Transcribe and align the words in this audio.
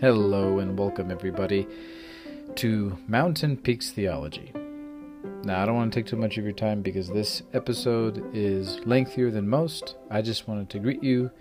Hello 0.00 0.60
and 0.60 0.78
welcome, 0.78 1.10
everybody, 1.10 1.66
to 2.54 2.96
Mountain 3.08 3.56
Peaks 3.56 3.90
Theology. 3.90 4.52
Now, 5.42 5.60
I 5.60 5.66
don't 5.66 5.74
want 5.74 5.92
to 5.92 5.98
take 5.98 6.06
too 6.06 6.14
much 6.14 6.38
of 6.38 6.44
your 6.44 6.52
time 6.52 6.82
because 6.82 7.08
this 7.08 7.42
episode 7.52 8.30
is 8.32 8.78
lengthier 8.86 9.32
than 9.32 9.48
most. 9.48 9.96
I 10.08 10.22
just 10.22 10.46
wanted 10.46 10.70
to 10.70 10.78
greet 10.78 11.02
you, 11.02 11.32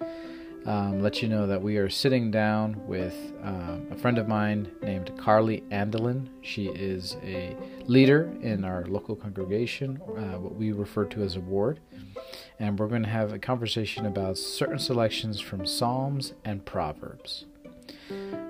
um, 0.66 1.04
let 1.04 1.22
you 1.22 1.30
know 1.30 1.46
that 1.46 1.62
we 1.62 1.78
are 1.78 1.88
sitting 1.88 2.32
down 2.32 2.84
with 2.88 3.16
um, 3.44 3.86
a 3.92 3.96
friend 3.96 4.18
of 4.18 4.28
mine 4.28 4.72
named 4.82 5.12
Carly 5.20 5.62
Andelin. 5.70 6.28
She 6.42 6.66
is 6.66 7.16
a 7.24 7.56
leader 7.86 8.36
in 8.42 8.66
our 8.66 8.86
local 8.88 9.16
congregation, 9.16 10.02
uh, 10.08 10.40
what 10.40 10.56
we 10.56 10.72
refer 10.72 11.06
to 11.06 11.22
as 11.22 11.36
a 11.36 11.42
ward. 11.42 11.80
And 12.58 12.80
we're 12.80 12.88
going 12.88 13.04
to 13.04 13.10
have 13.10 13.34
a 13.34 13.38
conversation 13.38 14.08
about 14.08 14.36
certain 14.36 14.80
selections 14.80 15.40
from 15.40 15.68
Psalms 15.68 16.34
and 16.44 16.66
Proverbs. 16.66 17.46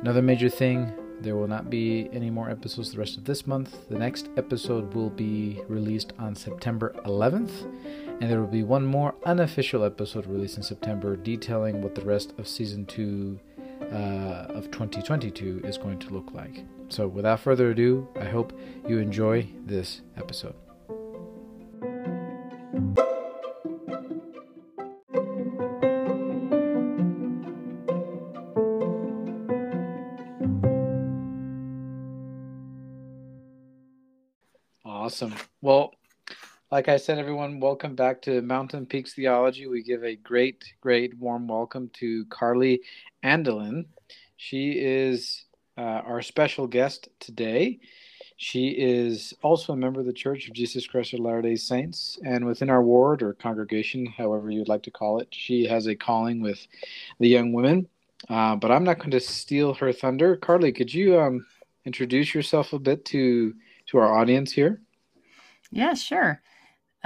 Another 0.02 0.22
major 0.22 0.50
thing 0.50 0.94
there 1.22 1.36
will 1.36 1.48
not 1.48 1.70
be 1.70 2.10
any 2.14 2.30
more 2.30 2.50
episodes 2.50 2.92
the 2.92 3.00
rest 3.00 3.18
of 3.18 3.26
this 3.26 3.48
month. 3.48 3.90
The 3.90 3.98
next 3.98 4.30
episode 4.38 4.94
will 4.94 5.10
be 5.10 5.62
released 5.68 6.14
on 6.20 6.36
September 6.36 6.96
11th, 7.06 7.64
and 8.22 8.30
there 8.30 8.40
will 8.40 8.48
be 8.48 8.64
one 8.64 8.86
more 8.86 9.16
unofficial 9.26 9.84
episode 9.84 10.28
released 10.28 10.58
in 10.58 10.64
September 10.64 11.16
detailing 11.16 11.82
what 11.82 11.96
the 11.96 12.06
rest 12.06 12.34
of 12.38 12.48
season 12.48 12.86
2 12.86 13.40
uh, 13.82 13.96
of 14.50 14.66
2022 14.66 15.62
is 15.64 15.78
going 15.78 15.98
to 15.98 16.10
look 16.12 16.32
like. 16.34 16.64
So, 16.90 17.08
without 17.08 17.40
further 17.40 17.72
ado, 17.72 18.08
I 18.20 18.26
hope 18.26 18.58
you 18.88 19.00
enjoy 19.00 19.50
this 19.66 20.02
episode. 20.16 20.54
Like 36.88 36.94
I 36.94 36.98
said, 36.98 37.20
everyone, 37.20 37.60
welcome 37.60 37.96
back 37.96 38.22
to 38.22 38.42
Mountain 38.42 38.86
Peaks 38.86 39.14
Theology. 39.14 39.68
We 39.68 39.84
give 39.84 40.06
a 40.06 40.16
great, 40.16 40.64
great 40.80 41.18
warm 41.18 41.46
welcome 41.46 41.92
to 41.96 42.24
Carly 42.28 42.82
Andelin. 43.26 43.88
She 44.38 44.72
is 44.72 45.44
uh, 45.78 45.82
our 45.82 46.22
special 46.22 46.66
guest 46.66 47.10
today. 47.20 47.82
She 48.38 48.70
is 48.70 49.34
also 49.42 49.74
a 49.74 49.76
member 49.76 50.00
of 50.00 50.06
the 50.06 50.14
Church 50.14 50.48
of 50.48 50.54
Jesus 50.54 50.88
Christ 50.88 51.14
of 51.14 51.20
Latter 51.20 51.42
day 51.42 51.58
Saints, 51.58 52.18
and 52.24 52.46
within 52.46 52.70
our 52.70 52.82
ward 52.82 53.22
or 53.22 53.34
congregation, 53.34 54.06
however 54.06 54.50
you'd 54.50 54.70
like 54.70 54.84
to 54.84 54.92
call 54.92 55.20
it, 55.20 55.28
she 55.32 55.66
has 55.66 55.88
a 55.88 55.96
calling 55.96 56.40
with 56.40 56.66
the 57.20 57.28
young 57.28 57.52
women. 57.52 57.90
Uh, 58.30 58.56
but 58.56 58.72
I'm 58.72 58.86
not 58.86 59.00
going 59.00 59.12
to 59.12 59.20
steal 59.20 59.74
her 59.74 59.92
thunder. 59.92 60.38
Carly, 60.38 60.72
could 60.72 60.94
you 60.94 61.20
um, 61.20 61.46
introduce 61.84 62.34
yourself 62.34 62.72
a 62.72 62.80
bit 62.80 63.04
to 63.08 63.54
to 63.88 63.98
our 63.98 64.18
audience 64.18 64.54
here? 64.54 64.80
Yeah, 65.70 65.94
sure. 65.94 66.42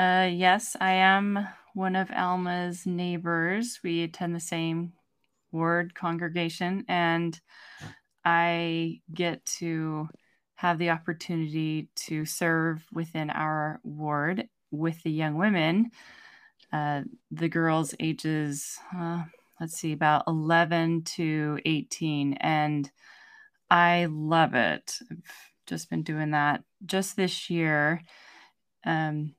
Uh, 0.02 0.28
yes, 0.34 0.76
I 0.82 0.94
am 0.94 1.48
one 1.76 1.96
of 1.96 2.10
Alma's 2.10 2.88
neighbors. 2.88 3.82
We 3.84 4.02
attend 4.02 4.34
the 4.34 4.40
same 4.40 4.94
ward 5.52 5.94
congregation, 5.94 6.86
and 6.88 7.40
I 8.26 9.02
get 9.14 9.46
to 9.60 10.10
have 10.56 10.80
the 10.80 10.90
opportunity 10.90 11.90
to 12.08 12.26
serve 12.26 12.84
within 12.92 13.30
our 13.30 13.80
ward 13.84 14.48
with 14.72 15.04
the 15.04 15.12
young 15.12 15.36
women. 15.36 15.92
Uh, 16.74 17.04
the 17.30 17.50
girls 17.50 17.94
ages, 18.00 18.80
uh, 18.98 19.22
let's 19.60 19.78
see, 19.78 19.92
about 19.92 20.24
11 20.26 21.04
to 21.04 21.60
18. 21.64 22.34
And 22.40 22.90
I 23.70 24.08
love 24.10 24.56
it. 24.56 24.98
I've 25.12 25.52
just 25.68 25.92
been 25.92 26.02
doing 26.02 26.32
that 26.32 26.64
just 26.88 27.16
this 27.16 27.52
year 27.52 28.02
um, 28.84 29.36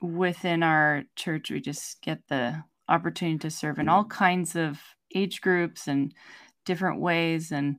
within 0.00 0.62
our 0.62 1.04
church, 1.16 1.50
we 1.50 1.60
just 1.60 2.00
get 2.02 2.28
the 2.28 2.64
opportunity 2.88 3.38
to 3.38 3.50
serve 3.50 3.78
in 3.78 3.88
all 3.88 4.04
kinds 4.04 4.56
of 4.56 4.80
age 5.14 5.40
groups 5.40 5.86
and 5.86 6.14
different 6.64 7.00
ways. 7.00 7.50
And 7.52 7.76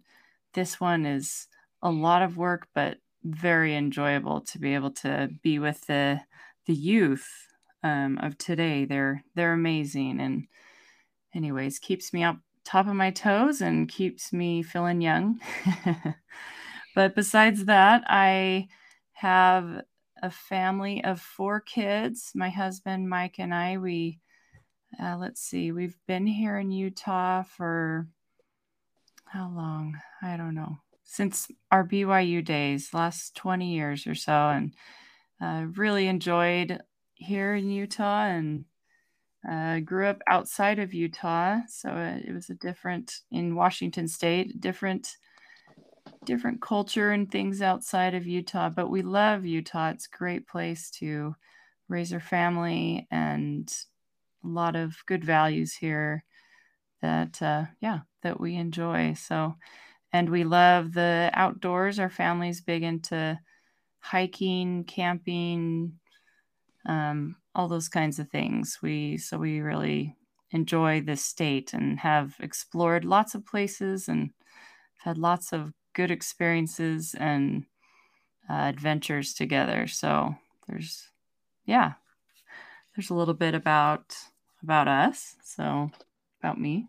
this 0.53 0.79
one 0.79 1.05
is 1.05 1.47
a 1.81 1.91
lot 1.91 2.21
of 2.21 2.37
work, 2.37 2.67
but 2.73 2.97
very 3.23 3.75
enjoyable 3.75 4.41
to 4.41 4.59
be 4.59 4.73
able 4.73 4.91
to 4.91 5.29
be 5.43 5.59
with 5.59 5.85
the 5.87 6.21
the 6.65 6.73
youth 6.73 7.27
um, 7.83 8.17
of 8.21 8.37
today. 8.37 8.85
They're 8.85 9.23
they're 9.35 9.53
amazing, 9.53 10.19
and 10.19 10.47
anyways, 11.33 11.79
keeps 11.79 12.13
me 12.13 12.23
up 12.23 12.37
top 12.65 12.87
of 12.87 12.93
my 12.93 13.11
toes 13.11 13.61
and 13.61 13.89
keeps 13.89 14.31
me 14.31 14.61
feeling 14.61 15.01
young. 15.01 15.39
but 16.95 17.15
besides 17.15 17.65
that, 17.65 18.03
I 18.07 18.67
have 19.13 19.81
a 20.21 20.29
family 20.29 21.03
of 21.03 21.21
four 21.21 21.59
kids. 21.59 22.31
My 22.35 22.49
husband, 22.49 23.09
Mike, 23.09 23.35
and 23.39 23.53
I, 23.53 23.77
we, 23.77 24.19
uh, 25.01 25.17
let's 25.17 25.41
see, 25.41 25.71
we've 25.71 25.97
been 26.07 26.27
here 26.27 26.57
in 26.57 26.71
Utah 26.71 27.43
for 27.43 28.07
how 29.25 29.51
long? 29.55 29.99
I 30.21 30.37
don't 30.37 30.55
know. 30.55 30.77
Since 31.03 31.49
our 31.71 31.85
BYU 31.85 32.43
days, 32.43 32.93
last 32.93 33.35
20 33.35 33.73
years 33.73 34.07
or 34.07 34.15
so, 34.15 34.31
and 34.31 34.73
uh, 35.41 35.65
really 35.75 36.07
enjoyed 36.07 36.81
here 37.15 37.55
in 37.55 37.69
Utah 37.69 38.25
and 38.25 38.65
uh, 39.49 39.79
grew 39.79 40.07
up 40.07 40.21
outside 40.27 40.79
of 40.79 40.93
Utah. 40.93 41.59
So 41.67 41.89
it, 41.95 42.25
it 42.29 42.33
was 42.33 42.49
a 42.49 42.55
different, 42.55 43.19
in 43.31 43.55
Washington 43.55 44.07
State, 44.07 44.59
different 44.59 45.15
different 46.29 46.61
culture 46.61 47.11
and 47.11 47.31
things 47.31 47.61
outside 47.61 48.13
of 48.15 48.27
Utah, 48.27 48.69
but 48.69 48.89
we 48.91 49.01
love 49.01 49.45
Utah. 49.45 49.89
It's 49.89 50.07
a 50.07 50.17
great 50.17 50.47
place 50.47 50.91
to 50.91 51.35
raise 51.89 52.13
our 52.13 52.21
family 52.21 53.07
and 53.11 53.67
a 54.43 54.47
lot 54.47 54.75
of 54.75 54.97
good 55.07 55.25
values 55.25 55.73
here 55.73 56.23
that 57.01 57.41
uh, 57.41 57.65
yeah 57.81 58.01
that 58.23 58.39
we 58.39 58.55
enjoy. 58.55 59.13
So 59.15 59.55
and 60.13 60.29
we 60.29 60.43
love 60.45 60.93
the 60.93 61.31
outdoors. 61.33 61.99
Our 61.99 62.09
family's 62.11 62.61
big 62.61 62.83
into 62.83 63.39
hiking 64.01 64.85
camping 64.85 65.99
um, 66.85 67.35
all 67.55 67.67
those 67.67 67.89
kinds 67.89 68.19
of 68.19 68.29
things. 68.29 68.79
We 68.81 69.17
so 69.17 69.37
we 69.37 69.61
really 69.61 70.15
enjoy 70.51 71.01
this 71.01 71.25
state 71.25 71.73
and 71.73 71.99
have 71.99 72.35
explored 72.39 73.05
lots 73.05 73.35
of 73.35 73.45
places 73.45 74.07
and 74.09 74.31
had 74.99 75.17
lots 75.17 75.53
of 75.53 75.73
good 75.93 76.11
experiences 76.11 77.15
and 77.17 77.65
uh, 78.49 78.53
adventures 78.53 79.33
together. 79.33 79.87
So 79.87 80.35
there's, 80.67 81.09
yeah, 81.65 81.93
there's 82.95 83.09
a 83.09 83.15
little 83.15 83.33
bit 83.33 83.53
about 83.53 84.15
about 84.63 84.87
us. 84.87 85.35
So 85.43 85.89
about 86.41 86.59
me. 86.59 86.87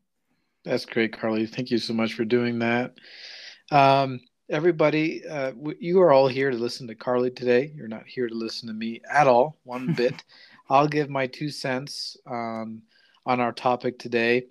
That's 0.65 0.85
great, 0.85 1.19
Carly. 1.19 1.47
Thank 1.47 1.71
you 1.71 1.79
so 1.79 1.95
much 1.95 2.15
for 2.15 2.25
doing 2.25 2.59
that. 2.59 2.95
Um, 3.71 4.21
everybody, 4.49 5.27
uh, 5.27 5.53
you 5.79 6.01
are 6.03 6.13
all 6.13 6.29
here 6.29 6.51
to 6.51 6.57
listen 6.57 6.87
to 6.89 6.95
Carly 6.95 7.31
today. 7.31 7.73
You're 7.75 7.89
not 7.89 8.07
here 8.07 8.29
to 8.29 8.35
listen 8.35 8.69
to 8.69 8.75
me 8.75 9.01
at 9.11 9.27
all, 9.27 9.59
one 9.65 9.95
bit. 9.97 10.23
I'll 10.69 10.89
give 10.89 11.09
my 11.09 11.27
two 11.27 11.49
cents 11.49 12.17
um, 12.27 12.83
on 13.25 13.41
our 13.41 13.53
topic 13.53 13.99
today, 13.99 14.47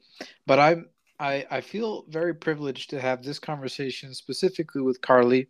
but 0.48 0.60
I'm 0.60 0.88
I, 1.20 1.46
I 1.52 1.62
feel 1.62 2.06
very 2.08 2.34
privileged 2.34 2.90
to 2.92 3.02
have 3.02 3.24
this 3.24 3.40
conversation 3.40 4.14
specifically 4.14 4.82
with 4.82 5.02
Carly. 5.02 5.48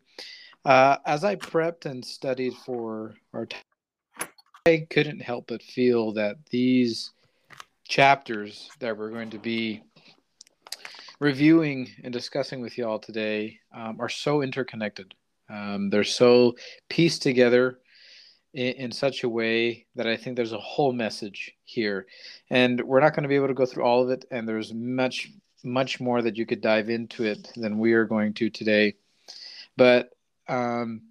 Uh, 0.65 0.97
as 1.05 1.23
I 1.23 1.35
prepped 1.35 1.85
and 1.85 2.03
studied 2.03 2.53
for 2.53 3.15
our 3.33 3.47
I 4.65 4.85
couldn't 4.89 5.21
help 5.21 5.47
but 5.47 5.63
feel 5.63 6.11
that 6.13 6.37
these 6.51 7.11
chapters 7.87 8.69
that 8.79 8.97
we're 8.97 9.09
going 9.09 9.29
to 9.29 9.39
be 9.39 9.81
reviewing 11.19 11.89
and 12.03 12.13
discussing 12.13 12.61
with 12.61 12.77
you 12.77 12.87
all 12.87 12.99
today 12.99 13.59
um, 13.73 13.97
are 13.99 14.09
so 14.09 14.41
interconnected. 14.41 15.13
Um, 15.49 15.89
they're 15.89 16.03
so 16.03 16.55
pieced 16.89 17.23
together 17.23 17.79
in, 18.53 18.73
in, 18.73 18.91
such 18.91 19.23
a 19.23 19.29
way 19.29 19.87
that 19.95 20.07
I 20.07 20.15
think 20.15 20.35
there's 20.35 20.53
a 20.53 20.59
whole 20.59 20.93
message 20.93 21.51
here. 21.63 22.05
And 22.49 22.79
we're 22.81 22.99
not 22.99 23.15
going 23.15 23.23
to 23.23 23.29
be 23.29 23.35
able 23.35 23.47
to 23.47 23.53
go 23.55 23.65
through 23.65 23.83
all 23.83 24.03
of 24.03 24.11
it, 24.11 24.25
and 24.29 24.47
there's 24.47 24.73
much 24.73 25.31
much 25.63 25.99
more 25.99 26.21
that 26.21 26.37
you 26.37 26.45
could 26.45 26.61
dive 26.61 26.89
into 26.89 27.23
it 27.23 27.51
than 27.55 27.79
we 27.79 27.93
are 27.93 28.05
going 28.05 28.33
to 28.35 28.49
today. 28.49 28.95
But 29.77 30.09
um, 30.47 31.01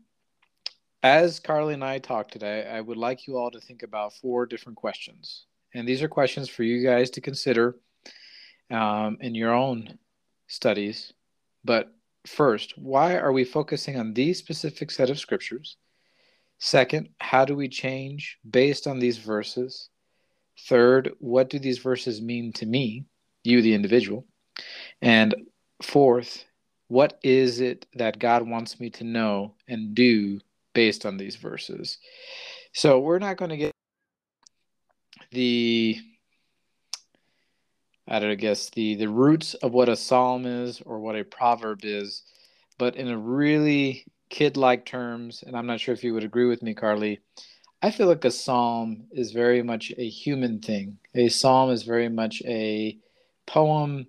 as 1.02 1.40
Carly 1.40 1.74
and 1.74 1.84
I 1.84 1.98
talked 1.98 2.32
today, 2.32 2.66
I 2.66 2.80
would 2.80 2.96
like 2.96 3.26
you 3.26 3.36
all 3.36 3.50
to 3.50 3.60
think 3.60 3.82
about 3.82 4.14
four 4.14 4.46
different 4.46 4.76
questions. 4.76 5.46
And 5.74 5.86
these 5.86 6.02
are 6.02 6.08
questions 6.08 6.48
for 6.48 6.62
you 6.62 6.84
guys 6.84 7.10
to 7.10 7.20
consider 7.20 7.76
um, 8.70 9.18
in 9.20 9.34
your 9.34 9.52
own 9.52 9.98
studies. 10.46 11.12
But 11.64 11.92
first, 12.26 12.76
why 12.78 13.16
are 13.16 13.32
we 13.32 13.44
focusing 13.44 13.98
on 13.98 14.14
these 14.14 14.38
specific 14.38 14.90
set 14.90 15.10
of 15.10 15.18
scriptures? 15.18 15.76
Second, 16.58 17.10
how 17.20 17.44
do 17.44 17.54
we 17.54 17.68
change 17.68 18.38
based 18.48 18.86
on 18.86 18.98
these 18.98 19.18
verses? 19.18 19.90
Third, 20.66 21.12
what 21.20 21.50
do 21.50 21.58
these 21.58 21.78
verses 21.78 22.20
mean 22.20 22.52
to 22.54 22.66
me, 22.66 23.04
you, 23.44 23.62
the 23.62 23.74
individual? 23.74 24.26
And 25.02 25.34
fourth, 25.82 26.44
what 26.88 27.18
is 27.22 27.60
it 27.60 27.86
that 27.94 28.18
God 28.18 28.48
wants 28.48 28.80
me 28.80 28.90
to 28.90 29.04
know 29.04 29.54
and 29.68 29.94
do 29.94 30.40
based 30.78 31.04
on 31.04 31.16
these 31.16 31.34
verses. 31.34 31.98
So 32.72 33.00
we're 33.00 33.18
not 33.18 33.36
going 33.36 33.50
to 33.50 33.56
get 33.56 33.72
the 35.32 35.98
I 38.06 38.20
don't 38.20 38.38
guess 38.38 38.70
the 38.70 38.94
the 38.94 39.08
roots 39.08 39.54
of 39.54 39.72
what 39.72 39.88
a 39.88 39.96
psalm 39.96 40.46
is 40.46 40.80
or 40.82 41.00
what 41.00 41.16
a 41.16 41.24
proverb 41.24 41.80
is, 41.82 42.22
but 42.78 42.94
in 42.94 43.08
a 43.08 43.18
really 43.18 44.06
kid-like 44.30 44.86
terms, 44.86 45.42
and 45.44 45.56
I'm 45.56 45.66
not 45.66 45.80
sure 45.80 45.94
if 45.94 46.04
you 46.04 46.14
would 46.14 46.22
agree 46.22 46.46
with 46.46 46.62
me, 46.62 46.74
Carly. 46.74 47.18
I 47.82 47.90
feel 47.90 48.06
like 48.06 48.24
a 48.24 48.30
psalm 48.30 49.08
is 49.10 49.32
very 49.32 49.64
much 49.64 49.92
a 49.98 50.08
human 50.08 50.60
thing. 50.60 50.98
A 51.16 51.28
psalm 51.28 51.70
is 51.70 51.82
very 51.82 52.08
much 52.08 52.40
a 52.46 52.96
poem, 53.46 54.06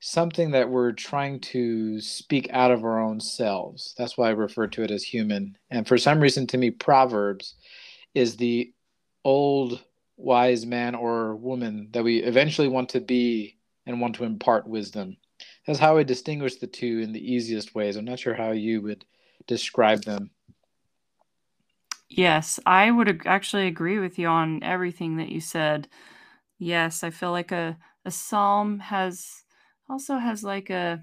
something 0.00 0.50
that 0.52 0.68
we're 0.68 0.92
trying 0.92 1.38
to 1.40 2.00
speak 2.00 2.48
out 2.52 2.70
of 2.70 2.84
our 2.84 3.00
own 3.00 3.20
selves. 3.20 3.94
That's 3.96 4.16
why 4.16 4.28
I 4.28 4.32
refer 4.32 4.66
to 4.68 4.82
it 4.82 4.90
as 4.90 5.02
human. 5.02 5.56
And 5.70 5.86
for 5.86 5.98
some 5.98 6.20
reason, 6.20 6.46
to 6.48 6.58
me, 6.58 6.70
Proverbs 6.70 7.54
is 8.14 8.36
the 8.36 8.72
old 9.24 9.84
wise 10.16 10.66
man 10.66 10.94
or 10.94 11.36
woman 11.36 11.88
that 11.92 12.02
we 12.02 12.18
eventually 12.18 12.68
want 12.68 12.88
to 12.90 13.00
be 13.00 13.58
and 13.86 14.00
want 14.00 14.14
to 14.16 14.24
impart 14.24 14.66
wisdom. 14.66 15.16
That's 15.66 15.78
how 15.78 15.98
I 15.98 16.02
distinguish 16.02 16.56
the 16.56 16.66
two 16.66 17.00
in 17.00 17.12
the 17.12 17.32
easiest 17.32 17.74
ways. 17.74 17.96
I'm 17.96 18.04
not 18.04 18.18
sure 18.18 18.34
how 18.34 18.52
you 18.52 18.82
would 18.82 19.04
describe 19.46 20.04
them. 20.04 20.30
Yes, 22.08 22.58
I 22.66 22.90
would 22.90 23.22
actually 23.26 23.68
agree 23.68 23.98
with 23.98 24.18
you 24.18 24.26
on 24.26 24.62
everything 24.62 25.18
that 25.18 25.28
you 25.28 25.40
said. 25.40 25.88
Yes, 26.58 27.04
I 27.04 27.10
feel 27.10 27.30
like 27.30 27.52
a 27.52 27.78
a 28.04 28.10
psalm 28.10 28.78
has 28.78 29.44
also 29.90 30.16
has 30.16 30.44
like 30.44 30.70
a 30.70 31.02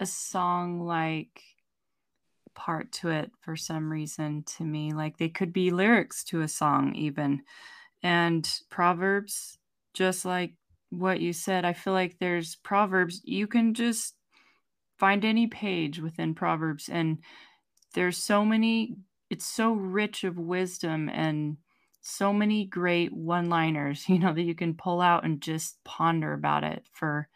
a 0.00 0.06
song 0.06 0.80
like 0.80 1.42
part 2.54 2.90
to 2.92 3.10
it 3.10 3.30
for 3.40 3.56
some 3.56 3.90
reason 3.90 4.42
to 4.56 4.64
me. 4.64 4.92
Like 4.92 5.18
they 5.18 5.28
could 5.28 5.52
be 5.52 5.70
lyrics 5.70 6.24
to 6.24 6.40
a 6.40 6.48
song 6.48 6.94
even. 6.94 7.42
And 8.02 8.48
proverbs 8.70 9.58
just 9.94 10.24
like 10.24 10.54
what 10.90 11.20
you 11.20 11.32
said 11.32 11.64
i 11.64 11.72
feel 11.72 11.92
like 11.92 12.16
there's 12.18 12.56
proverbs 12.56 13.20
you 13.24 13.46
can 13.46 13.74
just 13.74 14.14
find 14.98 15.24
any 15.24 15.46
page 15.46 16.00
within 16.00 16.34
proverbs 16.34 16.88
and 16.88 17.18
there's 17.94 18.16
so 18.16 18.44
many 18.44 18.94
it's 19.28 19.44
so 19.44 19.72
rich 19.72 20.24
of 20.24 20.38
wisdom 20.38 21.08
and 21.08 21.56
so 22.00 22.32
many 22.32 22.64
great 22.64 23.12
one 23.12 23.50
liners 23.50 24.04
you 24.08 24.18
know 24.18 24.32
that 24.32 24.42
you 24.42 24.54
can 24.54 24.74
pull 24.74 25.00
out 25.00 25.24
and 25.24 25.40
just 25.40 25.76
ponder 25.84 26.32
about 26.32 26.64
it 26.64 26.84
for 26.92 27.28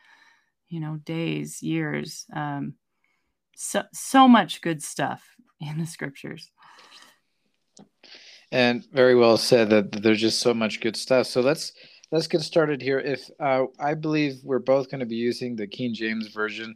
you 0.72 0.80
know 0.80 0.96
days 1.04 1.62
years 1.62 2.24
um 2.34 2.74
so 3.54 3.82
so 3.92 4.26
much 4.26 4.60
good 4.60 4.82
stuff 4.82 5.22
in 5.60 5.78
the 5.78 5.86
scriptures. 5.86 6.50
And 8.50 8.84
very 8.92 9.14
well 9.14 9.38
said 9.38 9.70
that 9.70 9.92
there's 9.92 10.20
just 10.20 10.40
so 10.40 10.52
much 10.52 10.80
good 10.80 10.96
stuff. 10.96 11.26
So 11.26 11.40
let's 11.40 11.72
let's 12.10 12.26
get 12.26 12.42
started 12.42 12.82
here. 12.82 12.98
If 12.98 13.30
uh, 13.40 13.64
i 13.78 13.94
believe 13.94 14.40
we're 14.42 14.58
both 14.58 14.90
going 14.90 15.00
to 15.00 15.06
be 15.06 15.16
using 15.16 15.56
the 15.56 15.66
king 15.66 15.94
james 15.94 16.28
version 16.28 16.74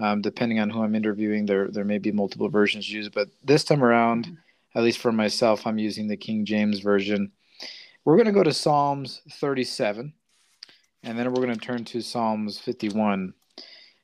um, 0.00 0.20
depending 0.20 0.58
on 0.58 0.70
who 0.70 0.82
i'm 0.82 0.94
interviewing 0.94 1.46
there 1.46 1.68
there 1.68 1.84
may 1.84 1.98
be 1.98 2.10
multiple 2.10 2.48
versions 2.48 2.90
used 2.90 3.12
but 3.12 3.28
this 3.44 3.62
time 3.62 3.84
around 3.84 4.24
mm-hmm. 4.24 4.78
at 4.78 4.82
least 4.82 4.98
for 4.98 5.12
myself 5.12 5.66
i'm 5.66 5.78
using 5.78 6.08
the 6.08 6.16
king 6.16 6.44
james 6.44 6.80
version. 6.80 7.30
We're 8.04 8.16
going 8.16 8.26
to 8.26 8.32
go 8.32 8.42
to 8.42 8.52
psalms 8.52 9.22
37 9.30 10.12
and 11.02 11.18
then 11.18 11.32
we're 11.32 11.44
going 11.44 11.54
to 11.54 11.60
turn 11.60 11.84
to 11.86 12.00
Psalms 12.00 12.58
51. 12.58 13.34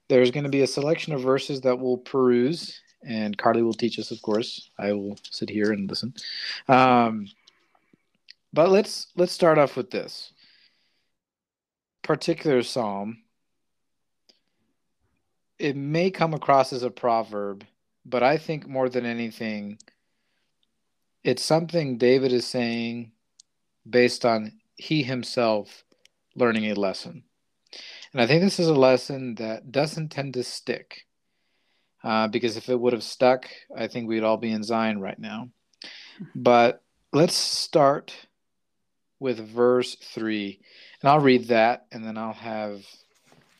There's 0.08 0.30
going 0.30 0.44
to 0.44 0.50
be 0.50 0.62
a 0.62 0.66
selection 0.66 1.12
of 1.12 1.22
verses 1.22 1.60
that 1.62 1.78
we'll 1.78 1.98
peruse, 1.98 2.80
and 3.02 3.36
Carly 3.36 3.62
will 3.62 3.74
teach 3.74 3.98
us, 3.98 4.10
of 4.10 4.20
course. 4.22 4.70
I 4.78 4.92
will 4.92 5.16
sit 5.30 5.50
here 5.50 5.72
and 5.72 5.88
listen. 5.88 6.14
Um, 6.66 7.28
but 8.52 8.70
let's 8.70 9.08
let's 9.16 9.32
start 9.32 9.58
off 9.58 9.76
with 9.76 9.90
this 9.90 10.32
particular 12.02 12.62
psalm. 12.62 13.18
It 15.58 15.76
may 15.76 16.10
come 16.10 16.34
across 16.34 16.72
as 16.72 16.82
a 16.82 16.90
proverb, 16.90 17.64
but 18.06 18.22
I 18.22 18.38
think 18.38 18.66
more 18.66 18.88
than 18.88 19.04
anything, 19.04 19.78
it's 21.22 21.44
something 21.44 21.98
David 21.98 22.32
is 22.32 22.46
saying 22.46 23.12
based 23.88 24.24
on 24.24 24.52
he 24.76 25.02
himself 25.02 25.84
learning 26.38 26.70
a 26.70 26.74
lesson. 26.74 27.24
And 28.12 28.22
I 28.22 28.26
think 28.26 28.42
this 28.42 28.58
is 28.58 28.68
a 28.68 28.74
lesson 28.74 29.34
that 29.36 29.70
doesn't 29.70 30.08
tend 30.08 30.34
to 30.34 30.42
stick. 30.42 31.04
Uh, 32.02 32.28
because 32.28 32.56
if 32.56 32.68
it 32.68 32.78
would 32.78 32.92
have 32.92 33.02
stuck, 33.02 33.48
I 33.76 33.88
think 33.88 34.08
we'd 34.08 34.22
all 34.22 34.36
be 34.36 34.52
in 34.52 34.62
Zion 34.62 35.00
right 35.00 35.18
now. 35.18 35.50
But 36.34 36.82
let's 37.12 37.34
start 37.34 38.14
with 39.20 39.38
verse 39.38 39.96
3. 39.96 40.60
And 41.02 41.10
I'll 41.10 41.20
read 41.20 41.48
that, 41.48 41.86
and 41.92 42.04
then 42.04 42.16
I'll 42.16 42.32
have 42.32 42.82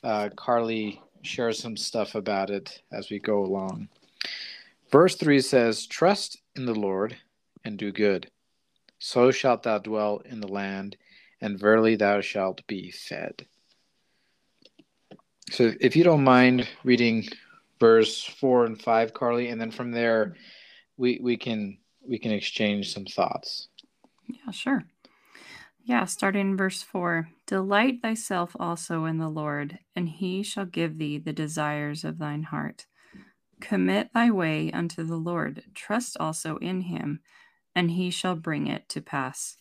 uh, 0.05 0.31
Carly 0.37 1.03
share 1.23 1.53
some 1.53 1.77
stuff 1.77 2.15
about 2.15 2.51
it 2.51 2.81
as 2.93 3.11
we 3.11 3.19
go 3.19 3.45
along. 3.45 3.89
Verse 4.91 5.17
3 5.17 5.41
says, 5.41 5.87
Trust 5.87 6.41
in 6.57 6.65
the 6.65 6.75
Lord 6.75 7.17
and 7.65 7.77
do 7.77 7.93
good. 7.93 8.31
So 8.99 9.31
shalt 9.31 9.65
thou 9.65 9.79
dwell 9.79 10.23
in 10.25 10.41
the 10.41 10.49
land 10.49 10.97
and 11.41 11.59
verily 11.59 11.97
thou 11.97 12.21
shalt 12.21 12.67
be 12.67 12.91
fed. 12.91 13.47
So 15.51 15.73
if 15.81 15.97
you 15.97 16.05
don't 16.05 16.25
mind 16.25 16.69
reading 16.85 17.27
verse 17.81 18.25
4 18.25 18.67
and 18.67 18.81
5 18.83 19.15
Carly 19.15 19.49
and 19.49 19.61
then 19.61 19.71
from 19.71 19.93
there 19.93 20.35
we 20.97 21.21
we 21.23 21.37
can 21.37 21.79
we 22.07 22.19
can 22.19 22.33
exchange 22.33 22.93
some 22.93 23.05
thoughts. 23.05 23.69
Yeah, 24.27 24.51
sure. 24.51 24.85
Yeah, 25.85 26.05
starting 26.05 26.51
in 26.51 26.57
verse 26.57 26.83
4 26.83 27.29
Delight 27.47 28.03
thyself 28.03 28.55
also 28.59 29.07
in 29.07 29.17
the 29.17 29.31
Lord, 29.31 29.79
and 29.97 30.09
he 30.09 30.43
shall 30.43 30.67
give 30.67 30.99
thee 30.99 31.17
the 31.17 31.33
desires 31.33 32.05
of 32.05 32.19
thine 32.19 32.43
heart. 32.43 32.87
Commit 33.61 34.13
thy 34.13 34.31
way 34.31 34.71
unto 34.71 35.03
the 35.03 35.17
Lord, 35.17 35.65
trust 35.75 36.17
also 36.21 36.59
in 36.59 36.83
him, 36.83 37.21
and 37.75 37.93
he 37.93 38.11
shall 38.11 38.37
bring 38.37 38.67
it 38.67 38.89
to 38.91 39.01
pass. 39.01 39.57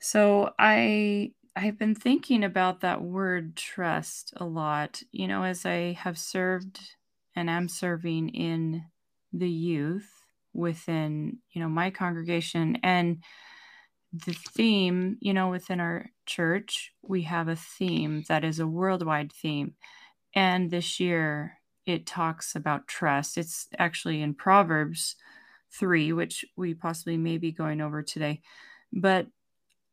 So 0.00 0.52
I 0.58 1.32
I've 1.56 1.78
been 1.78 1.94
thinking 1.94 2.44
about 2.44 2.80
that 2.80 3.02
word 3.02 3.56
trust 3.56 4.32
a 4.36 4.44
lot, 4.44 5.02
you 5.10 5.26
know, 5.26 5.42
as 5.42 5.66
I 5.66 5.92
have 5.94 6.16
served 6.16 6.78
and 7.34 7.50
am 7.50 7.68
serving 7.68 8.28
in 8.28 8.84
the 9.32 9.50
youth 9.50 10.08
within, 10.52 11.38
you 11.50 11.60
know, 11.60 11.68
my 11.68 11.90
congregation 11.90 12.78
and 12.82 13.22
the 14.12 14.32
theme, 14.32 15.18
you 15.20 15.34
know, 15.34 15.50
within 15.50 15.80
our 15.80 16.06
church, 16.26 16.92
we 17.02 17.22
have 17.22 17.48
a 17.48 17.56
theme 17.56 18.24
that 18.28 18.44
is 18.44 18.60
a 18.60 18.66
worldwide 18.66 19.32
theme. 19.32 19.74
And 20.34 20.70
this 20.70 21.00
year 21.00 21.58
it 21.86 22.06
talks 22.06 22.54
about 22.54 22.88
trust. 22.88 23.38
It's 23.38 23.68
actually 23.78 24.22
in 24.22 24.34
Proverbs 24.34 25.16
3, 25.72 26.12
which 26.12 26.44
we 26.56 26.74
possibly 26.74 27.16
may 27.16 27.38
be 27.38 27.52
going 27.52 27.80
over 27.80 28.02
today. 28.02 28.42
But 28.92 29.26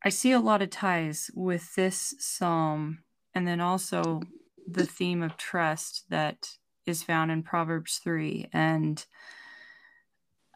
I 0.05 0.09
see 0.09 0.31
a 0.31 0.39
lot 0.39 0.62
of 0.62 0.69
ties 0.69 1.31
with 1.33 1.74
this 1.74 2.13
psalm 2.19 3.00
and 3.33 3.47
then 3.47 3.59
also 3.59 4.21
the 4.67 4.85
theme 4.85 5.24
of 5.24 5.35
trust 5.35 6.05
that 6.09 6.51
is 6.85 7.01
found 7.01 7.31
in 7.31 7.41
Proverbs 7.41 8.00
3. 8.03 8.47
And 8.53 9.03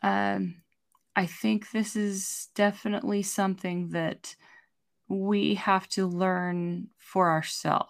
um, 0.03 0.61
I 1.15 1.25
think 1.25 1.71
this 1.71 1.95
is 1.95 2.49
definitely 2.53 3.23
something 3.23 3.89
that 3.89 4.35
we 5.07 5.55
have 5.55 5.89
to 5.89 6.05
learn 6.05 6.89
for 6.99 7.31
ourselves 7.31 7.89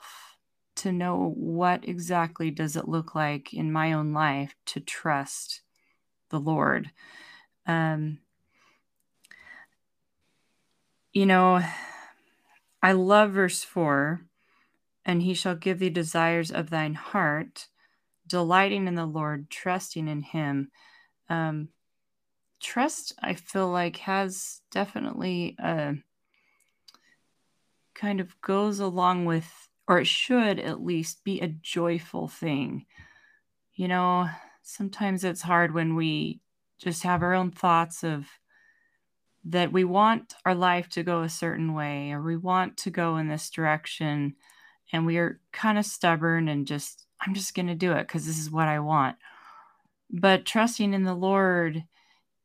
to 0.77 0.93
know 0.93 1.33
what 1.35 1.85
exactly 1.85 2.51
does 2.51 2.77
it 2.77 2.87
look 2.87 3.13
like 3.13 3.53
in 3.53 3.69
my 3.69 3.91
own 3.91 4.13
life 4.13 4.55
to 4.67 4.79
trust 4.79 5.61
the 6.29 6.39
Lord. 6.39 6.91
Um, 7.67 8.19
you 11.13 11.25
know, 11.25 11.61
I 12.81 12.91
love 12.93 13.31
verse 13.31 13.63
4 13.63 14.21
and 15.05 15.21
he 15.21 15.33
shall 15.33 15.55
give 15.55 15.79
thee 15.79 15.89
desires 15.89 16.51
of 16.51 16.69
thine 16.69 16.93
heart, 16.93 17.67
delighting 18.27 18.87
in 18.87 18.95
the 18.95 19.05
Lord, 19.05 19.49
trusting 19.49 20.07
in 20.07 20.21
him. 20.21 20.71
Um, 21.29 21.69
trust, 22.59 23.13
I 23.21 23.33
feel 23.33 23.69
like, 23.69 23.97
has 23.97 24.61
definitely 24.71 25.55
a 25.59 25.95
kind 27.95 28.19
of 28.21 28.39
goes 28.41 28.79
along 28.79 29.25
with, 29.25 29.69
or 29.87 29.99
it 29.99 30.07
should 30.07 30.59
at 30.59 30.83
least 30.83 31.23
be 31.23 31.41
a 31.41 31.47
joyful 31.47 32.27
thing. 32.27 32.85
You 33.73 33.87
know, 33.87 34.29
sometimes 34.61 35.23
it's 35.23 35.41
hard 35.41 35.73
when 35.73 35.95
we 35.95 36.41
just 36.77 37.03
have 37.03 37.23
our 37.23 37.33
own 37.33 37.51
thoughts 37.51 38.03
of 38.03 38.27
that 39.49 39.71
we 39.71 39.83
want 39.83 40.35
our 40.45 40.53
life 40.53 40.89
to 40.89 41.03
go 41.03 41.23
a 41.23 41.29
certain 41.29 41.73
way 41.73 42.11
or 42.11 42.21
we 42.21 42.37
want 42.37 42.77
to 42.77 42.91
go 42.91 43.17
in 43.17 43.27
this 43.27 43.49
direction 43.49 44.35
and 44.93 45.05
we 45.05 45.17
are 45.17 45.39
kind 45.51 45.77
of 45.77 45.85
stubborn 45.85 46.47
and 46.47 46.67
just 46.67 47.05
i'm 47.21 47.33
just 47.33 47.55
going 47.55 47.67
to 47.67 47.75
do 47.75 47.91
it 47.91 48.07
because 48.07 48.25
this 48.25 48.39
is 48.39 48.51
what 48.51 48.67
i 48.67 48.79
want. 48.79 49.15
But 50.11 50.45
trusting 50.45 50.93
in 50.93 51.03
the 51.03 51.15
lord 51.15 51.83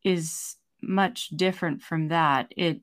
is 0.02 0.56
much 0.82 1.28
different 1.28 1.82
from 1.82 2.08
that. 2.08 2.52
It 2.56 2.80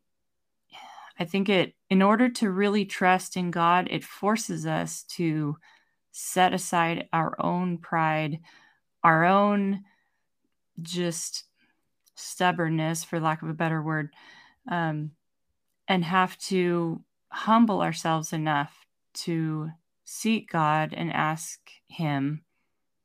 i 1.19 1.25
think 1.25 1.49
it 1.49 1.73
in 1.89 2.01
order 2.01 2.29
to 2.29 2.49
really 2.49 2.85
trust 2.85 3.35
in 3.35 3.51
god 3.51 3.87
it 3.91 4.03
forces 4.03 4.65
us 4.65 5.03
to 5.03 5.57
set 6.11 6.53
aside 6.53 7.07
our 7.11 7.35
own 7.39 7.77
pride 7.77 8.39
our 9.03 9.25
own 9.25 9.83
just 10.81 11.45
stubbornness 12.21 13.03
for 13.03 13.19
lack 13.19 13.41
of 13.41 13.49
a 13.49 13.53
better 13.53 13.81
word 13.81 14.09
um, 14.69 15.11
and 15.87 16.03
have 16.03 16.37
to 16.37 17.03
humble 17.31 17.81
ourselves 17.81 18.33
enough 18.33 18.85
to 19.13 19.69
seek 20.03 20.51
God 20.51 20.93
and 20.95 21.11
ask 21.11 21.59
Him, 21.87 22.43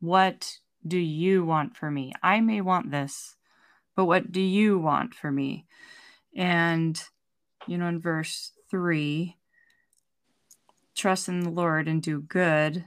What 0.01 0.59
do 0.87 0.99
you 0.99 1.45
want 1.45 1.77
for 1.77 1.91
me? 1.91 2.13
I 2.23 2.41
may 2.41 2.61
want 2.61 2.91
this, 2.91 3.37
but 3.95 4.05
what 4.05 4.33
do 4.33 4.41
you 4.41 4.79
want 4.79 5.15
for 5.15 5.31
me? 5.31 5.67
And, 6.37 7.01
you 7.67 7.79
know, 7.79 7.87
in 7.87 8.01
verse 8.01 8.53
three, 8.71 9.37
trust 10.95 11.29
in 11.29 11.41
the 11.41 11.51
Lord 11.51 11.89
and 11.89 12.03
do 12.03 12.21
good. 12.21 12.85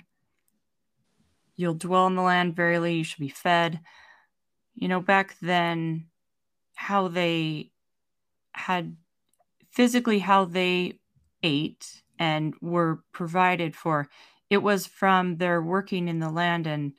You'll 1.56 1.74
dwell 1.74 2.08
in 2.08 2.16
the 2.16 2.22
land, 2.22 2.56
verily, 2.56 2.96
you 2.96 3.04
should 3.04 3.20
be 3.20 3.30
fed. 3.30 3.82
You 4.76 4.88
know, 4.88 5.02
back 5.02 5.36
then, 5.42 6.06
how 6.80 7.10
they 7.10 7.72
had 8.54 8.96
physically 9.72 10.20
how 10.20 10.46
they 10.46 11.00
ate 11.44 12.04
and 12.20 12.56
were 12.62 13.04
provided 13.14 13.76
for. 13.76 14.10
It 14.50 14.60
was 14.60 14.88
from 14.88 15.38
their 15.38 15.62
working 15.62 16.08
in 16.08 16.20
the 16.20 16.30
land 16.30 16.68
and 16.68 16.94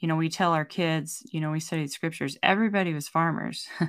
you 0.00 0.08
know 0.08 0.16
we 0.16 0.28
tell 0.28 0.52
our 0.52 0.64
kids 0.66 1.22
you 1.32 1.40
know 1.40 1.50
we 1.52 1.60
studied 1.60 1.92
scriptures 1.92 2.38
everybody 2.42 2.94
was 2.94 3.08
farmers. 3.08 3.68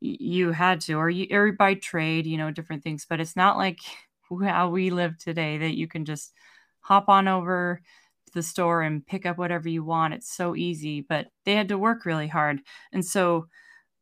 You 0.00 0.52
had 0.52 0.82
to 0.82 0.94
or 0.94 1.08
you 1.10 1.26
or 1.30 1.52
by 1.52 1.74
trade 1.74 2.26
you 2.26 2.36
know 2.36 2.50
different 2.50 2.82
things 2.84 3.06
but 3.08 3.20
it's 3.20 3.36
not 3.36 3.56
like 3.56 3.78
how 4.44 4.68
we 4.70 4.90
live 4.90 5.18
today 5.18 5.58
that 5.58 5.76
you 5.76 5.88
can 5.88 6.04
just 6.04 6.32
hop 6.80 7.08
on 7.08 7.28
over 7.28 7.80
to 8.26 8.32
the 8.34 8.42
store 8.42 8.82
and 8.82 9.06
pick 9.06 9.24
up 9.26 9.38
whatever 9.38 9.68
you 9.68 9.84
want. 9.84 10.14
It's 10.14 10.30
so 10.32 10.54
easy 10.54 11.00
but 11.00 11.28
they 11.44 11.54
had 11.54 11.68
to 11.68 11.78
work 11.78 12.04
really 12.04 12.28
hard. 12.28 12.60
And 12.92 13.04
so 13.04 13.48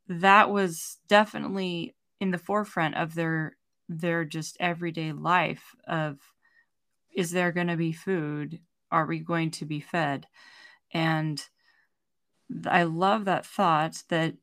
that 0.07 0.49
was 0.49 0.97
definitely 1.07 1.95
in 2.19 2.31
the 2.31 2.37
forefront 2.37 2.95
of 2.95 3.15
their 3.15 3.57
their 3.87 4.25
just 4.25 4.57
everyday 4.59 5.11
life 5.11 5.75
of 5.87 6.19
is 7.15 7.31
there 7.31 7.51
going 7.51 7.67
to 7.67 7.77
be 7.77 7.93
food? 7.93 8.59
Are 8.91 9.05
we 9.05 9.19
going 9.19 9.51
to 9.51 9.65
be 9.65 9.79
fed? 9.79 10.27
And 10.93 11.43
i 12.67 12.83
love 12.83 13.25
that 13.25 13.43
thought 13.43 14.03
that 14.09 14.35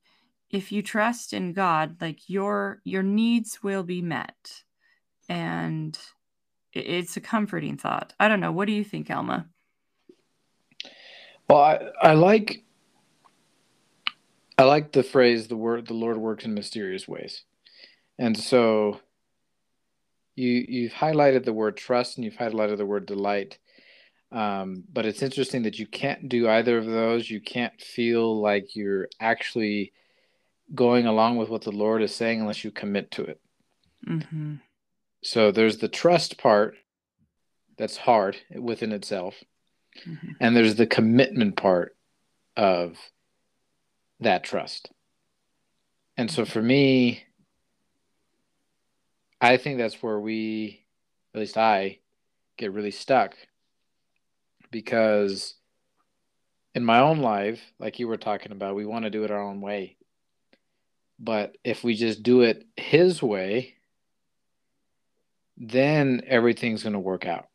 if 0.50 0.72
you 0.72 0.82
trust 0.82 1.32
in 1.32 1.52
god 1.52 1.96
like 2.00 2.28
your 2.28 2.80
your 2.84 3.02
needs 3.02 3.62
will 3.62 3.82
be 3.82 4.02
met. 4.02 4.62
And 5.28 5.96
it's 6.72 7.16
a 7.16 7.20
comforting 7.20 7.76
thought. 7.76 8.12
I 8.18 8.28
don't 8.28 8.40
know. 8.40 8.50
What 8.50 8.66
do 8.66 8.72
you 8.72 8.84
think 8.84 9.10
alma? 9.10 9.46
Well 11.48 11.60
i, 11.60 11.80
I 12.02 12.12
like 12.14 12.64
i 14.58 14.64
like 14.64 14.92
the 14.92 15.02
phrase 15.02 15.48
the 15.48 15.56
word 15.56 15.86
the 15.86 15.94
lord 15.94 16.16
works 16.16 16.44
in 16.44 16.54
mysterious 16.54 17.06
ways 17.08 17.44
and 18.18 18.36
so 18.36 19.00
you 20.36 20.64
you've 20.68 20.92
highlighted 20.92 21.44
the 21.44 21.52
word 21.52 21.76
trust 21.76 22.16
and 22.16 22.24
you've 22.24 22.36
highlighted 22.36 22.78
the 22.78 22.86
word 22.86 23.06
delight. 23.06 23.58
Um, 24.30 24.84
but 24.90 25.04
it's 25.04 25.22
interesting 25.22 25.62
that 25.62 25.78
you 25.78 25.86
can't 25.86 26.28
do 26.28 26.48
either 26.48 26.78
of 26.78 26.86
those. 26.86 27.28
You 27.28 27.40
can't 27.40 27.78
feel 27.80 28.40
like 28.40 28.74
you're 28.74 29.08
actually 29.20 29.92
going 30.74 31.06
along 31.06 31.36
with 31.36 31.50
what 31.50 31.62
the 31.62 31.72
Lord 31.72 32.02
is 32.02 32.14
saying 32.14 32.40
unless 32.40 32.64
you 32.64 32.70
commit 32.70 33.10
to 33.12 33.24
it. 33.24 33.40
Mm-hmm. 34.08 34.54
So 35.22 35.52
there's 35.52 35.78
the 35.78 35.88
trust 35.88 36.38
part 36.38 36.76
that's 37.76 37.98
hard 37.98 38.38
within 38.50 38.92
itself, 38.92 39.34
mm-hmm. 40.08 40.32
and 40.40 40.56
there's 40.56 40.76
the 40.76 40.86
commitment 40.86 41.56
part 41.56 41.94
of 42.56 42.96
that 44.22 44.44
trust. 44.44 44.90
And 46.16 46.30
so 46.30 46.44
for 46.44 46.62
me, 46.62 47.24
I 49.40 49.56
think 49.56 49.78
that's 49.78 50.02
where 50.02 50.20
we, 50.20 50.84
at 51.34 51.40
least 51.40 51.56
I, 51.56 51.98
get 52.56 52.72
really 52.72 52.90
stuck 52.90 53.34
because 54.70 55.54
in 56.74 56.84
my 56.84 57.00
own 57.00 57.18
life, 57.18 57.60
like 57.78 57.98
you 57.98 58.08
were 58.08 58.16
talking 58.16 58.52
about, 58.52 58.74
we 58.74 58.86
want 58.86 59.04
to 59.04 59.10
do 59.10 59.24
it 59.24 59.30
our 59.30 59.42
own 59.42 59.60
way. 59.60 59.96
But 61.18 61.56
if 61.64 61.84
we 61.84 61.94
just 61.94 62.22
do 62.22 62.42
it 62.42 62.66
His 62.76 63.22
way, 63.22 63.74
then 65.56 66.22
everything's 66.26 66.82
going 66.82 66.94
to 66.94 66.98
work 66.98 67.26
out. 67.26 67.48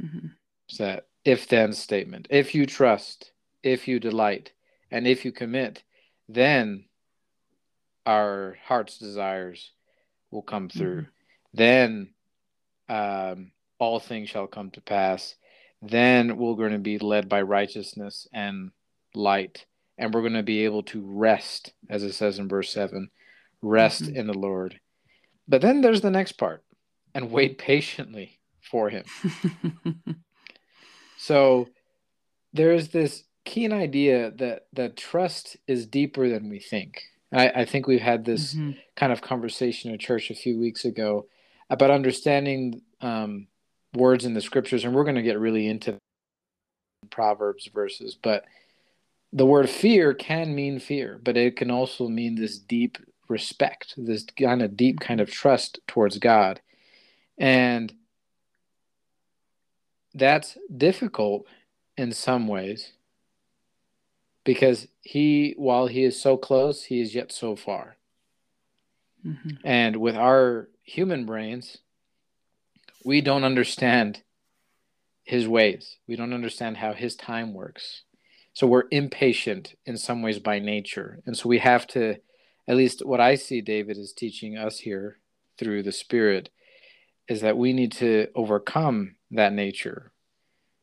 Mm-hmm. 0.00 0.28
It's 0.68 0.78
that 0.78 1.06
if 1.24 1.48
then 1.48 1.72
statement. 1.72 2.26
If 2.30 2.54
you 2.54 2.66
trust, 2.66 3.32
if 3.62 3.86
you 3.86 4.00
delight, 4.00 4.52
and 4.90 5.06
if 5.06 5.24
you 5.24 5.32
commit, 5.32 5.82
then 6.28 6.84
our 8.06 8.56
heart's 8.64 8.98
desires 8.98 9.72
will 10.30 10.42
come 10.42 10.68
through. 10.68 11.02
Mm-hmm. 11.02 11.10
Then 11.54 12.10
um, 12.88 13.52
all 13.78 14.00
things 14.00 14.28
shall 14.28 14.46
come 14.46 14.70
to 14.72 14.80
pass. 14.80 15.34
Then 15.82 16.36
we're 16.36 16.54
going 16.54 16.72
to 16.72 16.78
be 16.78 16.98
led 16.98 17.28
by 17.28 17.42
righteousness 17.42 18.26
and 18.32 18.70
light. 19.14 19.66
And 19.98 20.14
we're 20.14 20.22
going 20.22 20.32
to 20.34 20.42
be 20.42 20.64
able 20.64 20.82
to 20.84 21.02
rest, 21.04 21.72
as 21.88 22.02
it 22.02 22.12
says 22.12 22.38
in 22.38 22.48
verse 22.48 22.72
7 22.72 23.10
rest 23.62 24.04
mm-hmm. 24.04 24.16
in 24.16 24.26
the 24.26 24.38
Lord. 24.38 24.80
But 25.46 25.62
then 25.62 25.80
there's 25.80 26.00
the 26.00 26.10
next 26.10 26.32
part 26.32 26.64
and 27.14 27.30
wait 27.30 27.58
patiently 27.58 28.38
for 28.62 28.88
Him. 28.88 29.04
so 31.18 31.68
there's 32.52 32.88
this 32.88 33.24
keen 33.50 33.72
idea 33.72 34.30
that 34.30 34.66
that 34.72 34.96
trust 34.96 35.56
is 35.66 35.84
deeper 35.84 36.28
than 36.28 36.48
we 36.48 36.60
think. 36.60 37.02
I, 37.32 37.48
I 37.50 37.64
think 37.64 37.88
we've 37.88 38.00
had 38.00 38.24
this 38.24 38.54
mm-hmm. 38.54 38.78
kind 38.94 39.12
of 39.12 39.22
conversation 39.22 39.92
at 39.92 39.98
church 39.98 40.30
a 40.30 40.36
few 40.36 40.56
weeks 40.56 40.84
ago 40.84 41.26
about 41.68 41.90
understanding 41.90 42.82
um, 43.00 43.48
words 43.92 44.24
in 44.24 44.34
the 44.34 44.40
scriptures, 44.40 44.84
and 44.84 44.94
we're 44.94 45.02
going 45.02 45.16
to 45.16 45.22
get 45.22 45.40
really 45.40 45.66
into 45.66 45.98
Proverbs 47.10 47.68
verses, 47.74 48.16
but 48.20 48.44
the 49.32 49.46
word 49.46 49.68
fear 49.68 50.14
can 50.14 50.54
mean 50.54 50.78
fear, 50.78 51.20
but 51.20 51.36
it 51.36 51.56
can 51.56 51.72
also 51.72 52.06
mean 52.06 52.36
this 52.36 52.56
deep 52.56 52.98
respect, 53.28 53.94
this 53.96 54.24
kind 54.38 54.62
of 54.62 54.76
deep 54.76 55.00
kind 55.00 55.20
of 55.20 55.28
trust 55.28 55.80
towards 55.88 56.18
God. 56.18 56.60
And 57.36 57.92
that's 60.14 60.56
difficult 60.76 61.46
in 61.96 62.12
some 62.12 62.46
ways 62.46 62.92
because 64.50 64.88
he, 65.00 65.54
while 65.56 65.86
he 65.86 66.02
is 66.02 66.20
so 66.20 66.36
close, 66.36 66.82
he 66.82 67.00
is 67.00 67.14
yet 67.14 67.30
so 67.30 67.54
far. 67.54 67.94
Mm-hmm. 69.24 69.58
And 69.62 69.98
with 69.98 70.16
our 70.16 70.68
human 70.82 71.24
brains, 71.24 71.78
we 73.04 73.20
don't 73.20 73.44
understand 73.44 74.24
his 75.22 75.46
ways. 75.46 75.98
We 76.08 76.16
don't 76.16 76.32
understand 76.32 76.78
how 76.78 76.94
his 76.94 77.14
time 77.14 77.54
works. 77.54 78.02
So 78.52 78.66
we're 78.66 78.88
impatient 78.90 79.76
in 79.86 79.96
some 79.96 80.20
ways 80.20 80.40
by 80.40 80.58
nature. 80.58 81.20
And 81.26 81.36
so 81.36 81.48
we 81.48 81.58
have 81.58 81.86
to, 81.88 82.16
at 82.66 82.76
least 82.76 83.06
what 83.06 83.20
I 83.20 83.36
see 83.36 83.60
David 83.60 83.98
is 83.98 84.12
teaching 84.12 84.58
us 84.58 84.80
here 84.80 85.18
through 85.58 85.84
the 85.84 85.92
Spirit, 85.92 86.50
is 87.28 87.40
that 87.42 87.56
we 87.56 87.72
need 87.72 87.92
to 87.92 88.26
overcome 88.34 89.14
that 89.30 89.52
nature. 89.52 90.10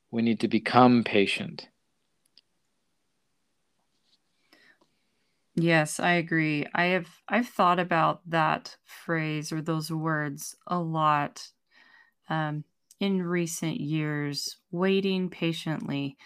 We 0.10 0.22
need 0.22 0.40
to 0.40 0.48
become 0.48 1.04
patient. 1.04 1.68
Yes, 5.60 6.00
I 6.00 6.12
agree. 6.14 6.66
I 6.76 6.86
have 6.86 7.08
I've 7.28 7.48
thought 7.50 7.80
about 7.80 8.22
that 8.30 8.78
phrase 8.86 9.52
or 9.52 9.62
those 9.62 9.92
words 9.92 10.56
a 10.68 10.80
lot 10.80 11.50
um, 12.30 12.66
in 13.00 13.24
recent 13.24 13.80
years. 13.82 14.58
Waiting 14.72 15.30
patiently, 15.30 16.18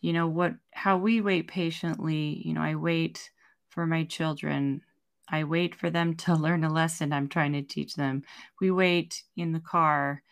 you 0.00 0.12
know 0.12 0.28
what? 0.28 0.54
How 0.74 0.98
we 0.98 1.20
wait 1.20 1.48
patiently. 1.48 2.42
You 2.46 2.54
know, 2.54 2.62
I 2.62 2.76
wait 2.76 3.30
for 3.70 3.86
my 3.86 4.04
children. 4.04 4.82
I 5.28 5.44
wait 5.44 5.74
for 5.74 5.90
them 5.90 6.16
to 6.18 6.34
learn 6.36 6.64
a 6.64 6.72
lesson 6.72 7.12
I'm 7.12 7.28
trying 7.28 7.52
to 7.54 7.62
teach 7.62 7.94
them. 7.96 8.22
We 8.60 8.70
wait 8.70 9.22
in 9.36 9.52
the 9.52 9.60
car 9.60 10.22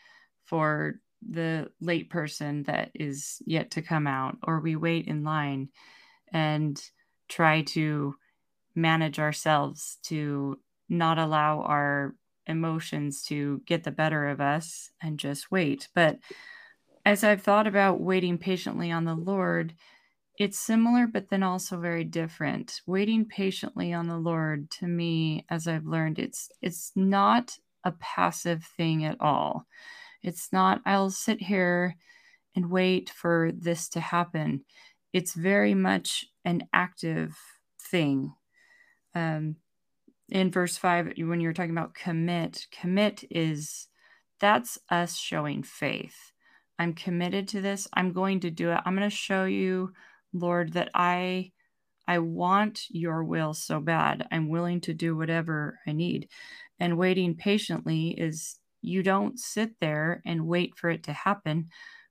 for 0.47 1.01
the 1.29 1.71
late 1.81 2.11
person 2.11 2.65
that 2.65 2.91
is 2.95 3.43
yet 3.47 3.73
to 3.73 3.83
come 3.83 4.07
out, 4.07 4.39
or 4.45 4.61
we 4.61 4.77
wait 4.77 5.07
in 5.09 5.25
line 5.25 5.71
and 6.33 6.81
try 7.29 7.63
to 7.63 8.15
manage 8.75 9.19
ourselves 9.19 9.99
to 10.05 10.59
not 10.89 11.19
allow 11.19 11.63
our 11.63 12.15
emotions 12.47 13.23
to 13.23 13.63
get 13.67 13.85
the 13.85 13.91
better 13.91 14.29
of 14.29 14.41
us 14.41 14.91
and 15.03 15.19
just 15.19 15.51
wait. 15.51 15.89
But 15.95 16.19
as 17.05 17.25
I've 17.25 17.43
thought 17.43 17.67
about 17.67 18.01
waiting 18.01 18.39
patiently 18.39 18.91
on 18.91 19.05
the 19.05 19.15
Lord, 19.15 19.75
it's 20.39 20.59
similar, 20.59 21.07
but 21.07 21.29
then 21.29 21.43
also 21.43 21.79
very 21.79 22.05
different. 22.05 22.81
Waiting 22.87 23.27
patiently 23.27 23.93
on 23.93 24.09
the 24.09 24.17
Lord, 24.17 24.71
to 24.73 24.87
me, 24.87 25.45
as 25.51 25.69
I've 25.69 25.87
learned, 25.87 26.19
it's 26.19 26.51
it's 26.63 26.93
not 26.97 27.57
a 27.85 27.93
passive 27.93 28.65
thing 28.65 29.05
at 29.05 29.21
all. 29.21 29.67
It's 30.23 30.53
not, 30.53 30.83
I'll 30.85 31.11
sit 31.11 31.41
here 31.41 31.97
and 32.55 32.71
wait 32.71 33.11
for 33.11 33.53
this 33.55 33.89
to 33.91 34.01
happen. 34.01 34.65
It's 35.13 35.35
very 35.35 35.75
much 35.75 36.27
an 36.45 36.69
active 36.73 37.37
thing. 37.81 38.35
Um, 39.15 39.57
in 40.29 40.51
verse 40.51 40.77
five, 40.77 41.13
when 41.19 41.41
you're 41.41 41.53
talking 41.53 41.77
about 41.77 41.95
commit, 41.95 42.67
commit 42.71 43.25
is 43.31 43.89
that's 44.39 44.79
us 44.89 45.17
showing 45.17 45.63
faith. 45.63 46.33
I'm 46.79 46.95
committed 46.95 47.49
to 47.49 47.61
this. 47.61 47.89
I'm 47.93 48.13
going 48.13 48.41
to 48.41 48.51
do 48.51 48.71
it. 48.71 48.81
I'm 48.85 48.97
going 48.97 49.09
to 49.09 49.15
show 49.15 49.45
you, 49.45 49.93
Lord, 50.33 50.73
that 50.75 50.91
I 50.95 51.53
I 52.09 52.19
want 52.19 52.87
your 52.89 53.23
will 53.23 53.55
so 53.55 53.81
bad. 53.81 54.27
I'm 54.33 54.49
willing 54.49 54.81
to 54.83 54.95
do 54.95 55.17
whatever 55.17 55.79
I 55.87 55.93
need. 55.93 56.29
And 56.81 56.99
waiting 56.99 57.37
patiently 57.37 58.09
is 58.19 58.59
you 58.83 59.03
don't 59.03 59.39
sit 59.39 59.73
there 59.81 60.23
and 60.25 60.47
wait 60.47 60.77
for 60.77 60.91
it 60.91 61.05
to 61.05 61.13
happen, 61.13 61.69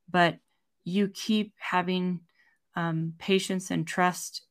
but 0.09 0.37
you 0.85 1.09
keep 1.09 1.53
having 1.57 2.21
um, 2.75 3.13
patience 3.17 3.71
and 3.71 3.85
trust 3.85 4.43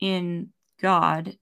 in 0.00 0.50
God 0.80 1.36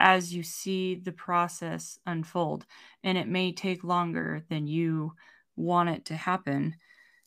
as 0.00 0.32
you 0.32 0.42
see 0.42 0.94
the 0.94 1.12
process 1.12 1.98
unfold. 2.06 2.66
And 3.02 3.18
it 3.18 3.28
may 3.28 3.52
take 3.52 3.82
longer 3.84 4.44
than 4.48 4.66
you 4.66 5.14
want 5.56 5.88
it 5.88 6.04
to 6.06 6.14
happen, 6.14 6.76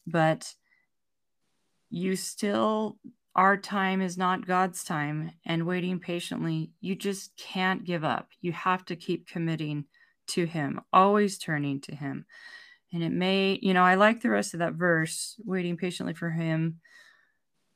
but 0.08 0.54
you 1.90 2.16
still, 2.16 2.98
our 3.36 3.58
time 3.58 4.02
is 4.02 4.18
not 4.18 4.48
God's 4.48 4.84
time. 4.84 5.32
And 5.46 5.66
waiting 5.66 6.00
patiently, 6.00 6.72
you 6.80 6.96
just 6.96 7.36
can't 7.38 7.84
give 7.84 8.04
up. 8.04 8.30
You 8.42 8.54
have 8.54 8.86
to 8.86 8.96
keep 8.96 9.28
committing 9.28 9.86
to 10.28 10.46
Him, 10.46 10.80
always 10.94 11.38
turning 11.38 11.82
to 11.82 11.96
Him. 11.96 12.26
And 12.94 13.04
it 13.04 13.12
may, 13.12 13.60
you 13.62 13.74
know, 13.74 13.84
I 13.84 13.96
like 13.96 14.22
the 14.22 14.30
rest 14.30 14.54
of 14.54 14.60
that 14.60 14.74
verse, 14.74 15.36
waiting 15.46 15.76
patiently 15.76 16.14
for 16.14 16.30
Him. 16.30 16.80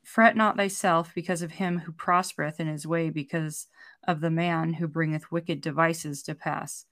Fret 0.06 0.38
not 0.38 0.56
thyself 0.56 1.14
because 1.16 1.42
of 1.42 1.52
him 1.52 1.80
who 1.80 1.92
prospereth 1.92 2.60
in 2.60 2.68
his 2.68 2.86
way, 2.86 3.10
because 3.10 3.68
of 4.08 4.22
the 4.22 4.30
man 4.30 4.74
who 4.74 4.88
bringeth 4.88 5.32
wicked 5.32 5.62
devices 5.62 6.24
to 6.24 6.36
pass. 6.36 6.86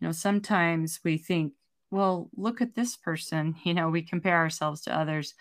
You 0.00 0.08
know, 0.08 0.12
sometimes 0.12 1.00
we 1.04 1.18
think, 1.18 1.52
well, 1.90 2.30
look 2.36 2.60
at 2.60 2.74
this 2.74 2.96
person. 2.96 3.56
You 3.64 3.74
know, 3.74 3.88
we 3.88 4.02
compare 4.02 4.36
ourselves 4.36 4.82
to 4.82 4.96
others. 4.96 5.34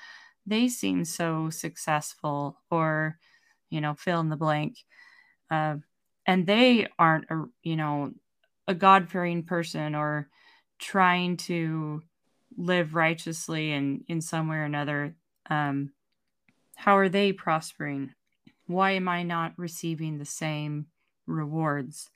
They 0.46 0.68
seem 0.68 1.06
so 1.06 1.50
successful, 1.50 2.62
or, 2.70 3.18
you 3.70 3.82
know, 3.82 3.94
fill 3.94 4.20
in 4.20 4.30
the 4.30 4.36
blank. 4.36 4.77
Uh, 5.50 5.77
and 6.25 6.46
they 6.46 6.88
aren't, 7.00 7.30
a, 7.30 7.46
you 7.63 7.75
know, 7.75 8.12
a 8.68 8.74
God 8.74 9.10
fearing 9.10 9.44
person 9.44 9.96
or 9.96 10.30
trying 10.80 11.38
to 11.38 12.01
live 12.58 12.96
righteously 12.96 13.72
in, 13.72 14.03
in 14.08 14.22
some 14.22 14.48
way 14.48 14.58
or 14.58 14.63
another. 14.63 15.15
Um, 15.50 15.92
how 16.75 16.98
are 16.98 17.10
they 17.10 17.32
prospering? 17.32 18.13
Why 18.68 18.92
am 18.92 19.08
I 19.08 19.24
not 19.24 19.53
receiving 19.58 20.18
the 20.18 20.25
same 20.25 20.88
rewards? 21.27 22.10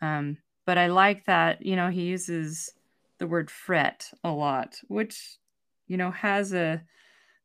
Um, 0.00 0.38
but 0.66 0.78
I 0.78 0.86
like 0.88 1.26
that, 1.26 1.64
you 1.64 1.76
know, 1.76 1.90
he 1.90 2.02
uses 2.02 2.72
the 3.18 3.26
word 3.26 3.50
fret 3.50 4.10
a 4.22 4.30
lot, 4.30 4.80
which, 4.88 5.38
you 5.86 5.96
know, 5.96 6.10
has 6.10 6.52
a 6.52 6.82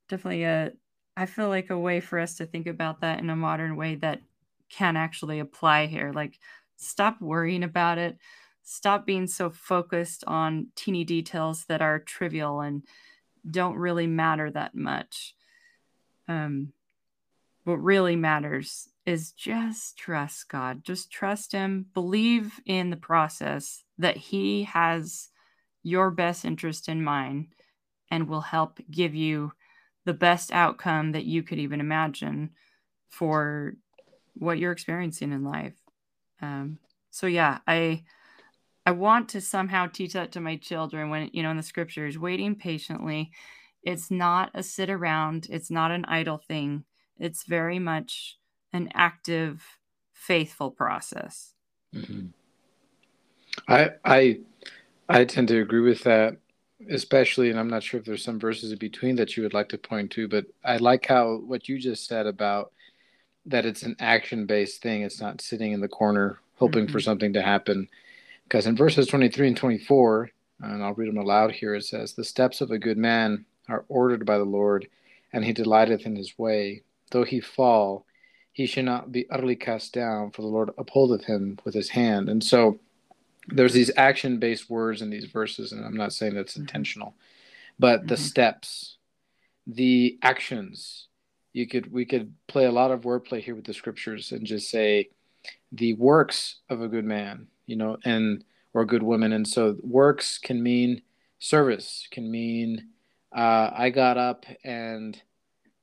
definitely 0.08 0.44
a, 0.44 0.72
I 1.16 1.26
feel 1.26 1.50
like 1.50 1.70
a 1.70 1.78
way 1.78 2.00
for 2.00 2.20
us 2.20 2.36
to 2.36 2.46
think 2.46 2.68
about 2.68 3.02
that 3.02 3.20
in 3.20 3.30
a 3.30 3.36
modern 3.36 3.76
way 3.76 3.96
that 3.96 4.22
can 4.70 4.96
actually 4.96 5.40
apply 5.40 5.88
here. 5.88 6.12
Like, 6.14 6.40
stop 6.78 7.22
worrying 7.22 7.64
about 7.64 7.98
it. 7.98 8.18
Stop 8.64 9.06
being 9.06 9.28
so 9.28 9.50
focused 9.50 10.24
on 10.28 10.68
teeny 10.76 11.04
details 11.04 11.66
that 11.66 11.82
are 11.82 12.00
trivial 12.00 12.62
and 12.62 12.84
don't 13.50 13.76
really 13.76 14.08
matter 14.08 14.50
that 14.52 14.76
much. 14.76 15.34
Um, 16.28 16.72
what 17.64 17.84
really 17.84 18.16
matters 18.16 18.90
is 19.10 19.32
just 19.32 19.98
trust 19.98 20.48
God. 20.50 20.84
Just 20.84 21.12
trust 21.12 21.52
Him. 21.52 21.88
Believe 21.94 22.60
in 22.66 22.90
the 22.90 22.98
process 22.98 23.84
that 23.98 24.18
He 24.18 24.64
has 24.64 25.30
your 25.84 26.12
best 26.12 26.46
interest 26.46 26.88
in 26.88 27.04
mind 27.04 27.48
and 28.12 28.28
will 28.28 28.42
help 28.42 28.80
give 28.92 29.16
you 29.16 29.52
the 30.06 30.14
best 30.14 30.52
outcome 30.52 31.14
that 31.14 31.26
you 31.26 31.44
could 31.44 31.60
even 31.60 31.80
imagine 31.80 32.52
for 33.08 33.74
what 34.34 34.60
you're 34.60 34.72
experiencing 34.72 35.32
in 35.32 35.44
life. 35.44 35.76
Um, 36.42 36.80
so 37.10 37.28
yeah, 37.28 37.60
I 37.68 38.04
I 38.86 38.92
want 38.92 39.30
to 39.30 39.42
somehow 39.42 39.88
teach 39.88 40.14
that 40.14 40.32
to 40.34 40.40
my 40.40 40.56
children 40.56 41.10
when 41.10 41.30
you 41.34 41.44
know 41.44 41.52
in 41.52 41.58
the 41.58 41.64
scriptures, 41.64 42.18
waiting 42.18 42.56
patiently 42.56 43.32
it's 43.84 44.12
not 44.12 44.52
a 44.54 44.62
sit 44.62 44.90
around, 44.90 45.48
it's 45.50 45.72
not 45.72 45.92
an 45.92 46.06
idle 46.06 46.38
thing. 46.38 46.84
It's 47.18 47.44
very 47.46 47.80
much 47.80 48.38
an 48.74 48.90
active, 48.94 49.64
faithful 50.14 50.72
process. 50.72 51.54
Mm-hmm. 51.96 52.28
I 53.68 53.90
I 54.06 54.40
I 55.08 55.26
tend 55.26 55.48
to 55.50 55.62
agree 55.62 55.82
with 55.82 56.04
that, 56.04 56.38
especially, 56.90 57.50
and 57.50 57.60
I'm 57.60 57.70
not 57.70 57.84
sure 57.84 58.00
if 58.00 58.06
there's 58.06 58.24
some 58.24 58.40
verses 58.40 58.72
in 58.72 58.78
between 58.78 59.16
that 59.16 59.36
you 59.36 59.44
would 59.44 59.54
like 59.54 59.70
to 59.70 59.78
point 59.78 60.12
to, 60.12 60.28
but 60.28 60.46
I 60.64 60.78
like 60.78 61.06
how 61.06 61.38
what 61.38 61.68
you 61.68 61.80
just 61.80 62.08
said 62.08 62.28
about 62.28 62.72
that 63.46 63.66
it's 63.66 63.84
an 63.84 63.96
action 64.00 64.46
based 64.46 64.82
thing. 64.82 65.02
It's 65.02 65.22
not 65.22 65.42
sitting 65.42 65.72
in 65.72 65.82
the 65.82 65.88
corner 65.88 66.40
hoping 66.56 66.86
mm-hmm. 66.86 66.92
for 66.92 67.00
something 67.00 67.34
to 67.34 67.42
happen. 67.42 67.88
Because 68.44 68.68
in 68.68 68.76
verses 68.76 69.08
23 69.08 69.50
and 69.50 69.58
24, 69.58 70.30
and 70.62 70.84
I'll 70.84 70.94
read 70.94 71.10
them 71.10 71.18
aloud 71.18 71.52
here, 71.52 71.76
it 71.76 71.86
says, 71.86 72.14
The 72.14 72.24
steps 72.24 72.62
of 72.62 72.72
a 72.72 72.80
good 72.80 72.98
man 72.98 73.46
are 73.68 73.86
ordered 73.88 74.26
by 74.26 74.38
the 74.38 74.46
Lord, 74.46 74.88
and 75.32 75.46
he 75.46 75.54
delighteth 75.54 76.06
in 76.06 76.16
his 76.16 76.38
way. 76.38 76.84
Though 77.12 77.24
he 77.24 77.40
fall, 77.40 78.06
he 78.52 78.66
shall 78.66 78.84
not 78.84 79.12
be 79.12 79.30
utterly 79.30 79.56
cast 79.56 79.94
down, 79.94 80.32
for 80.32 80.42
the 80.42 80.48
Lord 80.48 80.72
upholdeth 80.78 81.24
him 81.24 81.60
with 81.64 81.74
his 81.74 81.90
hand. 81.90 82.30
And 82.30 82.44
so 82.44 82.80
there's 83.48 83.74
these 83.74 83.92
action 83.96 84.38
based 84.40 84.70
words 84.70 85.02
in 85.02 85.10
these 85.10 85.26
verses, 85.26 85.72
and 85.72 85.86
I'm 85.86 85.98
not 85.98 86.14
saying 86.14 86.36
that's 86.36 86.54
mm-hmm. 86.54 86.62
intentional, 86.62 87.16
but 87.78 88.08
the 88.08 88.16
mm-hmm. 88.16 88.24
steps, 88.24 88.98
the 89.68 90.18
actions. 90.22 91.08
You 91.54 91.68
could 91.68 91.92
we 91.92 92.06
could 92.06 92.34
play 92.48 92.66
a 92.66 92.72
lot 92.72 92.92
of 92.92 93.02
wordplay 93.02 93.42
here 93.42 93.56
with 93.56 93.66
the 93.66 93.74
scriptures 93.74 94.32
and 94.32 94.46
just 94.46 94.70
say 94.70 95.10
the 95.72 95.94
works 95.94 96.58
of 96.70 96.82
a 96.82 96.88
good 96.88 97.06
man, 97.06 97.48
you 97.66 97.76
know, 97.76 97.98
and 98.06 98.44
or 98.74 98.84
a 98.84 98.88
good 98.88 99.04
woman. 99.04 99.34
And 99.34 99.48
so 99.48 99.76
works 99.82 100.38
can 100.38 100.62
mean 100.62 101.02
service, 101.40 102.08
can 102.12 102.30
mean 102.30 102.90
uh, 103.36 103.72
I 103.74 103.90
got 103.90 104.18
up 104.18 104.46
and 104.64 105.20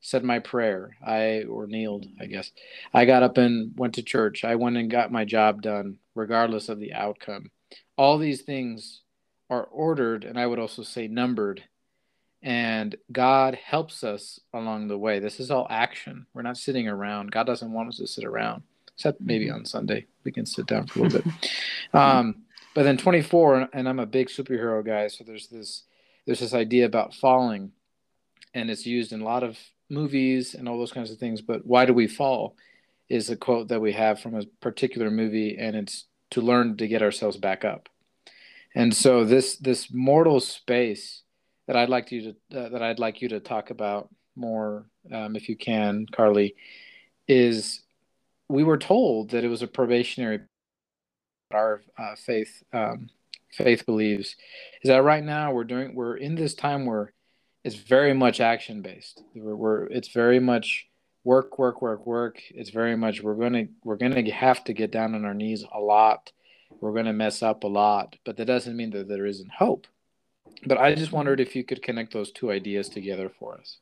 said 0.07 0.23
my 0.23 0.39
prayer. 0.39 0.97
I 1.05 1.43
or 1.51 1.67
kneeled, 1.67 2.07
I 2.21 2.27
guess. 2.27 2.53
I 2.95 3.07
got 3.07 3.25
up 3.25 3.39
and 3.39 3.73
went 3.77 3.95
to 3.95 4.05
church. 4.05 4.45
I 4.45 4.55
went 4.55 4.77
and 4.77 4.89
got 4.89 5.11
my 5.11 5.25
job 5.25 5.63
done, 5.63 5.99
regardless 6.15 6.69
of 6.69 6.79
the 6.79 6.93
outcome. 6.93 7.51
All 7.99 8.17
these 8.17 8.43
things 8.43 9.03
are 9.51 9.65
ordered, 9.65 10.23
and 10.23 10.39
I 10.39 10.47
would 10.47 10.61
also 10.61 10.85
say 10.85 11.09
numbered. 11.09 11.65
And 12.41 12.95
God 13.11 13.57
helps 13.57 14.05
us 14.05 14.39
along 14.55 14.87
the 14.87 14.99
way. 14.99 15.19
This 15.19 15.41
is 15.41 15.51
all 15.51 15.67
action. 15.69 16.27
We're 16.33 16.43
not 16.43 16.57
sitting 16.57 16.87
around. 16.87 17.33
God 17.33 17.49
doesn't 17.49 17.73
want 17.73 17.89
us 17.89 17.97
to 17.97 18.07
sit 18.07 18.25
around, 18.25 18.63
except 18.95 19.21
maybe 19.21 19.47
mm-hmm. 19.47 19.57
on 19.57 19.65
Sunday. 19.65 20.07
We 20.23 20.31
can 20.31 20.47
sit 20.47 20.67
down 20.67 20.87
for 20.87 21.01
a 21.01 21.03
little 21.03 21.21
bit. 21.33 21.51
Um, 21.93 22.45
but 22.77 22.85
then 22.85 22.97
24, 22.97 23.71
and 23.73 23.89
I'm 23.89 23.99
a 23.99 24.07
big 24.07 24.29
superhero 24.29 24.87
guy, 24.87 25.09
so 25.09 25.25
there's 25.25 25.49
this 25.49 25.83
there's 26.27 26.41
this 26.41 26.55
idea 26.55 26.87
about 26.87 27.15
falling, 27.15 27.73
and 28.55 28.71
it's 28.71 28.87
used 28.87 29.13
in 29.13 29.21
a 29.21 29.25
lot 29.25 29.43
of 29.43 29.59
movies 29.91 30.55
and 30.55 30.69
all 30.69 30.79
those 30.79 30.93
kinds 30.93 31.11
of 31.11 31.19
things. 31.19 31.41
But 31.41 31.67
why 31.67 31.87
do 31.87 31.93
we 31.93 32.07
fall? 32.07 32.57
Is 33.09 33.31
a 33.31 33.37
quote 33.37 33.69
that 33.69 33.81
we 33.81 33.93
have 33.93 34.21
from 34.21 34.35
a 34.35 34.45
particular 34.61 35.11
movie, 35.11 35.57
and 35.59 35.77
it's 35.77 36.07
to 36.33 36.41
learn 36.41 36.77
to 36.79 36.89
get 36.89 37.03
ourselves 37.03 37.37
back 37.37 37.65
up. 37.65 37.89
And 38.75 38.95
so 38.95 39.25
this 39.25 39.57
this 39.59 39.93
mortal 39.93 40.41
space 40.41 41.23
that 41.67 41.77
I'd 41.77 41.89
like 41.89 42.11
you 42.11 42.35
to 42.51 42.59
uh, 42.59 42.69
that 42.71 42.83
I'd 42.83 42.99
like 42.99 43.23
you 43.23 43.29
to 43.29 43.41
talk 43.41 43.71
about 43.71 44.09
more, 44.35 44.87
um, 45.13 45.37
if 45.37 45.49
you 45.49 45.57
can, 45.57 46.07
Carly, 46.13 46.57
is 47.29 47.83
we 48.49 48.65
were 48.65 48.79
told 48.79 49.31
that 49.31 49.45
it 49.45 49.49
was 49.49 49.63
a 49.63 49.67
probationary. 49.67 50.41
Our 51.53 51.83
uh, 51.97 52.17
faith 52.17 52.63
um, 52.73 53.09
faith 53.53 53.87
believes 53.87 54.37
is 54.83 54.89
that 54.89 55.03
right 55.03 55.25
now 55.25 55.53
we're 55.53 55.65
doing 55.65 55.95
we're 55.95 56.17
in 56.17 56.35
this 56.35 56.55
time 56.55 56.87
where 56.87 57.13
it's 57.67 57.77
very 57.77 58.15
much 58.15 58.41
action 58.41 58.81
based 58.81 59.23
we're, 59.35 59.57
we're 59.57 59.85
it's 59.87 60.09
very 60.09 60.39
much 60.39 60.89
work 61.27 61.59
work 61.59 61.83
work 61.83 62.07
work. 62.07 62.41
It's 62.51 62.71
very 62.71 62.97
much 62.97 63.21
we're 63.21 63.35
gonna 63.35 63.65
we're 63.83 63.97
gonna 63.97 64.31
have 64.33 64.63
to 64.65 64.73
get 64.73 64.93
down 64.93 65.15
on 65.17 65.25
our 65.25 65.35
knees 65.35 65.65
a 65.75 65.81
lot. 65.81 66.31
We're 66.81 66.95
gonna 66.95 67.13
mess 67.13 67.43
up 67.43 67.65
a 67.65 67.67
lot 67.67 68.17
but 68.25 68.37
that 68.37 68.45
doesn't 68.47 68.77
mean 68.77 68.91
that 68.91 69.09
there 69.09 69.27
isn't 69.27 69.51
hope. 69.51 69.89
But 70.65 70.79
i 70.79 70.95
just 70.95 71.13
wondered 71.13 71.41
if 71.41 71.57
you 71.57 71.65
could 71.65 71.83
connect 71.83 72.13
those 72.13 72.31
two 72.31 72.51
ideas 72.53 72.89
together 72.89 73.29
for 73.29 73.59
us. 73.59 73.79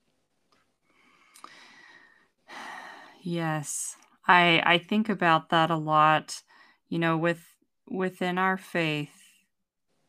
Yes. 3.23 3.97
I 4.27 4.63
I 4.65 4.79
think 4.79 5.11
about 5.11 5.51
that 5.51 5.71
a 5.71 5.77
lot. 5.77 6.43
You 6.89 6.99
know, 6.99 7.19
with 7.19 7.43
within 7.87 8.39
our 8.39 8.57
faith, 8.57 9.21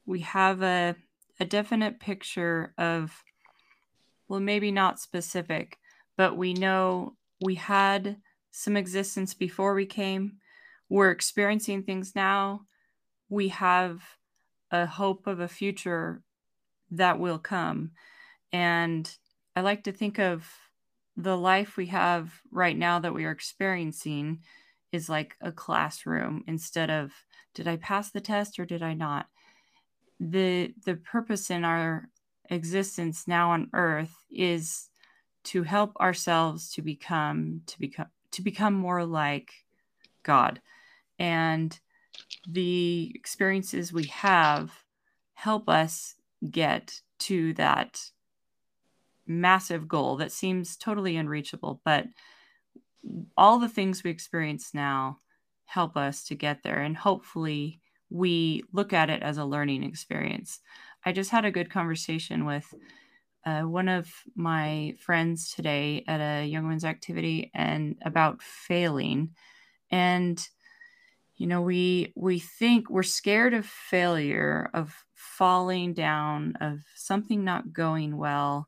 we 0.06 0.22
have 0.22 0.62
a 0.62 0.96
a 1.38 1.44
definite 1.44 2.00
picture 2.00 2.74
of 2.78 3.26
well, 4.28 4.40
maybe 4.40 4.72
not 4.72 5.00
specific, 5.00 5.78
but 6.18 6.38
we 6.38 6.54
know 6.54 7.16
we 7.42 7.56
had 7.56 8.18
some 8.52 8.78
existence 8.78 9.34
before 9.34 9.74
we 9.74 9.86
came. 9.86 10.38
We're 10.90 11.12
experiencing 11.12 11.84
things 11.84 12.16
now. 12.16 12.62
We 13.30 13.50
have 13.50 14.02
a 14.72 14.86
hope 14.86 15.28
of 15.28 15.40
a 15.40 15.48
future 15.48 16.22
that 16.92 17.20
will 17.20 17.40
come. 17.40 17.92
And 18.52 19.14
I 19.56 19.62
like 19.62 19.84
to 19.84 19.92
think 19.92 20.20
of 20.20 20.48
the 21.18 21.38
life 21.38 21.78
we 21.78 21.88
have 21.88 22.42
right 22.52 22.78
now 22.78 23.00
that 23.00 23.14
we 23.14 23.26
are 23.26 23.32
experiencing 23.32 24.40
is 24.92 25.10
like 25.10 25.36
a 25.42 25.52
classroom 25.52 26.44
instead 26.48 26.90
of 26.90 27.12
did 27.54 27.68
I 27.68 27.78
pass 27.78 28.12
the 28.12 28.22
test 28.22 28.60
or 28.60 28.66
did 28.66 28.84
I 28.84 28.94
not? 28.94 29.28
The 30.20 30.74
the 30.86 30.96
purpose 30.96 31.50
in 31.50 31.64
our 31.66 32.10
existence 32.50 33.28
now 33.28 33.52
on 33.52 33.70
earth 33.74 34.26
is 34.32 34.90
to 35.46 35.64
help 35.64 35.96
ourselves 35.98 36.72
to 36.74 36.82
become 36.82 37.62
to 37.68 37.80
become 37.80 38.08
to 38.32 38.42
become 38.42 38.74
more 38.74 39.06
like 39.06 39.52
God. 40.24 40.60
And 41.20 41.78
the 42.48 43.12
experiences 43.16 43.94
we 43.94 44.06
have 44.06 44.72
help 45.34 45.70
us 45.70 46.16
get 46.50 47.02
to 47.20 47.54
that 47.54 48.02
massive 49.28 49.88
goal 49.88 50.18
that 50.18 50.32
seems 50.32 50.76
totally 50.76 51.16
unreachable, 51.16 51.82
but 51.86 52.06
all 53.38 53.60
the 53.60 53.70
things 53.70 54.04
we 54.04 54.12
experience 54.12 54.74
now 54.74 55.20
help 55.66 55.98
us 55.98 56.24
to 56.26 56.36
get 56.36 56.64
there. 56.64 56.80
And 56.80 56.96
hopefully, 56.96 57.80
we 58.10 58.64
look 58.72 58.94
at 58.94 59.10
it 59.10 59.24
as 59.24 59.38
a 59.38 59.46
learning 59.46 59.84
experience. 59.84 60.60
I 61.06 61.12
just 61.12 61.30
had 61.30 61.46
a 61.46 61.52
good 61.52 61.70
conversation 61.70 62.46
with 62.46 62.74
uh, 63.46 63.62
one 63.62 63.88
of 63.88 64.10
my 64.36 64.96
friends 65.00 65.54
today 65.54 66.04
at 66.08 66.20
a 66.20 66.46
young 66.48 66.64
women's 66.64 66.86
activity 66.86 67.52
and 67.54 67.96
about 68.04 68.42
failing. 68.42 69.36
And 69.92 70.46
you 71.38 71.48
know 71.48 71.62
we 71.62 72.14
we 72.16 72.40
think 72.40 72.90
we're 72.90 73.04
scared 73.04 73.54
of 73.54 73.66
failure 73.66 74.70
of 74.74 74.96
falling 75.14 75.94
down 75.94 76.56
of 76.62 76.80
something 76.96 77.44
not 77.44 77.74
going 77.74 78.18
well. 78.18 78.68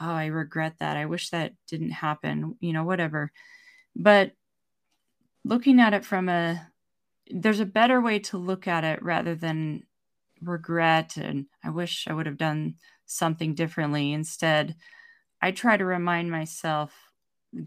Oh 0.00 0.10
i 0.10 0.26
regret 0.26 0.74
that. 0.80 0.96
I 0.96 1.06
wish 1.06 1.30
that 1.30 1.54
didn't 1.66 1.90
happen 1.90 2.56
you 2.60 2.72
know 2.72 2.84
whatever. 2.84 3.32
But 3.96 4.32
looking 5.44 5.80
at 5.80 5.94
it 5.94 6.04
from 6.04 6.28
a 6.28 6.70
there's 7.30 7.60
a 7.60 7.66
better 7.66 8.00
way 8.00 8.18
to 8.18 8.38
look 8.38 8.66
at 8.66 8.84
it 8.84 9.02
rather 9.02 9.34
than 9.34 9.82
regret 10.42 11.16
and 11.16 11.46
i 11.64 11.70
wish 11.70 12.06
i 12.08 12.12
would 12.12 12.26
have 12.26 12.38
done 12.38 12.74
something 13.06 13.54
differently. 13.54 14.12
Instead 14.12 14.76
i 15.40 15.50
try 15.50 15.76
to 15.76 15.84
remind 15.84 16.30
myself 16.30 16.92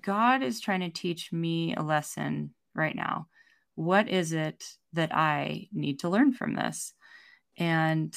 god 0.01 0.43
is 0.43 0.59
trying 0.61 0.81
to 0.81 0.89
teach 0.89 1.31
me 1.31 1.73
a 1.75 1.81
lesson 1.81 2.53
right 2.75 2.95
now. 2.95 3.27
What 3.75 4.07
is 4.07 4.33
it 4.33 4.63
that 4.93 5.13
i 5.13 5.67
need 5.73 5.99
to 5.99 6.09
learn 6.09 6.33
from 6.33 6.55
this? 6.55 6.93
And 7.57 8.15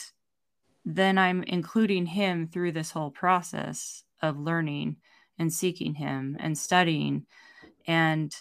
then 0.84 1.18
i'm 1.18 1.42
including 1.44 2.06
him 2.06 2.48
through 2.48 2.72
this 2.72 2.90
whole 2.90 3.10
process 3.10 4.04
of 4.22 4.38
learning 4.38 4.96
and 5.38 5.52
seeking 5.52 5.94
him 5.94 6.36
and 6.38 6.56
studying. 6.56 7.26
And 7.86 8.34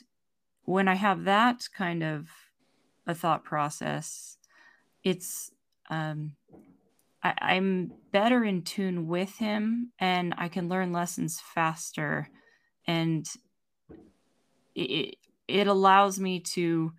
when 0.64 0.88
i 0.88 0.96
have 0.96 1.26
that 1.26 1.68
kind 1.76 2.04
of 2.04 2.28
a 3.06 3.14
thought 3.14 3.44
process 3.44 4.38
it's 5.04 5.52
um, 5.94 6.36
I, 7.22 7.56
am 7.56 7.92
better 8.12 8.44
in 8.44 8.64
tune 8.64 9.08
with 9.08 9.38
him 9.38 9.92
and 10.00 10.34
I 10.38 10.50
can 10.50 10.70
learn 10.70 10.92
lessons 10.92 11.40
faster. 11.40 12.28
And 12.86 13.26
it, 14.76 15.16
it 15.48 15.68
allows 15.68 16.20
me 16.20 16.40
to 16.40 16.92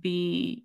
be 0.00 0.64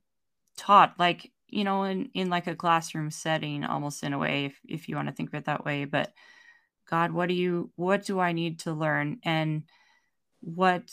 taught 0.57 0.95
like, 0.99 1.31
you 1.47 1.63
know, 1.63 1.83
in, 1.83 2.09
in 2.13 2.29
like 2.29 2.47
a 2.47 2.55
classroom 2.55 3.09
setting, 3.09 3.63
almost 3.63 4.03
in 4.03 4.13
a 4.13 4.19
way, 4.19 4.45
if, 4.45 4.59
if 4.67 4.89
you 4.89 4.95
want 4.95 5.07
to 5.07 5.13
think 5.13 5.29
of 5.29 5.35
it 5.35 5.45
that 5.45 5.65
way. 5.65 5.85
But 5.85 6.13
God, 6.87 7.11
what 7.11 7.29
do 7.29 7.35
you, 7.35 7.71
what 7.75 8.05
do 8.05 8.19
I 8.19 8.33
need 8.33 8.59
to 8.59 8.73
learn? 8.73 9.19
And 9.23 9.63
what, 10.41 10.91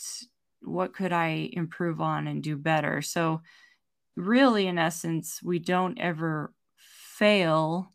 what 0.61 0.93
could 0.93 1.13
I 1.13 1.49
improve 1.53 2.01
on 2.01 2.27
and 2.27 2.41
do 2.41 2.57
better? 2.57 3.01
So, 3.01 3.41
really, 4.15 4.65
in 4.65 4.79
essence, 4.79 5.41
we 5.43 5.59
don't 5.59 5.99
ever 5.99 6.51
fail 7.17 7.91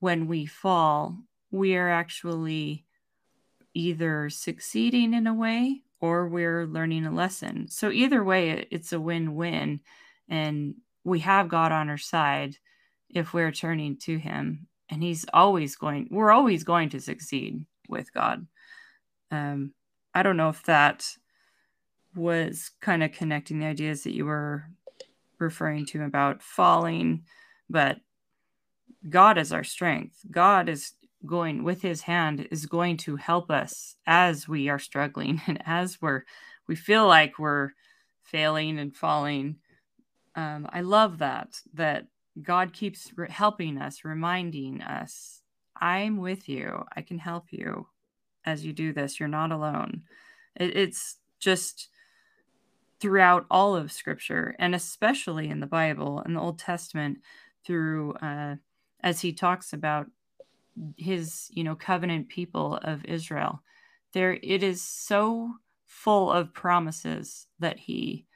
when 0.00 0.26
we 0.26 0.46
fall, 0.46 1.18
we 1.50 1.76
are 1.76 1.88
actually 1.88 2.84
either 3.74 4.30
succeeding 4.30 5.14
in 5.14 5.26
a 5.26 5.34
way 5.34 5.82
or 6.00 6.28
we're 6.28 6.66
learning 6.66 7.06
a 7.06 7.10
lesson. 7.10 7.68
So, 7.68 7.90
either 7.90 8.22
way, 8.22 8.66
it's 8.70 8.92
a 8.92 9.00
win 9.00 9.34
win. 9.34 9.80
And 10.28 10.74
we 11.04 11.20
have 11.20 11.48
God 11.48 11.72
on 11.72 11.88
our 11.88 11.98
side 11.98 12.56
if 13.08 13.32
we're 13.32 13.52
turning 13.52 13.96
to 13.98 14.18
Him. 14.18 14.66
And 14.88 15.02
He's 15.02 15.24
always 15.32 15.76
going, 15.76 16.08
we're 16.10 16.30
always 16.30 16.64
going 16.64 16.90
to 16.90 17.00
succeed 17.00 17.64
with 17.88 18.12
God. 18.12 18.46
Um, 19.30 19.72
I 20.14 20.22
don't 20.22 20.36
know 20.36 20.48
if 20.48 20.62
that 20.64 21.06
was 22.14 22.70
kind 22.80 23.02
of 23.02 23.12
connecting 23.12 23.60
the 23.60 23.66
ideas 23.66 24.04
that 24.04 24.14
you 24.14 24.24
were 24.24 24.64
referring 25.38 25.86
to 25.86 26.04
about 26.04 26.42
falling, 26.42 27.24
but 27.68 27.98
God 29.08 29.38
is 29.38 29.52
our 29.52 29.64
strength. 29.64 30.20
God 30.30 30.68
is 30.68 30.92
going 31.26 31.64
with 31.64 31.82
his 31.82 32.02
hand 32.02 32.46
is 32.50 32.66
going 32.66 32.96
to 32.96 33.16
help 33.16 33.50
us 33.50 33.96
as 34.06 34.48
we 34.48 34.68
are 34.68 34.78
struggling 34.78 35.42
and 35.46 35.60
as 35.66 36.00
we're 36.00 36.22
we 36.66 36.76
feel 36.76 37.06
like 37.06 37.38
we're 37.38 37.70
failing 38.22 38.78
and 38.78 38.94
falling. 38.94 39.56
Um, 40.34 40.68
I 40.70 40.82
love 40.82 41.18
that 41.18 41.60
that 41.74 42.06
God 42.40 42.72
keeps 42.72 43.10
re- 43.16 43.30
helping 43.30 43.78
us, 43.78 44.04
reminding 44.04 44.82
us, 44.82 45.42
"I'm 45.80 46.18
with 46.18 46.48
you. 46.48 46.84
I 46.94 47.00
can 47.02 47.18
help 47.18 47.46
you 47.50 47.88
as 48.44 48.64
you 48.64 48.72
do 48.72 48.92
this. 48.92 49.18
You're 49.18 49.28
not 49.28 49.50
alone." 49.50 50.02
It, 50.54 50.76
it's 50.76 51.16
just 51.40 51.88
throughout 53.00 53.46
all 53.50 53.74
of 53.74 53.90
Scripture, 53.90 54.54
and 54.58 54.74
especially 54.74 55.48
in 55.48 55.60
the 55.60 55.66
Bible 55.66 56.20
in 56.26 56.34
the 56.34 56.40
Old 56.40 56.58
Testament, 56.58 57.18
through 57.64 58.12
uh, 58.14 58.56
as 59.02 59.20
he 59.20 59.32
talks 59.32 59.72
about 59.72 60.06
his 60.96 61.48
you 61.50 61.64
know 61.64 61.74
covenant 61.74 62.28
people 62.28 62.78
of 62.82 63.04
Israel 63.04 63.62
there 64.12 64.38
it 64.42 64.62
is 64.62 64.82
so 64.82 65.52
full 65.86 66.30
of 66.30 66.54
promises 66.54 67.46
that 67.58 67.78
he 67.78 68.26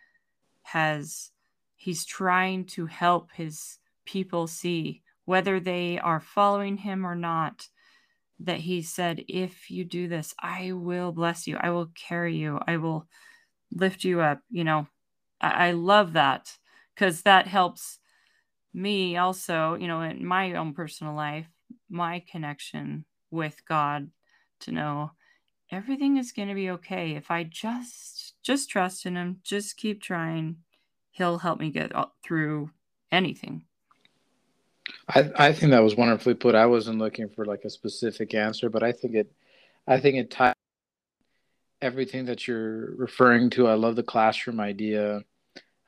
has 0.63 1.31
he's 1.77 2.05
trying 2.05 2.65
to 2.65 2.87
help 2.87 3.31
his 3.33 3.79
people 4.05 4.47
see 4.47 5.03
whether 5.25 5.61
they 5.61 5.99
are 5.99 6.21
following 6.21 6.77
him 6.77 7.07
or 7.07 7.15
not 7.15 7.69
that 8.41 8.61
he 8.61 8.83
said 8.83 9.25
if 9.29 9.71
you 9.71 9.85
do 9.85 10.09
this 10.09 10.35
i 10.41 10.73
will 10.73 11.13
bless 11.13 11.47
you. 11.47 11.57
I 11.61 11.71
will 11.71 11.91
carry 11.95 12.37
you. 12.37 12.59
I 12.67 12.77
will 12.77 13.07
lift 13.71 14.05
you 14.05 14.21
up. 14.21 14.41
You 14.51 14.65
know 14.65 14.87
i, 15.41 15.69
I 15.69 15.73
love 15.73 16.15
that 16.15 16.57
because 16.95 17.23
that 17.23 17.47
helps 17.47 17.99
me 18.75 19.17
also, 19.17 19.75
you 19.75 19.87
know, 19.87 20.01
in 20.01 20.25
my 20.25 20.55
own 20.55 20.75
personal 20.75 21.15
life, 21.15 21.47
my 21.89 22.23
connection 22.31 23.05
with 23.31 23.65
God 23.67 24.11
to 24.61 24.73
know 24.73 25.13
everything 25.71 26.17
is 26.17 26.33
going 26.33 26.49
to 26.49 26.55
be 26.55 26.71
okay 26.71 27.13
if 27.13 27.31
I 27.31 27.45
just 27.45 28.35
just 28.43 28.69
trust 28.69 29.07
in 29.07 29.17
him, 29.17 29.41
just 29.43 29.77
keep 29.77 30.03
trying. 30.03 30.57
He'll 31.11 31.39
help 31.39 31.61
me 31.61 31.71
get 31.71 31.93
through 32.25 32.71
anything. 33.11 33.65
I 35.09 35.31
I 35.37 35.53
think 35.53 35.71
that 35.71 35.83
was 35.83 35.97
wonderfully 35.97 36.35
put. 36.35 36.55
I 36.55 36.67
wasn't 36.67 36.99
looking 36.99 37.29
for 37.29 37.45
like 37.45 37.65
a 37.65 37.71
specific 37.71 38.35
answer, 38.35 38.69
but 38.69 38.83
I 38.83 38.93
think 38.93 39.15
it 39.15 39.33
I 39.87 39.99
think 39.99 40.17
it 40.17 40.31
ties 40.31 40.55
everything 41.81 42.27
that 42.27 42.47
you're 42.47 42.95
referring 42.95 43.51
to. 43.51 43.67
I 43.67 43.75
love 43.75 43.97
the 43.97 44.03
classroom 44.03 44.61
idea. 44.61 45.23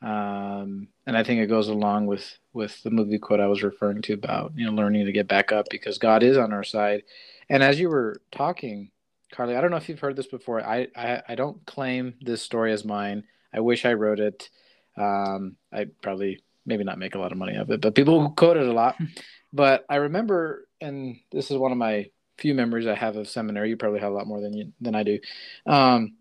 Um, 0.05 0.89
and 1.07 1.17
I 1.17 1.25
think 1.25 1.41
it 1.41 1.47
goes 1.47 1.69
along 1.69 2.07
with 2.07 2.39
with 2.53 2.83
the 2.83 2.91
movie 2.91 3.19
quote 3.19 3.41
I 3.41 3.47
was 3.47 3.63
referring 3.63 4.03
to 4.03 4.13
about 4.13 4.53
you 4.55 4.67
know 4.67 4.73
learning 4.73 5.07
to 5.07 5.13
get 5.13 5.27
back 5.27 5.51
up 5.51 5.67
because 5.71 5.97
God 5.97 6.23
is 6.23 6.37
on 6.37 6.53
our 6.53 6.63
side. 6.63 7.05
And 7.49 7.63
as 7.63 7.81
you 7.81 7.89
were 7.89 8.21
talking, 8.31 8.91
Carly, 9.33 9.57
I 9.57 9.63
don't 9.63 9.71
know 9.71 9.79
if 9.79 9.89
you've 9.89 10.01
heard 10.01 10.17
this 10.17 10.27
before. 10.27 10.63
I 10.63 10.89
I, 10.95 11.23
I 11.31 11.35
don't 11.35 11.65
claim 11.65 12.15
this 12.21 12.43
story 12.43 12.73
as 12.73 12.85
mine. 12.85 13.25
I 13.53 13.61
wish 13.61 13.87
I 13.87 13.95
wrote 13.95 14.21
it. 14.21 14.51
Um, 14.97 15.57
I 15.73 15.87
probably 16.03 16.43
maybe 16.67 16.85
not 16.85 16.99
make 16.99 17.15
a 17.15 17.19
lot 17.19 17.33
of 17.33 17.39
money 17.39 17.57
of 17.57 17.71
it, 17.71 17.81
but 17.81 17.95
people 17.95 18.31
quote 18.31 18.59
it 18.59 18.67
a 18.67 18.73
lot. 18.73 18.97
but 19.55 19.87
I 19.89 19.97
remember, 19.97 20.69
and 20.83 21.17
this 21.33 21.51
is 21.51 21.57
one 21.57 21.73
of 21.73 21.79
my 21.79 22.11
few 22.37 22.55
memories 22.55 22.87
I 22.87 22.95
have 22.95 23.17
of 23.17 23.29
seminary. 23.29 23.71
You 23.71 23.79
probably 23.79 24.01
have 24.01 24.13
a 24.13 24.15
lot 24.15 24.27
more 24.27 24.43
than 24.43 24.53
you 24.53 24.73
than 24.83 24.95
I 24.95 25.03
do. 25.03 25.19
Um, 25.65 26.17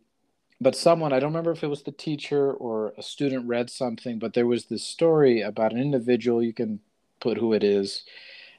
but 0.63 0.75
someone 0.75 1.13
I 1.13 1.19
don't 1.19 1.31
remember 1.31 1.51
if 1.51 1.63
it 1.63 1.69
was 1.69 1.83
the 1.83 1.91
teacher 1.91 2.53
or 2.53 2.93
a 2.97 3.03
student 3.03 3.47
read 3.47 3.69
something, 3.69 4.19
but 4.19 4.33
there 4.33 4.47
was 4.47 4.65
this 4.65 4.83
story 4.83 5.41
about 5.41 5.73
an 5.73 5.79
individual. 5.79 6.41
You 6.41 6.53
can 6.53 6.79
put 7.19 7.37
who 7.37 7.53
it 7.53 7.63
is, 7.63 8.03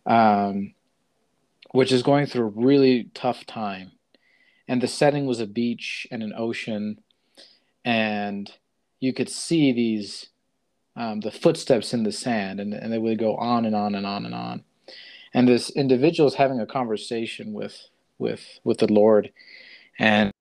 um, 0.06 0.74
which 1.72 1.90
is 1.90 2.02
going 2.02 2.26
through 2.26 2.46
a 2.46 2.60
really 2.66 3.10
tough 3.14 3.46
time, 3.46 3.92
and 4.68 4.82
the 4.82 4.88
setting 4.88 5.26
was 5.26 5.40
a 5.40 5.46
beach 5.46 6.06
and 6.10 6.22
an 6.22 6.34
ocean, 6.36 7.00
and 7.84 8.52
you 9.00 9.12
could 9.12 9.30
see 9.30 9.72
these 9.72 10.26
um, 10.96 11.20
the 11.20 11.30
footsteps 11.30 11.92
in 11.92 12.04
the 12.04 12.12
sand, 12.12 12.60
and, 12.60 12.74
and 12.74 12.92
they 12.92 12.98
would 12.98 13.18
go 13.18 13.36
on 13.36 13.64
and 13.64 13.74
on 13.74 13.94
and 13.94 14.06
on 14.06 14.26
and 14.26 14.34
on. 14.34 14.62
And 15.32 15.48
this 15.48 15.70
individual 15.70 16.28
is 16.28 16.34
having 16.34 16.60
a 16.60 16.66
conversation 16.66 17.52
with 17.54 17.88
with 18.18 18.60
with 18.62 18.78
the 18.78 18.92
Lord, 18.92 19.32
and 19.98 20.33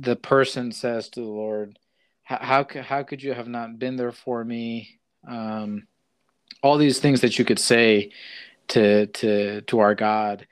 the 0.00 0.16
person 0.16 0.72
says 0.72 1.08
to 1.10 1.20
the 1.20 1.26
Lord, 1.26 1.78
"How 2.22 2.66
how 2.82 3.02
could 3.02 3.22
you 3.22 3.34
have 3.34 3.48
not 3.48 3.78
been 3.78 3.96
there 3.96 4.12
for 4.12 4.44
me?" 4.44 5.00
Um, 5.28 5.86
all 6.62 6.78
these 6.78 7.00
things 7.00 7.20
that 7.20 7.38
you 7.38 7.44
could 7.44 7.58
say 7.58 8.12
to 8.68 9.06
to 9.06 9.60
to 9.62 9.78
our 9.80 9.94
God, 9.94 10.46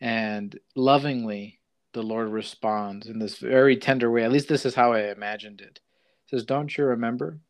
and 0.00 0.58
lovingly 0.76 1.60
the 1.92 2.02
Lord 2.02 2.28
responds 2.28 3.06
in 3.06 3.18
this 3.18 3.38
very 3.38 3.76
tender 3.76 4.10
way. 4.10 4.22
At 4.22 4.32
least 4.32 4.48
this 4.48 4.66
is 4.66 4.74
how 4.74 4.92
I 4.92 5.10
imagined 5.10 5.60
it. 5.60 5.80
says, 6.26 6.44
"Don't 6.44 6.76
you 6.76 6.84
remember? 6.84 7.40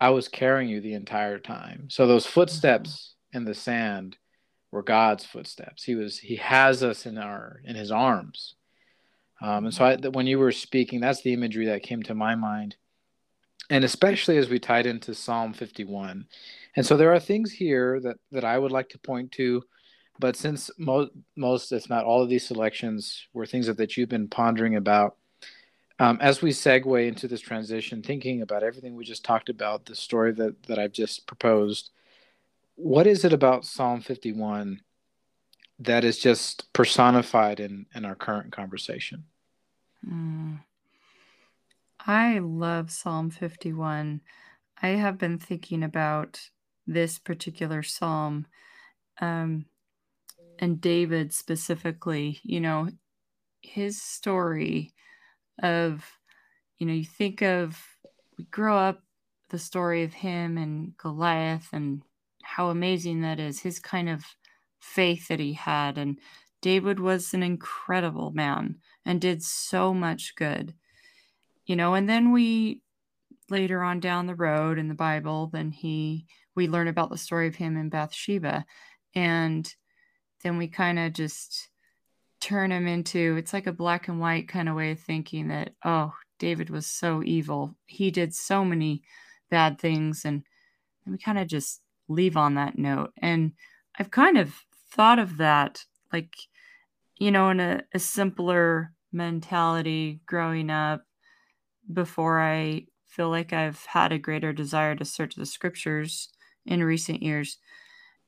I 0.00 0.10
was 0.10 0.28
carrying 0.28 0.68
you 0.68 0.80
the 0.80 0.94
entire 0.94 1.38
time." 1.38 1.88
So 1.88 2.06
those 2.06 2.26
footsteps 2.26 3.14
in 3.32 3.44
the 3.44 3.54
sand 3.54 4.18
were 4.70 4.82
God's 4.82 5.24
footsteps. 5.24 5.84
He 5.84 5.94
was 5.94 6.18
He 6.18 6.36
has 6.36 6.82
us 6.82 7.06
in 7.06 7.18
our 7.18 7.62
in 7.64 7.76
His 7.76 7.90
arms 7.92 8.56
um, 9.42 9.64
and 9.64 9.74
so 9.74 9.84
I, 9.84 9.96
when 9.96 10.28
you 10.28 10.38
were 10.38 10.52
speaking, 10.52 11.00
that's 11.00 11.22
the 11.22 11.32
imagery 11.32 11.66
that 11.66 11.82
came 11.82 12.02
to 12.04 12.14
my 12.14 12.36
mind. 12.36 12.76
And 13.70 13.84
especially 13.84 14.38
as 14.38 14.48
we 14.48 14.58
tied 14.58 14.86
into 14.86 15.14
Psalm 15.14 15.52
51. 15.52 16.26
And 16.76 16.86
so 16.86 16.96
there 16.96 17.12
are 17.12 17.20
things 17.20 17.50
here 17.50 18.00
that, 18.00 18.16
that 18.30 18.44
I 18.44 18.56
would 18.56 18.70
like 18.70 18.88
to 18.90 18.98
point 18.98 19.32
to. 19.32 19.64
But 20.18 20.36
since 20.36 20.70
mo- 20.78 21.10
most, 21.36 21.72
if 21.72 21.90
not 21.90 22.04
all 22.04 22.22
of 22.22 22.28
these 22.28 22.46
selections 22.46 23.26
were 23.32 23.46
things 23.46 23.66
that, 23.66 23.78
that 23.78 23.96
you've 23.96 24.08
been 24.08 24.28
pondering 24.28 24.76
about, 24.76 25.16
um, 25.98 26.18
as 26.20 26.40
we 26.40 26.50
segue 26.50 27.08
into 27.08 27.26
this 27.26 27.40
transition, 27.40 28.02
thinking 28.02 28.42
about 28.42 28.62
everything 28.62 28.94
we 28.94 29.04
just 29.04 29.24
talked 29.24 29.48
about, 29.48 29.86
the 29.86 29.96
story 29.96 30.32
that, 30.32 30.62
that 30.64 30.78
I've 30.78 30.92
just 30.92 31.26
proposed, 31.26 31.90
what 32.76 33.06
is 33.06 33.24
it 33.24 33.32
about 33.32 33.64
Psalm 33.64 34.00
51 34.00 34.80
that 35.80 36.04
is 36.04 36.18
just 36.18 36.72
personified 36.72 37.58
in, 37.58 37.86
in 37.94 38.04
our 38.04 38.14
current 38.14 38.52
conversation? 38.52 39.24
Mm. 40.08 40.60
I 42.06 42.38
love 42.40 42.90
Psalm 42.90 43.30
51. 43.30 44.20
I 44.82 44.88
have 44.88 45.18
been 45.18 45.38
thinking 45.38 45.82
about 45.82 46.40
this 46.86 47.18
particular 47.18 47.82
psalm 47.82 48.46
um, 49.20 49.66
and 50.58 50.80
David 50.80 51.32
specifically, 51.32 52.40
you 52.42 52.60
know, 52.60 52.88
his 53.60 54.00
story 54.02 54.94
of, 55.62 56.04
you 56.78 56.86
know, 56.86 56.92
you 56.92 57.04
think 57.04 57.42
of, 57.42 57.80
we 58.36 58.44
grow 58.44 58.76
up 58.76 59.02
the 59.50 59.58
story 59.58 60.02
of 60.02 60.12
him 60.12 60.58
and 60.58 60.96
Goliath 60.96 61.68
and 61.72 62.02
how 62.42 62.70
amazing 62.70 63.20
that 63.20 63.38
is, 63.38 63.60
his 63.60 63.78
kind 63.78 64.08
of 64.08 64.24
faith 64.80 65.28
that 65.28 65.38
he 65.38 65.52
had. 65.52 65.98
And 65.98 66.18
David 66.60 66.98
was 66.98 67.34
an 67.34 67.42
incredible 67.42 68.32
man 68.32 68.76
and 69.04 69.20
did 69.20 69.42
so 69.42 69.92
much 69.92 70.34
good. 70.36 70.74
You 71.66 71.76
know, 71.76 71.94
and 71.94 72.08
then 72.08 72.32
we 72.32 72.82
later 73.50 73.82
on 73.82 74.00
down 74.00 74.26
the 74.26 74.34
road 74.34 74.78
in 74.78 74.88
the 74.88 74.94
Bible, 74.94 75.50
then 75.52 75.70
he 75.70 76.26
we 76.54 76.68
learn 76.68 76.88
about 76.88 77.10
the 77.10 77.18
story 77.18 77.48
of 77.48 77.54
him 77.54 77.76
in 77.76 77.88
Bathsheba. 77.88 78.64
And 79.14 79.72
then 80.42 80.58
we 80.58 80.68
kind 80.68 80.98
of 80.98 81.12
just 81.12 81.68
turn 82.40 82.72
him 82.72 82.86
into 82.88 83.36
it's 83.36 83.52
like 83.52 83.66
a 83.66 83.72
black 83.72 84.08
and 84.08 84.20
white 84.20 84.48
kind 84.48 84.68
of 84.68 84.74
way 84.74 84.90
of 84.90 85.00
thinking 85.00 85.48
that, 85.48 85.70
oh, 85.84 86.12
David 86.38 86.70
was 86.70 86.86
so 86.86 87.22
evil. 87.22 87.76
He 87.86 88.10
did 88.10 88.34
so 88.34 88.64
many 88.64 89.02
bad 89.50 89.78
things 89.78 90.24
and, 90.24 90.42
and 91.04 91.12
we 91.12 91.18
kind 91.18 91.38
of 91.38 91.46
just 91.46 91.80
leave 92.08 92.36
on 92.36 92.54
that 92.54 92.76
note. 92.76 93.12
And 93.18 93.52
I've 93.98 94.10
kind 94.10 94.38
of 94.38 94.54
thought 94.90 95.18
of 95.18 95.36
that 95.38 95.84
like 96.12 96.34
you 97.22 97.30
know 97.30 97.50
in 97.50 97.60
a, 97.60 97.80
a 97.94 98.00
simpler 98.00 98.92
mentality 99.12 100.20
growing 100.26 100.70
up 100.70 101.04
before 101.92 102.42
I 102.42 102.86
feel 103.06 103.30
like 103.30 103.52
I've 103.52 103.84
had 103.84 104.10
a 104.10 104.18
greater 104.18 104.52
desire 104.52 104.96
to 104.96 105.04
search 105.04 105.36
the 105.36 105.46
scriptures 105.46 106.30
in 106.66 106.82
recent 106.82 107.22
years. 107.22 107.58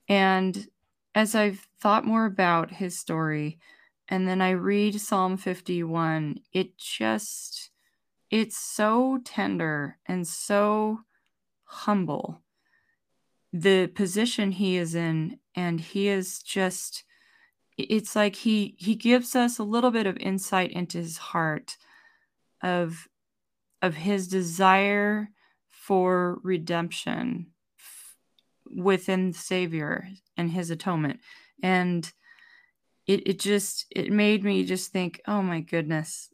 And 0.09 0.69
as 1.13 1.35
I've 1.35 1.67
thought 1.81 2.05
more 2.05 2.25
about 2.25 2.71
his 2.71 2.97
story, 2.97 3.59
and 4.09 4.29
then 4.29 4.41
I 4.41 4.51
read 4.51 5.01
Psalm 5.01 5.39
51, 5.39 6.39
it 6.53 6.79
just, 6.79 7.71
it's 8.31 8.57
so 8.57 9.19
tender 9.25 9.99
and 10.07 10.25
so 10.25 11.01
humble. 11.65 12.43
The 13.53 13.89
position 13.89 14.53
he 14.53 14.77
is 14.77 14.95
in, 14.95 15.41
and 15.57 15.81
he 15.81 16.07
is 16.07 16.41
just 16.41 17.03
it's 17.77 18.15
like 18.15 18.37
he 18.37 18.77
he 18.79 18.95
gives 18.95 19.35
us 19.35 19.59
a 19.59 19.65
little 19.65 19.91
bit 19.91 20.07
of 20.07 20.17
insight 20.19 20.71
into 20.71 20.99
his 20.99 21.19
heart 21.19 21.77
of 22.63 23.09
of 23.83 23.95
his 23.95 24.29
desire 24.29 25.29
for 25.71 26.41
redemption 26.43 27.47
within 28.75 29.33
the 29.33 29.39
savior 29.39 30.09
and 30.37 30.51
his 30.51 30.71
atonement. 30.71 31.21
And 31.63 32.11
it, 33.07 33.29
it 33.29 33.39
just 33.39 33.87
it 33.91 34.11
made 34.11 34.45
me 34.45 34.65
just 34.65 34.93
think 34.93 35.21
oh 35.27 35.43
my 35.43 35.61
goodness. 35.61 36.31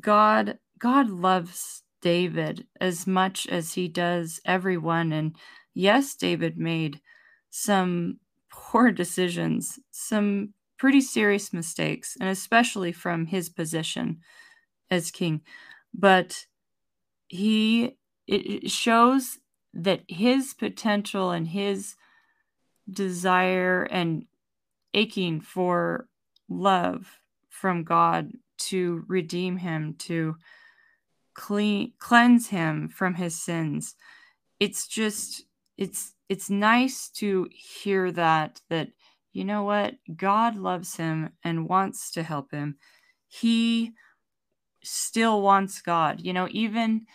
God 0.00 0.58
god 0.78 1.10
loves 1.10 1.82
david 2.00 2.66
as 2.80 3.06
much 3.06 3.46
as 3.48 3.72
he 3.74 3.88
does 3.88 4.40
everyone. 4.44 5.12
And 5.12 5.36
yes 5.74 6.14
david 6.14 6.58
made 6.58 7.00
some 7.50 8.18
poor 8.50 8.90
decisions, 8.90 9.78
some 9.90 10.54
pretty 10.78 11.00
serious 11.00 11.52
mistakes, 11.52 12.16
and 12.20 12.28
especially 12.28 12.92
from 12.92 13.26
his 13.26 13.48
position 13.48 14.20
as 14.90 15.10
king. 15.10 15.42
But 15.92 16.46
he 17.28 17.96
it 18.26 18.70
shows 18.70 19.38
that 19.74 20.02
his 20.08 20.54
potential 20.54 21.30
and 21.30 21.48
his 21.48 21.96
desire 22.90 23.82
and 23.84 24.24
aching 24.94 25.40
for 25.40 26.08
love 26.48 27.20
from 27.48 27.84
God 27.84 28.32
to 28.58 29.04
redeem 29.06 29.56
him, 29.58 29.94
to 29.98 30.36
clean 31.34 31.92
cleanse 31.98 32.48
him 32.48 32.88
from 32.88 33.14
his 33.14 33.40
sins. 33.40 33.94
It's 34.58 34.86
just 34.86 35.44
it's 35.76 36.14
it's 36.30 36.48
nice 36.48 37.10
to 37.16 37.48
hear 37.50 38.12
that 38.12 38.60
that 38.70 38.88
you 39.32 39.44
know 39.44 39.64
what? 39.64 39.94
God 40.16 40.56
loves 40.56 40.96
him 40.96 41.30
and 41.44 41.68
wants 41.68 42.12
to 42.12 42.22
help 42.22 42.52
him. 42.52 42.76
He 43.28 43.92
still 44.82 45.42
wants 45.42 45.82
god. 45.82 46.20
You 46.20 46.32
know 46.32 46.46
even 46.52 47.06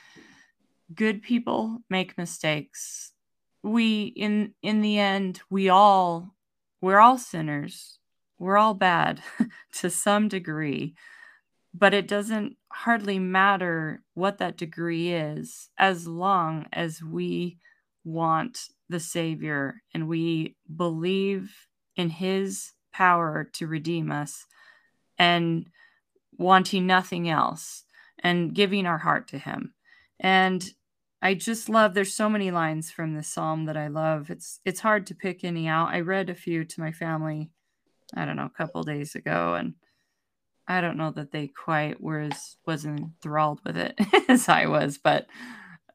good 0.94 1.24
people 1.24 1.80
make 1.90 2.18
mistakes. 2.18 3.14
We 3.64 4.04
in 4.04 4.54
in 4.62 4.82
the 4.82 5.00
end 5.00 5.40
we 5.50 5.70
all 5.70 6.36
we're 6.82 7.00
all 7.00 7.18
sinners. 7.18 7.98
We're 8.38 8.58
all 8.58 8.74
bad 8.74 9.22
to 9.80 9.90
some 9.90 10.28
degree 10.28 10.96
but 11.78 11.94
it 11.94 12.08
doesn't 12.08 12.56
hardly 12.72 13.20
matter 13.20 14.02
what 14.14 14.38
that 14.38 14.56
degree 14.56 15.12
is 15.12 15.70
as 15.78 16.08
long 16.08 16.66
as 16.72 17.04
we 17.04 17.58
want 18.06 18.70
the 18.90 19.00
Savior 19.00 19.82
and 19.94 20.08
we 20.08 20.56
believe 20.76 21.52
in 21.96 22.10
His 22.10 22.74
power 22.94 23.50
to 23.54 23.68
redeem 23.68 24.12
us 24.12 24.46
and 25.18 25.68
wanting 26.38 26.86
nothing 26.86 27.30
else 27.30 27.84
and 28.20 28.54
giving 28.54 28.86
our 28.86 28.98
heart 28.98 29.28
to 29.30 29.38
Him. 29.38 29.74
And 30.20 30.68
I 31.22 31.34
just 31.34 31.70
love 31.70 31.94
there's 31.94 32.14
so 32.14 32.30
many 32.30 32.52
lines 32.52 32.92
from 32.92 33.16
this 33.16 33.28
psalm 33.28 33.66
that 33.66 33.78
I 33.78 33.88
love. 33.88 34.30
It's 34.30 34.60
it's 34.64 34.82
hard 34.82 35.08
to 35.08 35.16
pick 35.16 35.44
any 35.44 35.68
out. 35.68 35.90
I 35.90 36.02
read 36.02 36.30
a 36.30 36.36
few 36.36 36.64
to 36.64 36.80
my 36.80 36.92
family, 36.92 37.50
I 38.14 38.26
don't 38.26 38.36
know, 38.36 38.46
a 38.46 38.58
couple 38.58 38.84
days 38.84 39.16
ago 39.16 39.56
and 39.56 39.74
I 40.68 40.82
don't 40.82 40.98
know 40.98 41.12
that 41.12 41.32
they 41.32 41.48
quite 41.48 42.02
were 42.02 42.22
as 42.22 42.58
was 42.66 42.86
enthralled 42.86 43.62
with 43.66 43.78
it 43.78 44.00
as 44.30 44.50
I 44.50 44.68
was, 44.68 44.98
but 44.98 45.28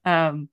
um 0.05 0.49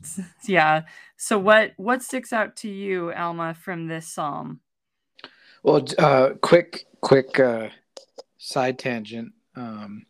yeah. 0.46 0.82
So 1.16 1.38
what 1.38 1.72
what 1.76 2.02
sticks 2.02 2.32
out 2.32 2.56
to 2.56 2.68
you, 2.68 3.12
Alma, 3.12 3.54
from 3.54 3.86
this 3.86 4.08
psalm? 4.08 4.60
Well, 5.62 5.84
uh, 5.98 6.30
quick 6.40 6.86
quick 7.00 7.38
uh, 7.40 7.68
side 8.38 8.78
tangent. 8.78 9.32
Um, 9.54 10.06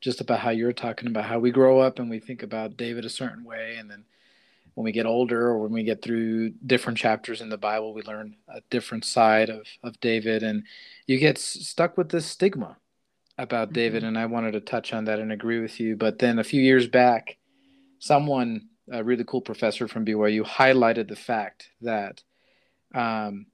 just 0.00 0.20
about 0.20 0.40
how 0.40 0.50
you're 0.50 0.72
talking 0.72 1.08
about 1.08 1.24
how 1.24 1.38
we 1.38 1.52
grow 1.52 1.78
up 1.78 1.98
and 1.98 2.10
we 2.10 2.18
think 2.18 2.42
about 2.42 2.76
David 2.76 3.04
a 3.04 3.08
certain 3.08 3.44
way, 3.44 3.76
and 3.78 3.90
then 3.90 4.04
when 4.74 4.84
we 4.84 4.92
get 4.92 5.06
older 5.06 5.48
or 5.48 5.58
when 5.58 5.72
we 5.72 5.82
get 5.82 6.02
through 6.02 6.50
different 6.66 6.98
chapters 6.98 7.40
in 7.40 7.48
the 7.48 7.58
Bible, 7.58 7.92
we 7.92 8.02
learn 8.02 8.36
a 8.48 8.60
different 8.70 9.04
side 9.04 9.50
of, 9.50 9.66
of 9.82 10.00
David, 10.00 10.42
and 10.42 10.64
you 11.06 11.18
get 11.18 11.38
stuck 11.38 11.98
with 11.98 12.08
this 12.08 12.26
stigma 12.26 12.76
about 13.38 13.68
mm-hmm. 13.68 13.74
David. 13.74 14.04
And 14.04 14.18
I 14.18 14.26
wanted 14.26 14.52
to 14.52 14.60
touch 14.60 14.92
on 14.92 15.04
that 15.04 15.18
and 15.18 15.32
agree 15.32 15.60
with 15.60 15.78
you. 15.78 15.96
But 15.96 16.18
then 16.18 16.38
a 16.38 16.44
few 16.44 16.62
years 16.62 16.86
back, 16.86 17.38
someone, 17.98 18.68
a 18.92 19.02
really 19.02 19.24
cool 19.24 19.40
professor 19.40 19.88
from 19.88 20.04
BYU, 20.04 20.44
highlighted 20.44 21.08
the 21.08 21.16
fact 21.16 21.70
that 21.80 22.22
um, 22.94 23.46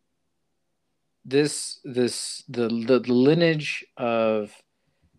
this 1.25 1.81
this 1.85 2.43
the, 2.49 2.69
the 2.69 3.01
lineage 3.13 3.85
of 3.97 4.53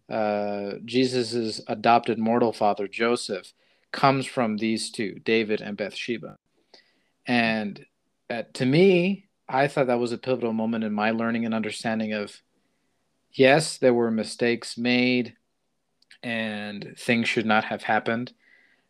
uh, 0.10 0.74
Jesus's 0.86 1.62
adopted 1.68 2.20
mortal 2.20 2.52
father 2.52 2.88
Joseph 2.88 3.54
comes 3.92 4.26
from 4.26 4.58
these 4.58 4.92
two, 4.92 5.20
David 5.24 5.62
and 5.62 5.78
Bathsheba. 5.78 6.38
And 7.26 7.86
uh, 8.30 8.44
to 8.54 8.66
me, 8.66 9.28
I 9.48 9.68
thought 9.68 9.88
that 9.88 10.00
was 10.00 10.12
a 10.12 10.18
pivotal 10.18 10.54
moment 10.54 10.84
in 10.84 10.94
my 10.94 11.12
learning 11.12 11.46
and 11.46 11.54
understanding 11.54 12.14
of 12.14 12.42
yes, 13.32 13.78
there 13.78 13.94
were 13.94 14.12
mistakes 14.12 14.78
made 14.78 15.36
and 16.22 16.96
things 16.98 17.30
should 17.30 17.46
not 17.46 17.66
have 17.66 17.84
happened. 17.84 18.34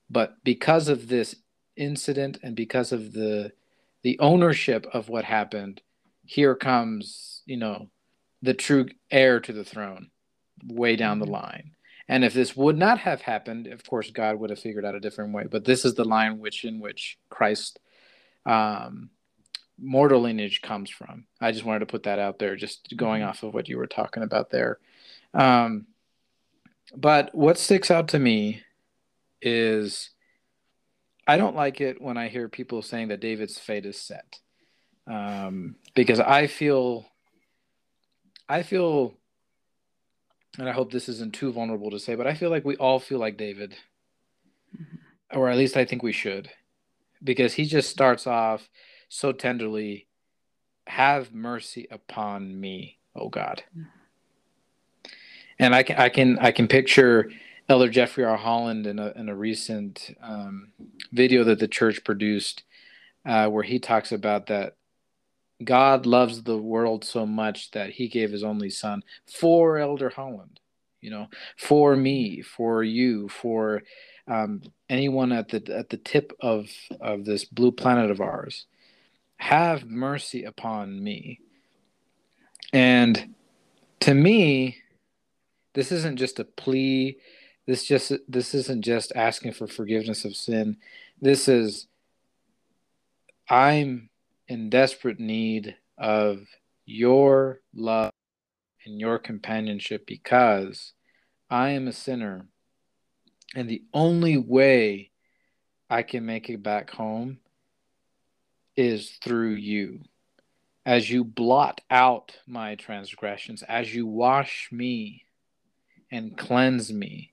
But 0.09 0.35
because 0.43 0.87
of 0.87 1.07
this 1.07 1.35
incident 1.75 2.39
and 2.43 2.55
because 2.55 2.91
of 2.91 3.13
the 3.13 3.53
the 4.01 4.17
ownership 4.19 4.87
of 4.93 5.09
what 5.09 5.25
happened, 5.25 5.81
here 6.25 6.55
comes, 6.55 7.41
you 7.45 7.57
know, 7.57 7.89
the 8.41 8.53
true 8.53 8.87
heir 9.11 9.39
to 9.41 9.51
the 9.51 9.65
throne 9.65 10.09
way 10.65 10.95
down 10.95 11.19
the 11.19 11.25
mm-hmm. 11.25 11.33
line. 11.33 11.71
And 12.07 12.23
if 12.23 12.33
this 12.33 12.55
would 12.55 12.77
not 12.77 12.99
have 12.99 13.21
happened, 13.21 13.67
of 13.67 13.83
course, 13.85 14.09
God 14.09 14.39
would 14.39 14.49
have 14.49 14.59
figured 14.59 14.85
out 14.85 14.95
a 14.95 14.99
different 14.99 15.33
way. 15.33 15.45
But 15.49 15.65
this 15.65 15.85
is 15.85 15.93
the 15.93 16.05
line 16.05 16.39
which 16.39 16.65
in 16.65 16.79
which 16.79 17.19
Christ 17.29 17.79
um, 18.45 19.09
mortal 19.77 20.21
lineage 20.21 20.61
comes 20.61 20.89
from. 20.89 21.25
I 21.39 21.51
just 21.51 21.65
wanted 21.65 21.79
to 21.79 21.85
put 21.85 22.03
that 22.03 22.19
out 22.19 22.39
there, 22.39 22.55
just 22.55 22.93
going 22.95 23.21
mm-hmm. 23.21 23.29
off 23.29 23.43
of 23.43 23.53
what 23.53 23.69
you 23.69 23.77
were 23.77 23.87
talking 23.87 24.23
about 24.23 24.49
there. 24.49 24.79
Um, 25.33 25.87
but 26.95 27.35
what 27.35 27.59
sticks 27.59 27.91
out 27.91 28.07
to 28.09 28.19
me 28.19 28.63
is 29.41 30.09
I 31.27 31.37
don't 31.37 31.55
like 31.55 31.81
it 31.81 32.01
when 32.01 32.17
I 32.17 32.27
hear 32.27 32.49
people 32.49 32.81
saying 32.81 33.09
that 33.09 33.19
David's 33.19 33.59
fate 33.59 33.85
is 33.85 33.99
set, 33.99 34.39
um, 35.07 35.75
because 35.95 36.19
I 36.19 36.47
feel, 36.47 37.05
I 38.47 38.63
feel 38.63 39.19
and 40.57 40.67
I 40.67 40.71
hope 40.71 40.91
this 40.91 41.09
isn't 41.09 41.33
too 41.33 41.51
vulnerable 41.51 41.91
to 41.91 41.99
say, 41.99 42.15
but 42.15 42.27
I 42.27 42.33
feel 42.33 42.49
like 42.49 42.65
we 42.65 42.75
all 42.77 42.99
feel 42.99 43.19
like 43.19 43.37
David, 43.37 43.75
or 45.31 45.49
at 45.49 45.57
least 45.57 45.77
I 45.77 45.85
think 45.85 46.01
we 46.01 46.11
should, 46.11 46.49
because 47.23 47.53
he 47.53 47.65
just 47.65 47.89
starts 47.89 48.25
off 48.25 48.67
so 49.07 49.31
tenderly 49.31 50.07
have 50.87 51.33
mercy 51.33 51.87
upon 51.91 52.59
me, 52.59 52.97
oh 53.15 53.29
God. 53.29 53.63
And 55.59 55.75
I 55.75 55.83
can, 55.83 55.97
I 55.97 56.09
can, 56.09 56.39
I 56.39 56.51
can 56.51 56.67
picture 56.67 57.29
Elder 57.69 57.89
Jeffrey 57.89 58.25
R. 58.25 58.35
Holland 58.35 58.87
in 58.87 58.97
a, 58.97 59.11
in 59.11 59.29
a 59.29 59.35
recent 59.35 60.17
um, 60.23 60.69
video 61.13 61.43
that 61.43 61.59
the 61.59 61.67
church 61.67 62.03
produced, 62.03 62.63
uh, 63.25 63.47
where 63.47 63.63
he 63.63 63.77
talks 63.77 64.11
about 64.11 64.47
that 64.47 64.75
God 65.63 66.07
loves 66.07 66.43
the 66.43 66.57
world 66.57 67.05
so 67.05 67.27
much 67.27 67.71
that 67.71 67.91
he 67.91 68.07
gave 68.07 68.31
his 68.31 68.43
only 68.43 68.71
son 68.71 69.03
for 69.27 69.77
Elder 69.77 70.09
Holland, 70.09 70.59
you 70.99 71.11
know, 71.11 71.27
for 71.57 71.95
me, 71.95 72.41
for 72.41 72.83
you, 72.83 73.29
for 73.29 73.83
um, 74.27 74.61
anyone 74.89 75.31
at 75.31 75.49
the 75.49 75.63
at 75.75 75.89
the 75.89 75.97
tip 75.97 76.33
of 76.39 76.69
of 77.01 77.25
this 77.25 77.45
blue 77.45 77.71
planet 77.71 78.09
of 78.09 78.21
ours. 78.21 78.65
Have 79.37 79.85
mercy 79.85 80.43
upon 80.43 81.03
me. 81.03 81.39
And 82.73 83.35
to 84.01 84.13
me, 84.13 84.77
this 85.73 85.91
isn't 85.91 86.17
just 86.17 86.39
a 86.39 86.45
plea. 86.45 87.17
This 87.69 87.85
just 87.85 88.11
this 88.27 88.55
isn't 88.55 88.81
just 88.81 89.11
asking 89.15 89.51
for 89.51 89.67
forgiveness 89.67 90.25
of 90.25 90.35
sin. 90.35 90.77
This 91.21 91.47
is 91.47 91.85
I'm 93.47 94.09
in 94.47 94.71
desperate 94.71 95.19
need 95.19 95.75
of 95.95 96.47
your 96.87 97.61
love 97.75 98.11
and 98.83 98.99
your 98.99 99.19
companionship 99.19 100.07
because 100.07 100.93
I 101.47 101.69
am 101.69 101.87
a 101.87 101.93
sinner. 101.93 102.47
And 103.55 103.69
the 103.69 103.83
only 103.93 104.35
way 104.35 105.11
I 105.91 106.01
can 106.01 106.25
make 106.25 106.49
it 106.49 106.63
back 106.63 106.89
home 106.89 107.37
is 108.75 109.11
through 109.23 109.53
you. 109.53 109.99
As 110.87 111.07
you 111.07 111.23
blot 111.23 111.81
out 111.91 112.35
my 112.47 112.73
transgressions, 112.73 113.61
as 113.61 113.93
you 113.93 114.07
wash 114.07 114.69
me 114.71 115.25
and 116.09 116.35
cleanse 116.35 116.91
me. 116.91 117.31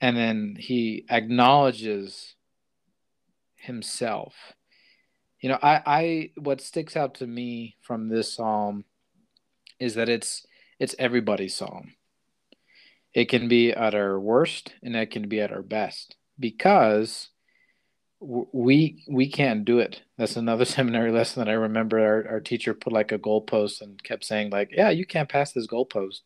And 0.00 0.16
then 0.16 0.56
he 0.58 1.04
acknowledges 1.10 2.34
himself 3.56 4.34
you 5.40 5.48
know, 5.48 5.58
I, 5.62 5.82
I 5.86 6.30
what 6.36 6.60
sticks 6.60 6.96
out 6.96 7.14
to 7.16 7.26
me 7.26 7.76
from 7.80 8.08
this 8.08 8.34
psalm 8.34 8.84
is 9.78 9.94
that 9.94 10.08
it's 10.08 10.46
it's 10.80 10.94
everybody's 10.98 11.54
psalm. 11.54 11.94
It 13.14 13.28
can 13.28 13.48
be 13.48 13.72
at 13.72 13.94
our 13.94 14.18
worst 14.18 14.74
and 14.82 14.96
it 14.96 15.10
can 15.10 15.28
be 15.28 15.40
at 15.40 15.52
our 15.52 15.62
best 15.62 16.16
because 16.38 17.28
we 18.20 19.04
we 19.08 19.30
can't 19.30 19.64
do 19.64 19.78
it. 19.78 20.02
That's 20.16 20.36
another 20.36 20.64
seminary 20.76 21.12
lesson 21.12 21.44
that 21.44 21.50
I 21.50 21.54
remember. 21.54 22.00
Our, 22.00 22.28
our 22.28 22.40
teacher 22.40 22.74
put 22.74 22.92
like 22.92 23.12
a 23.12 23.18
goalpost 23.18 23.80
and 23.80 24.02
kept 24.02 24.24
saying 24.24 24.50
like, 24.50 24.70
"Yeah, 24.72 24.90
you 24.90 25.06
can't 25.06 25.28
pass 25.28 25.52
this 25.52 25.68
goalpost. 25.68 26.22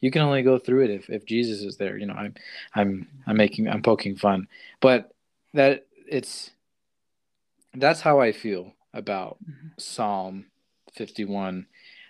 You 0.00 0.10
can 0.10 0.22
only 0.22 0.42
go 0.42 0.58
through 0.58 0.84
it 0.84 0.90
if, 0.90 1.10
if 1.10 1.24
Jesus 1.24 1.62
is 1.62 1.76
there." 1.76 1.96
You 1.96 2.06
know, 2.06 2.14
I'm 2.14 2.34
I'm 2.74 3.08
I'm 3.26 3.36
making 3.36 3.68
I'm 3.68 3.82
poking 3.82 4.16
fun, 4.16 4.48
but 4.80 5.12
that 5.54 5.86
it's 6.08 6.50
that's 7.74 8.00
how 8.00 8.20
I 8.20 8.32
feel 8.32 8.74
about 8.94 9.38
mm-hmm. 9.42 9.68
Psalm 9.78 10.46
51. 10.94 11.66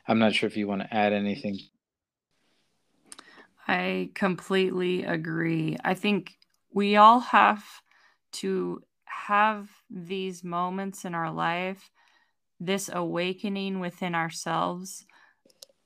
I'm 0.08 0.18
not 0.18 0.34
sure 0.34 0.46
if 0.46 0.56
you 0.56 0.68
want 0.68 0.82
to 0.82 0.94
add 0.94 1.12
anything. 1.12 1.58
I 3.66 4.10
completely 4.14 5.04
agree. 5.04 5.76
I 5.82 5.94
think 5.94 6.38
we 6.72 6.96
all 6.96 7.18
have 7.20 7.64
to 8.32 8.82
have 9.04 9.68
these 9.90 10.44
moments 10.44 11.04
in 11.04 11.14
our 11.14 11.32
life, 11.32 11.90
this 12.60 12.88
awakening 12.92 13.80
within 13.80 14.14
ourselves 14.14 15.04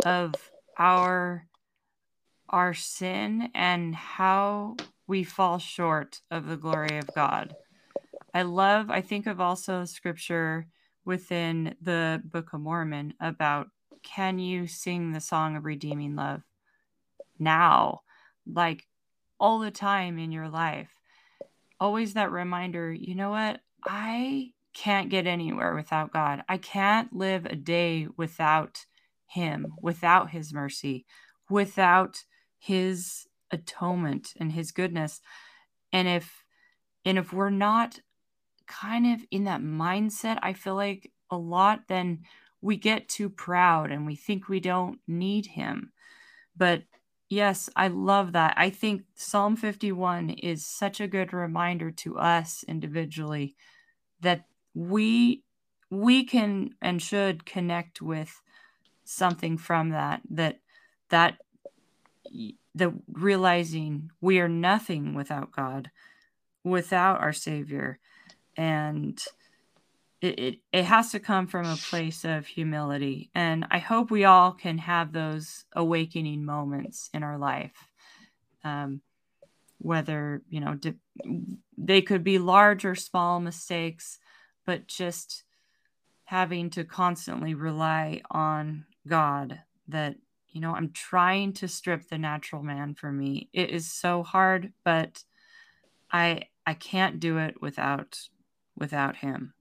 of 0.05 0.35
our 0.77 1.47
our 2.51 2.75
sin 2.75 3.51
and 3.55 3.95
how 3.95 4.77
we 5.07 5.25
fall 5.25 5.59
short 5.59 6.21
of 6.31 6.47
the 6.47 6.57
glory 6.57 6.99
of 6.99 7.15
God. 7.15 7.55
I 8.35 8.43
love, 8.43 8.91
I 8.91 9.01
think 9.01 9.27
of 9.27 9.41
also 9.41 9.85
scripture 9.85 10.67
within 11.05 11.75
the 11.81 12.23
Book 12.25 12.53
of 12.53 12.61
Mormon 12.61 13.15
about 13.21 13.69
can 14.03 14.39
you 14.39 14.67
sing 14.67 15.13
the 15.13 15.21
song 15.21 15.57
of 15.57 15.65
redeeming 15.65 16.17
love 16.17 16.43
now, 17.39 18.01
like 18.47 18.87
all 19.39 19.59
the 19.59 19.71
time 19.71 20.19
in 20.19 20.33
your 20.33 20.49
life? 20.49 20.91
Always 21.79 22.15
that 22.15 22.31
reminder, 22.31 22.93
you 22.93 23.15
know 23.15 23.31
what? 23.31 23.61
I 23.85 24.53
can't 24.75 25.09
get 25.09 25.27
anywhere 25.27 25.75
without 25.75 26.13
God. 26.13 26.45
I 26.49 26.59
can't 26.59 27.13
live 27.15 27.47
a 27.47 27.57
day 27.57 28.07
without 28.17 28.85
Him, 29.27 29.75
without 29.81 30.31
His 30.31 30.53
mercy, 30.53 31.07
without 31.49 32.25
His 32.61 33.27
atonement 33.51 34.35
and 34.39 34.53
His 34.53 34.71
goodness. 34.71 35.21
And 35.93 36.07
if 36.07 36.45
and 37.05 37.19
if 37.19 37.33
we're 37.33 37.51
not 37.51 37.99
kind 38.67 39.15
of 39.15 39.27
in 39.31 39.45
that 39.45 39.61
mindset, 39.61 40.39
I 40.43 40.53
feel 40.53 40.77
like 40.77 41.11
a 41.31 41.37
lot, 41.37 41.89
then 41.89 42.21
we 42.61 42.77
get 42.77 43.09
too 43.09 43.29
proud 43.29 43.91
and 43.91 44.07
we 44.07 44.15
think 44.15 44.49
we 44.49 44.61
don't 44.61 45.01
need 45.09 45.47
him. 45.47 45.93
But 46.57 46.85
yes, 47.29 47.71
I 47.75 47.89
love 47.89 48.33
that. 48.33 48.55
I 48.57 48.71
think 48.71 49.05
Psalm 49.15 49.57
51 49.57 50.31
is 50.31 50.67
such 50.67 51.01
a 51.01 51.09
good 51.09 51.33
reminder 51.33 51.91
to 51.91 52.19
us 52.19 52.65
individually 52.69 53.57
that 54.21 54.45
we 54.75 55.43
we 55.91 56.23
can 56.25 56.71
and 56.81 57.03
should 57.03 57.45
connect 57.45 58.01
with 58.01 58.41
something 59.05 59.59
from 59.59 59.91
that 59.91 60.21
that 60.31 60.61
that 61.09 61.39
the 62.75 62.95
realizing 63.11 64.11
we 64.21 64.41
are 64.41 64.49
nothing 64.49 65.15
without 65.15 65.51
God, 65.51 65.91
without 66.65 67.21
our 67.21 67.33
Savior, 67.33 67.99
and 68.57 69.21
it, 70.21 70.39
it, 70.39 70.59
it 70.73 70.85
has 70.85 71.13
to 71.13 71.21
come 71.21 71.47
from 71.47 71.67
a 71.67 71.77
place 71.77 72.25
of 72.25 72.47
humility. 72.47 73.31
And 73.35 73.67
i 73.71 73.79
hope 73.79 74.11
we 74.11 74.25
all 74.25 74.53
can 74.53 74.79
have 74.79 75.13
those 75.13 75.65
awakening 75.75 76.45
moments 76.45 77.09
in 77.15 77.23
our 77.23 77.39
life. 77.39 77.73
Um, 78.63 79.01
whether, 79.79 80.43
you 80.51 80.61
know, 80.61 80.79
they 81.79 82.03
could 82.03 82.23
be 82.23 82.39
large 82.39 82.85
or 82.85 82.95
small 82.95 83.41
mistakes, 83.41 84.19
but 84.67 84.87
just 84.87 85.45
having 86.25 86.69
to 86.71 86.85
constantly 86.85 87.55
rely 87.55 88.21
on 88.31 88.85
God 89.09 89.61
that, 89.89 90.17
you 90.53 90.61
know, 90.61 90.75
I'm 90.75 90.91
trying 90.93 91.53
to 91.55 91.69
strip 91.69 92.09
the 92.09 92.19
natural 92.19 92.63
man 92.63 92.95
for 92.95 93.13
me. 93.13 93.49
It 93.53 93.71
is 93.71 93.91
so 93.91 94.23
hard, 94.23 94.73
but 94.85 95.25
I 96.13 96.43
I 96.67 96.75
can't 96.75 97.21
do 97.21 97.39
it 97.39 97.61
without 97.61 98.19
without 98.77 99.17
him. 99.17 99.55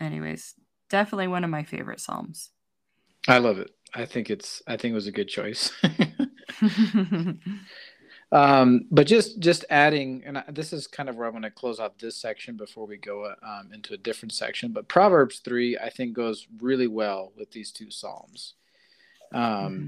Anyways, 0.00 0.54
definitely 0.90 1.28
one 1.28 1.44
of 1.44 1.50
my 1.50 1.62
favorite 1.62 2.00
psalms. 2.00 2.50
I 3.26 3.38
love 3.38 3.58
it. 3.58 3.70
I 3.94 4.04
think 4.04 4.28
it's 4.28 4.62
I 4.66 4.76
think 4.76 4.92
it 4.92 4.96
was 4.96 5.06
a 5.06 5.12
good 5.12 5.28
choice. 5.28 5.72
um, 8.32 8.86
but 8.90 9.06
just 9.06 9.38
just 9.38 9.64
adding, 9.70 10.22
and 10.26 10.38
I, 10.38 10.44
this 10.48 10.72
is 10.72 10.86
kind 10.86 11.08
of 11.08 11.16
where 11.16 11.26
I 11.26 11.30
want 11.30 11.44
to 11.44 11.50
close 11.50 11.80
out 11.80 11.98
this 11.98 12.16
section 12.16 12.56
before 12.56 12.86
we 12.86 12.98
go 12.98 13.32
um, 13.42 13.70
into 13.72 13.94
a 13.94 13.98
different 13.98 14.32
section. 14.32 14.72
But 14.72 14.88
Proverbs 14.88 15.38
three, 15.38 15.78
I 15.78 15.88
think, 15.88 16.14
goes 16.14 16.46
really 16.60 16.86
well 16.86 17.32
with 17.36 17.52
these 17.52 17.72
two 17.72 17.90
psalms. 17.90 18.54
Um, 19.34 19.42
mm-hmm. 19.42 19.86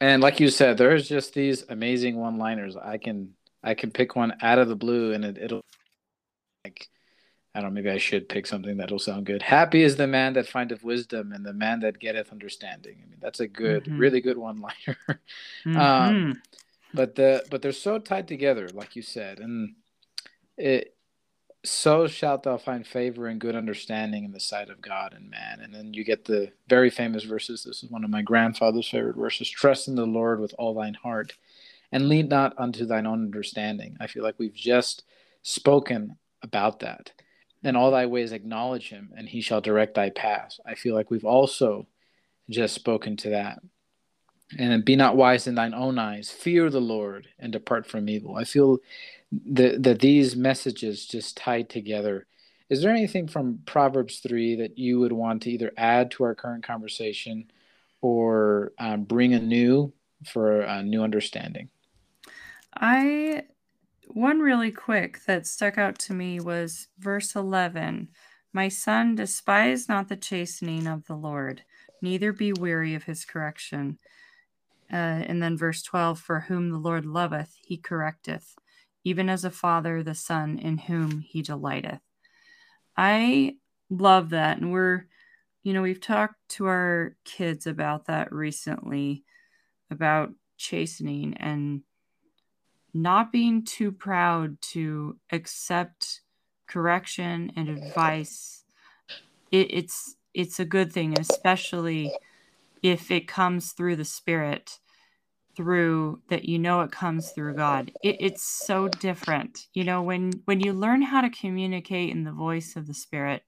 And 0.00 0.22
like 0.22 0.40
you 0.40 0.48
said, 0.50 0.78
there's 0.78 1.08
just 1.08 1.32
these 1.32 1.64
amazing 1.68 2.16
one-liners. 2.16 2.76
I 2.76 2.98
can 2.98 3.34
I 3.62 3.74
can 3.74 3.90
pick 3.92 4.16
one 4.16 4.34
out 4.42 4.58
of 4.58 4.68
the 4.68 4.74
blue, 4.74 5.12
and 5.12 5.24
it, 5.24 5.38
it'll 5.38 5.64
like 6.64 6.88
I 7.54 7.60
don't 7.60 7.70
know, 7.70 7.74
maybe 7.74 7.90
I 7.90 7.98
should 7.98 8.28
pick 8.28 8.46
something 8.46 8.78
that'll 8.78 8.98
sound 8.98 9.26
good. 9.26 9.42
Happy 9.42 9.82
is 9.82 9.96
the 9.96 10.06
man 10.06 10.32
that 10.34 10.48
findeth 10.48 10.82
wisdom 10.82 11.32
and 11.32 11.44
the 11.44 11.52
man 11.52 11.80
that 11.80 11.98
getteth 11.98 12.32
understanding. 12.32 12.96
I 13.02 13.10
mean, 13.10 13.18
that's 13.20 13.40
a 13.40 13.46
good, 13.46 13.84
mm-hmm. 13.84 13.98
really 13.98 14.22
good 14.22 14.38
one 14.38 14.60
liner. 14.60 14.98
mm-hmm. 15.66 15.76
um, 15.76 16.42
but 16.94 17.14
the 17.14 17.44
but 17.50 17.62
they're 17.62 17.72
so 17.72 17.98
tied 17.98 18.26
together, 18.26 18.68
like 18.72 18.96
you 18.96 19.02
said, 19.02 19.38
and 19.38 19.74
it 20.56 20.91
so 21.64 22.06
shalt 22.06 22.42
thou 22.42 22.56
find 22.58 22.86
favor 22.86 23.28
and 23.28 23.40
good 23.40 23.54
understanding 23.54 24.24
in 24.24 24.32
the 24.32 24.40
sight 24.40 24.68
of 24.68 24.80
God 24.80 25.14
and 25.14 25.30
man. 25.30 25.60
And 25.60 25.74
then 25.74 25.94
you 25.94 26.04
get 26.04 26.24
the 26.24 26.52
very 26.68 26.90
famous 26.90 27.24
verses. 27.24 27.64
This 27.64 27.82
is 27.84 27.90
one 27.90 28.04
of 28.04 28.10
my 28.10 28.22
grandfather's 28.22 28.88
favorite 28.88 29.16
verses. 29.16 29.48
Trust 29.48 29.88
in 29.88 29.94
the 29.94 30.06
Lord 30.06 30.40
with 30.40 30.54
all 30.58 30.74
thine 30.74 30.94
heart, 30.94 31.34
and 31.92 32.08
lean 32.08 32.28
not 32.28 32.54
unto 32.58 32.84
thine 32.86 33.06
own 33.06 33.22
understanding. 33.24 33.96
I 34.00 34.06
feel 34.08 34.22
like 34.22 34.38
we've 34.38 34.54
just 34.54 35.04
spoken 35.42 36.16
about 36.42 36.80
that 36.80 37.12
And 37.64 37.76
all 37.76 37.90
thy 37.90 38.06
ways 38.06 38.32
acknowledge 38.32 38.88
him, 38.88 39.12
and 39.16 39.28
he 39.28 39.40
shall 39.40 39.60
direct 39.60 39.94
thy 39.94 40.10
paths. 40.10 40.58
I 40.66 40.74
feel 40.74 40.94
like 40.94 41.10
we've 41.10 41.24
also 41.24 41.86
just 42.50 42.74
spoken 42.74 43.16
to 43.18 43.30
that. 43.30 43.60
And 44.58 44.84
be 44.84 44.96
not 44.96 45.16
wise 45.16 45.46
in 45.46 45.54
thine 45.54 45.72
own 45.72 45.98
eyes. 45.98 46.30
Fear 46.30 46.70
the 46.70 46.80
Lord 46.80 47.28
and 47.38 47.52
depart 47.52 47.86
from 47.86 48.08
evil. 48.08 48.36
I 48.36 48.44
feel 48.44 48.78
that, 49.46 49.82
that 49.82 50.00
these 50.00 50.36
messages 50.36 51.06
just 51.06 51.36
tied 51.36 51.68
together. 51.68 52.26
Is 52.68 52.82
there 52.82 52.90
anything 52.90 53.28
from 53.28 53.60
Proverbs 53.66 54.18
3 54.20 54.56
that 54.56 54.78
you 54.78 55.00
would 55.00 55.12
want 55.12 55.42
to 55.42 55.50
either 55.50 55.72
add 55.76 56.10
to 56.12 56.24
our 56.24 56.34
current 56.34 56.64
conversation 56.64 57.50
or 58.00 58.72
um, 58.78 59.04
bring 59.04 59.34
anew 59.34 59.92
for 60.26 60.60
a 60.60 60.82
new 60.82 61.02
understanding? 61.02 61.68
I 62.74 63.44
one 64.08 64.40
really 64.40 64.70
quick 64.70 65.24
that 65.26 65.46
stuck 65.46 65.78
out 65.78 65.98
to 66.00 66.12
me 66.12 66.40
was 66.40 66.88
verse 66.98 67.34
11 67.34 68.08
My 68.52 68.68
son, 68.68 69.14
despise 69.14 69.88
not 69.88 70.08
the 70.08 70.16
chastening 70.16 70.86
of 70.86 71.06
the 71.06 71.14
Lord, 71.14 71.62
neither 72.02 72.32
be 72.32 72.52
weary 72.52 72.94
of 72.94 73.04
his 73.04 73.24
correction. 73.24 73.98
Uh, 74.92 75.24
and 75.26 75.42
then 75.42 75.56
verse 75.56 75.82
12 75.82 76.18
For 76.18 76.40
whom 76.40 76.70
the 76.70 76.78
Lord 76.78 77.06
loveth, 77.06 77.56
he 77.64 77.78
correcteth, 77.78 78.54
even 79.04 79.28
as 79.28 79.44
a 79.44 79.50
father 79.50 80.02
the 80.02 80.14
son 80.14 80.58
in 80.58 80.78
whom 80.78 81.20
he 81.20 81.42
delighteth. 81.42 82.00
I 82.96 83.56
love 83.90 84.30
that. 84.30 84.58
And 84.58 84.72
we're, 84.72 85.06
you 85.62 85.72
know, 85.72 85.82
we've 85.82 86.00
talked 86.00 86.36
to 86.50 86.66
our 86.66 87.16
kids 87.24 87.66
about 87.66 88.06
that 88.06 88.32
recently 88.32 89.24
about 89.90 90.32
chastening 90.56 91.34
and 91.38 91.82
not 92.94 93.32
being 93.32 93.64
too 93.64 93.90
proud 93.90 94.60
to 94.60 95.18
accept 95.30 96.20
correction 96.66 97.52
and 97.56 97.68
advice 97.68 98.64
it, 99.50 99.72
it's 99.72 100.16
it's 100.34 100.58
a 100.58 100.64
good 100.64 100.92
thing 100.92 101.18
especially 101.18 102.12
if 102.82 103.10
it 103.10 103.28
comes 103.28 103.72
through 103.72 103.96
the 103.96 104.04
spirit 104.04 104.78
through 105.56 106.20
that 106.28 106.44
you 106.44 106.58
know 106.58 106.80
it 106.80 106.90
comes 106.90 107.30
through 107.30 107.54
god 107.54 107.90
it, 108.02 108.16
it's 108.20 108.44
so 108.44 108.88
different 108.88 109.66
you 109.74 109.84
know 109.84 110.02
when 110.02 110.32
when 110.46 110.60
you 110.60 110.72
learn 110.72 111.02
how 111.02 111.20
to 111.20 111.30
communicate 111.30 112.10
in 112.10 112.24
the 112.24 112.32
voice 112.32 112.76
of 112.76 112.86
the 112.86 112.94
spirit 112.94 113.42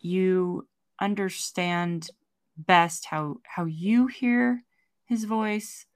you 0.00 0.66
understand 1.00 2.08
best 2.56 3.06
how 3.06 3.36
how 3.44 3.64
you 3.64 4.06
hear 4.06 4.62
his 5.06 5.24
voice 5.24 5.86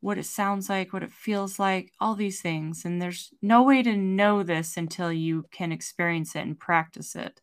what 0.00 0.18
it 0.18 0.26
sounds 0.26 0.68
like, 0.68 0.92
what 0.92 1.02
it 1.02 1.12
feels 1.12 1.58
like, 1.58 1.92
all 2.00 2.14
these 2.14 2.40
things. 2.40 2.84
And 2.84 3.00
there's 3.00 3.30
no 3.42 3.62
way 3.62 3.82
to 3.82 3.96
know 3.96 4.42
this 4.42 4.76
until 4.76 5.12
you 5.12 5.46
can 5.52 5.72
experience 5.72 6.34
it 6.34 6.40
and 6.40 6.58
practice 6.58 7.14
it. 7.14 7.40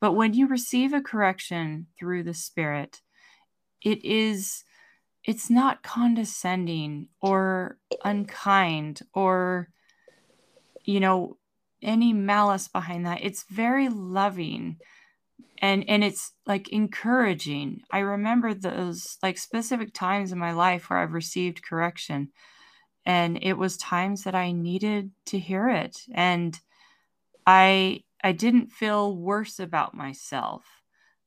But 0.00 0.12
when 0.12 0.34
you 0.34 0.46
receive 0.46 0.92
a 0.92 1.00
correction 1.00 1.86
through 1.98 2.24
the 2.24 2.34
Spirit, 2.34 3.00
it 3.82 4.04
is, 4.04 4.64
it's 5.26 5.50
not 5.50 5.82
condescending 5.82 7.08
or 7.20 7.78
unkind 8.04 9.02
or, 9.12 9.68
you 10.84 11.00
know, 11.00 11.36
any 11.82 12.12
malice 12.12 12.68
behind 12.68 13.04
that. 13.06 13.22
It's 13.22 13.44
very 13.50 13.88
loving 13.88 14.78
and 15.58 15.88
and 15.88 16.04
it's 16.04 16.32
like 16.46 16.68
encouraging 16.68 17.80
i 17.90 17.98
remember 17.98 18.52
those 18.52 19.16
like 19.22 19.38
specific 19.38 19.92
times 19.92 20.32
in 20.32 20.38
my 20.38 20.52
life 20.52 20.88
where 20.88 20.98
i've 20.98 21.12
received 21.12 21.64
correction 21.64 22.28
and 23.04 23.38
it 23.42 23.54
was 23.54 23.76
times 23.76 24.24
that 24.24 24.34
i 24.34 24.52
needed 24.52 25.10
to 25.24 25.38
hear 25.38 25.68
it 25.68 25.98
and 26.14 26.60
i 27.46 28.00
i 28.22 28.32
didn't 28.32 28.70
feel 28.70 29.16
worse 29.16 29.58
about 29.58 29.94
myself 29.94 30.64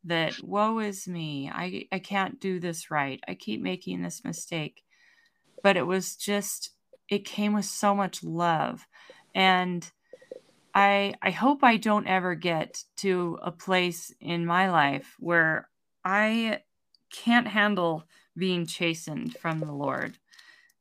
that 0.03 0.33
woe 0.43 0.79
is 0.79 1.07
me 1.07 1.49
i 1.53 1.85
i 1.91 1.99
can't 1.99 2.39
do 2.39 2.59
this 2.59 2.89
right 2.89 3.19
i 3.27 3.33
keep 3.33 3.61
making 3.61 4.01
this 4.01 4.23
mistake 4.23 4.83
but 5.63 5.77
it 5.77 5.85
was 5.85 6.15
just 6.15 6.71
it 7.09 7.25
came 7.25 7.53
with 7.53 7.65
so 7.65 7.93
much 7.93 8.23
love 8.23 8.87
and 9.35 9.91
I 10.73 11.15
I 11.21 11.31
hope 11.31 11.63
I 11.63 11.77
don't 11.77 12.07
ever 12.07 12.35
get 12.35 12.83
to 12.97 13.39
a 13.41 13.51
place 13.51 14.13
in 14.19 14.45
my 14.45 14.69
life 14.69 15.15
where 15.19 15.69
I 16.05 16.61
can't 17.11 17.47
handle 17.47 18.05
being 18.37 18.65
chastened 18.65 19.35
from 19.37 19.59
the 19.59 19.71
Lord 19.71 20.17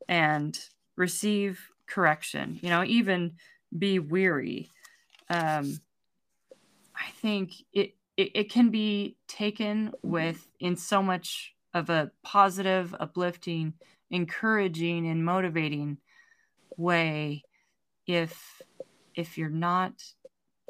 and 0.08 0.58
receive 0.96 1.68
correction, 1.86 2.58
you 2.62 2.68
know, 2.68 2.84
even 2.84 3.36
be 3.76 3.98
weary. 3.98 4.70
Um, 5.28 5.80
I 6.94 7.10
think 7.20 7.52
it, 7.72 7.94
it, 8.18 8.32
it 8.34 8.50
can 8.50 8.68
be 8.70 9.16
taken 9.28 9.92
with 10.02 10.46
in 10.60 10.76
so 10.76 11.02
much 11.02 11.54
of 11.72 11.88
a 11.88 12.10
positive, 12.22 12.94
uplifting, 12.98 13.72
encouraging, 14.10 15.06
and 15.06 15.24
motivating 15.24 15.98
way 16.76 17.44
if 18.06 18.60
if 19.14 19.38
you're 19.38 19.48
not 19.48 19.92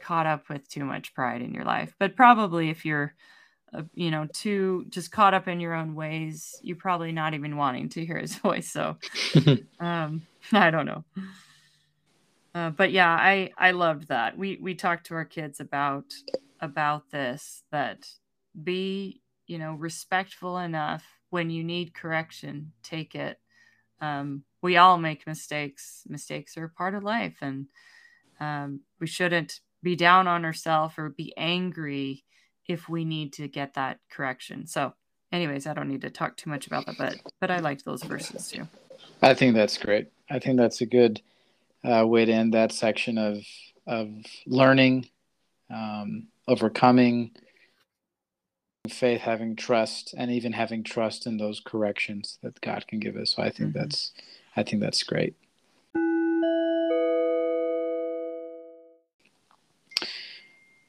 caught 0.03 0.27
up 0.27 0.49
with 0.49 0.69
too 0.69 0.85
much 0.85 1.15
pride 1.15 1.43
in 1.43 1.55
your 1.55 1.65
life. 1.65 1.95
But 1.99 2.17
probably 2.17 2.71
if 2.71 2.85
you're, 2.85 3.15
uh, 3.75 3.83
you 3.95 4.11
know, 4.11 4.27
too 4.33 4.87
just 4.91 5.11
caught 5.11 5.35
up 5.35 5.49
in 5.49 5.59
your 5.59 5.75
own 5.75 5.95
ways, 5.95 6.55
you're 6.63 6.77
probably 6.77 7.13
not 7.13 7.35
even 7.35 7.57
wanting 7.57 7.89
to 7.91 8.05
hear 8.05 8.19
his 8.19 8.35
voice. 8.47 8.71
So, 8.71 8.97
um, 9.81 10.27
I 10.53 10.71
don't 10.71 10.87
know. 10.87 11.05
Uh, 12.55 12.71
but 12.71 12.93
yeah, 12.93 13.11
I 13.11 13.51
I 13.57 13.71
loved 13.71 14.09
that. 14.09 14.37
We 14.37 14.59
we 14.61 14.75
talked 14.75 15.07
to 15.07 15.15
our 15.15 15.25
kids 15.25 15.61
about 15.61 16.13
about 16.61 17.11
this 17.11 17.63
that 17.71 18.09
be 18.63 19.21
you 19.47 19.59
know 19.59 19.75
respectful 19.75 20.59
enough 20.59 21.05
when 21.31 21.51
you 21.51 21.63
need 21.63 21.95
correction, 21.95 22.73
take 22.83 23.15
it. 23.15 23.39
Um, 24.01 24.45
we 24.63 24.77
all 24.77 24.99
make 24.99 25.27
mistakes. 25.27 26.05
Mistakes 26.09 26.57
are 26.57 26.69
part 26.69 26.95
of 26.95 27.03
life, 27.03 27.37
and 27.41 27.67
um, 28.41 28.81
we 29.01 29.07
shouldn't 29.07 29.61
be 29.83 29.97
down 29.97 30.27
on 30.27 30.45
ourselves 30.45 30.95
or 30.99 31.11
be 31.11 31.33
angry 31.37 32.25
if 32.67 32.89
we 32.89 33.05
need 33.05 33.33
to 33.35 33.49
get 33.49 33.75
that 33.75 33.99
correction. 34.11 34.67
So, 34.67 34.95
anyways, 35.33 35.67
I 35.67 35.75
don't 35.75 35.89
need 35.89 36.03
to 36.03 36.11
talk 36.11 36.37
too 36.37 36.51
much 36.51 36.67
about 36.67 36.87
that, 36.87 36.97
but 36.99 37.17
but 37.41 37.51
I 37.51 37.59
liked 37.59 37.85
those 37.85 38.03
verses 38.03 38.49
too. 38.51 38.69
I 39.23 39.35
think 39.35 39.55
that's 39.55 39.79
great. 39.79 40.09
I 40.31 40.39
think 40.39 40.59
that's 40.59 40.81
a 40.81 40.87
good 40.87 41.21
uh, 41.85 42.07
way 42.07 42.25
to 42.25 42.33
end 42.33 42.55
that 42.55 42.73
section 42.73 43.19
of 43.19 43.39
of 43.87 44.09
learning, 44.47 45.09
um, 45.71 46.29
overcoming, 46.49 47.31
faith, 48.89 49.21
having 49.21 49.55
trust, 49.55 50.15
and 50.17 50.31
even 50.31 50.53
having 50.53 50.83
trust 50.83 51.27
in 51.27 51.37
those 51.37 51.61
corrections 51.61 52.39
that 52.43 52.61
God 52.61 52.87
can 52.89 52.99
give 52.99 53.17
us. 53.17 53.37
So 53.37 53.43
I 53.43 53.51
think 53.51 53.71
mm-hmm. 53.71 53.79
that's 53.79 54.13
I 54.57 54.63
think 54.65 54.83
that's 54.83 55.03
great. 55.03 55.37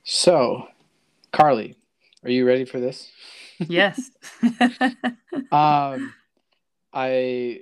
So, 0.03 0.67
Carly, 1.31 1.75
are 2.23 2.31
you 2.31 2.47
ready 2.47 2.65
for 2.65 2.79
this? 2.79 3.11
Yes. 3.59 4.09
um, 5.51 6.13
I 6.91 7.61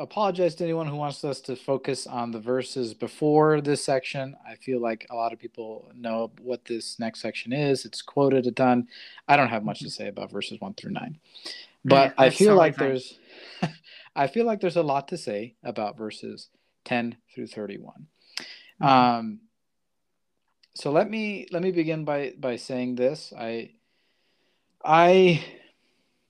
apologize 0.00 0.54
to 0.56 0.64
anyone 0.64 0.86
who 0.86 0.96
wants 0.96 1.22
us 1.24 1.40
to 1.42 1.54
focus 1.54 2.06
on 2.06 2.30
the 2.30 2.40
verses 2.40 2.94
before 2.94 3.60
this 3.60 3.84
section. 3.84 4.34
I 4.48 4.54
feel 4.56 4.80
like 4.80 5.06
a 5.10 5.14
lot 5.14 5.32
of 5.32 5.38
people 5.38 5.92
know 5.94 6.32
what 6.40 6.64
this 6.64 6.98
next 6.98 7.20
section 7.20 7.52
is. 7.52 7.84
It's 7.84 8.00
quoted 8.00 8.46
a 8.46 8.50
ton. 8.50 8.88
I 9.28 9.36
don't 9.36 9.48
have 9.48 9.64
much 9.64 9.80
to 9.80 9.90
say 9.90 10.08
about 10.08 10.30
verses 10.30 10.60
one 10.60 10.74
through 10.74 10.92
nine, 10.92 11.18
but 11.84 12.14
yeah, 12.18 12.24
I 12.24 12.30
feel 12.30 12.54
like 12.56 12.76
there's, 12.76 13.18
I 14.16 14.26
feel 14.26 14.46
like 14.46 14.60
there's 14.60 14.76
a 14.76 14.82
lot 14.82 15.08
to 15.08 15.18
say 15.18 15.56
about 15.62 15.98
verses 15.98 16.48
ten 16.84 17.16
through 17.34 17.48
31 17.48 18.06
mm-hmm. 18.82 18.86
Um, 18.86 19.40
so 20.74 20.90
let 20.90 21.10
me 21.10 21.46
let 21.50 21.62
me 21.62 21.72
begin 21.72 22.04
by 22.04 22.32
by 22.38 22.56
saying 22.56 22.94
this. 22.94 23.34
I 23.36 23.72
I 24.82 25.44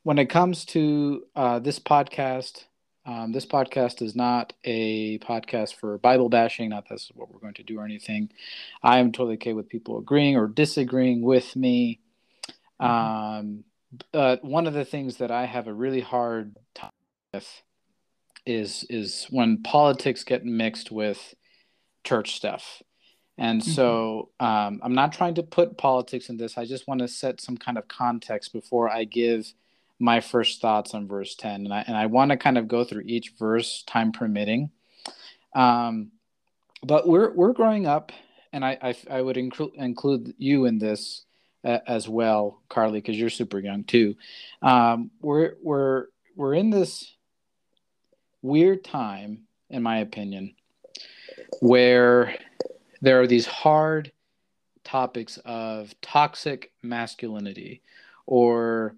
when 0.02 0.18
it 0.18 0.26
comes 0.26 0.64
to 0.64 1.24
uh, 1.36 1.58
this 1.60 1.78
podcast, 1.78 2.64
um, 3.06 3.32
this 3.32 3.46
podcast 3.46 4.02
is 4.02 4.14
not 4.14 4.52
a 4.64 5.18
podcast 5.20 5.74
for 5.76 5.96
Bible 5.98 6.28
bashing. 6.28 6.68
Not 6.68 6.86
that's 6.88 7.10
what 7.14 7.32
we're 7.32 7.40
going 7.40 7.54
to 7.54 7.62
do 7.62 7.78
or 7.78 7.84
anything. 7.84 8.30
I 8.82 8.98
am 8.98 9.10
totally 9.12 9.34
okay 9.34 9.54
with 9.54 9.68
people 9.68 9.98
agreeing 9.98 10.36
or 10.36 10.46
disagreeing 10.46 11.22
with 11.22 11.56
me. 11.56 12.00
Mm-hmm. 12.80 12.86
Um, 12.86 13.64
but 14.12 14.44
one 14.44 14.66
of 14.66 14.74
the 14.74 14.84
things 14.84 15.16
that 15.16 15.30
I 15.30 15.46
have 15.46 15.66
a 15.66 15.72
really 15.72 16.00
hard 16.00 16.56
time 16.74 16.90
with 17.32 17.62
is 18.46 18.84
is 18.88 19.26
when 19.30 19.62
politics 19.62 20.24
get 20.24 20.44
mixed 20.44 20.90
with 20.90 21.34
church 22.04 22.34
stuff. 22.34 22.82
And 23.38 23.62
mm-hmm. 23.62 23.70
so 23.70 24.28
um, 24.38 24.80
I'm 24.82 24.94
not 24.94 25.12
trying 25.12 25.34
to 25.36 25.42
put 25.42 25.78
politics 25.78 26.28
in 26.28 26.36
this. 26.36 26.58
I 26.58 26.66
just 26.66 26.86
want 26.86 27.00
to 27.00 27.08
set 27.08 27.40
some 27.40 27.56
kind 27.56 27.78
of 27.78 27.88
context 27.88 28.52
before 28.52 28.90
I 28.90 29.04
give 29.04 29.54
my 30.00 30.20
first 30.20 30.60
thoughts 30.62 30.94
on 30.94 31.06
verse 31.06 31.34
10. 31.34 31.66
And 31.66 31.74
I, 31.74 31.84
and 31.86 31.96
I 31.96 32.06
want 32.06 32.30
to 32.30 32.38
kind 32.38 32.56
of 32.58 32.66
go 32.66 32.82
through 32.82 33.02
each 33.02 33.34
verse, 33.38 33.84
time 33.86 34.10
permitting. 34.10 34.70
Um, 35.54 36.10
but 36.82 37.06
we're, 37.06 37.30
we're 37.32 37.52
growing 37.52 37.86
up, 37.86 38.10
and 38.52 38.64
I, 38.64 38.78
I, 38.82 38.94
I 39.10 39.22
would 39.22 39.36
include, 39.36 39.72
include 39.74 40.34
you 40.38 40.64
in 40.64 40.78
this 40.78 41.26
uh, 41.62 41.78
as 41.86 42.08
well, 42.08 42.62
Carly, 42.70 43.00
because 43.00 43.18
you're 43.18 43.28
super 43.28 43.58
young 43.58 43.84
too. 43.84 44.16
Um, 44.62 45.10
we're, 45.20 45.56
we're, 45.62 46.06
we're 46.34 46.54
in 46.54 46.70
this 46.70 47.12
weird 48.40 48.82
time, 48.82 49.42
in 49.68 49.82
my 49.82 49.98
opinion, 49.98 50.54
where 51.60 52.34
there 53.02 53.20
are 53.20 53.26
these 53.26 53.46
hard 53.46 54.12
topics 54.82 55.38
of 55.44 55.94
toxic 56.00 56.72
masculinity 56.82 57.82
or 58.24 58.96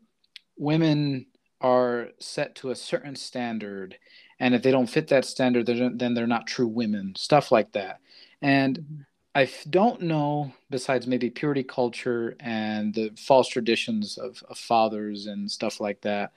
women 0.63 1.27
are 1.61 2.09
set 2.19 2.55
to 2.55 2.71
a 2.71 2.77
certain 2.77 3.17
standard 3.17 3.97
and 4.41 4.55
if 4.55 4.63
they 4.63 4.71
don't 4.71 4.91
fit 4.91 5.09
that 5.09 5.25
standard 5.25 5.67
then 5.67 6.15
they're 6.15 6.27
not 6.27 6.47
true 6.47 6.69
women 6.69 7.15
stuff 7.17 7.53
like 7.53 7.73
that 7.73 8.01
and 8.41 8.79
mm-hmm. 8.79 9.03
I 9.35 9.49
don't 9.71 10.03
know, 10.03 10.53
besides 10.69 11.07
maybe 11.07 11.31
purity 11.31 11.63
culture 11.63 12.37
and 12.39 12.93
the 12.93 13.13
false 13.17 13.49
traditions 13.49 14.19
of, 14.19 14.43
of 14.49 14.59
fathers 14.59 15.27
and 15.27 15.51
stuff 15.51 15.81
like 15.81 16.03
that, 16.03 16.33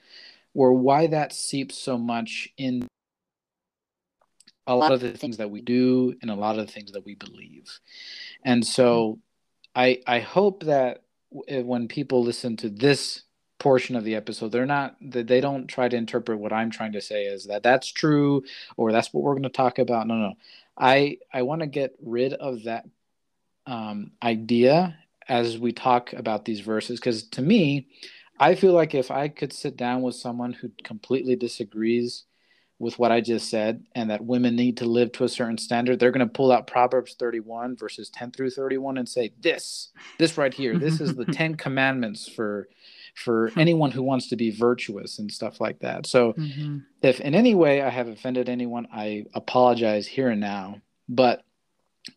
or 0.54 0.72
why 0.72 1.06
that 1.08 1.34
seeps 1.34 1.76
so 1.76 1.98
much 1.98 2.48
in 2.56 2.88
a 4.66 4.74
lot 4.74 4.92
of 4.92 5.00
the 5.00 5.12
things 5.12 5.36
that 5.36 5.50
we 5.50 5.60
do 5.60 6.14
and 6.22 6.30
a 6.30 6.34
lot 6.34 6.58
of 6.58 6.66
the 6.66 6.72
things 6.72 6.92
that 6.92 7.04
we 7.04 7.14
believe. 7.14 7.80
And 8.44 8.66
so 8.66 9.18
I 9.74 10.00
I 10.06 10.20
hope 10.20 10.64
that 10.64 11.02
when 11.30 11.88
people 11.88 12.24
listen 12.24 12.56
to 12.58 12.70
this 12.70 13.22
portion 13.58 13.96
of 13.96 14.04
the 14.04 14.14
episode. 14.14 14.52
They're 14.52 14.66
not 14.66 14.96
they 15.00 15.40
don't 15.40 15.66
try 15.66 15.88
to 15.88 15.96
interpret 15.96 16.38
what 16.38 16.52
i'm 16.52 16.70
trying 16.70 16.92
to 16.92 17.00
say 17.00 17.24
is 17.24 17.46
that 17.46 17.62
that's 17.62 17.88
true 17.88 18.44
or 18.76 18.92
that's 18.92 19.12
what 19.12 19.22
we're 19.22 19.32
going 19.32 19.42
to 19.44 19.48
talk 19.48 19.78
about. 19.78 20.06
No 20.06 20.14
no. 20.14 20.34
I 20.76 21.18
i 21.32 21.42
want 21.42 21.60
to 21.60 21.66
get 21.66 21.96
rid 22.02 22.32
of 22.34 22.64
that 22.64 22.86
um, 23.66 24.12
idea 24.22 24.96
as 25.28 25.58
we 25.58 25.72
talk 25.72 26.12
about 26.12 26.44
these 26.44 26.60
verses 26.60 27.00
because 27.00 27.24
to 27.24 27.42
me 27.42 27.88
i 28.38 28.54
feel 28.54 28.72
like 28.72 28.94
if 28.94 29.10
i 29.10 29.26
could 29.26 29.52
sit 29.52 29.76
down 29.76 30.02
with 30.02 30.14
someone 30.14 30.52
who 30.52 30.70
completely 30.84 31.34
disagrees 31.34 32.26
with 32.78 32.98
what 32.98 33.10
I 33.10 33.20
just 33.20 33.48
said 33.48 33.84
and 33.94 34.10
that 34.10 34.24
women 34.24 34.54
need 34.54 34.76
to 34.78 34.84
live 34.84 35.12
to 35.12 35.24
a 35.24 35.28
certain 35.28 35.56
standard, 35.56 35.98
they're 35.98 36.10
going 36.10 36.26
to 36.26 36.32
pull 36.32 36.52
out 36.52 36.66
Proverbs 36.66 37.16
31 37.18 37.76
verses 37.76 38.10
10 38.10 38.32
through 38.32 38.50
31 38.50 38.98
and 38.98 39.08
say 39.08 39.32
this, 39.40 39.88
this 40.18 40.36
right 40.36 40.52
here, 40.52 40.78
this 40.78 41.00
is 41.00 41.14
the 41.14 41.24
10 41.32 41.54
commandments 41.54 42.28
for 42.28 42.68
for 43.16 43.50
anyone 43.56 43.90
who 43.90 44.02
wants 44.02 44.28
to 44.28 44.36
be 44.36 44.50
virtuous 44.50 45.18
and 45.18 45.32
stuff 45.32 45.60
like 45.60 45.78
that. 45.80 46.06
So 46.06 46.34
mm-hmm. 46.34 46.78
if 47.02 47.18
in 47.20 47.34
any 47.34 47.54
way 47.54 47.80
I 47.82 47.88
have 47.88 48.08
offended 48.08 48.48
anyone, 48.48 48.86
I 48.92 49.24
apologize 49.34 50.06
here 50.06 50.28
and 50.28 50.40
now, 50.40 50.80
but 51.08 51.42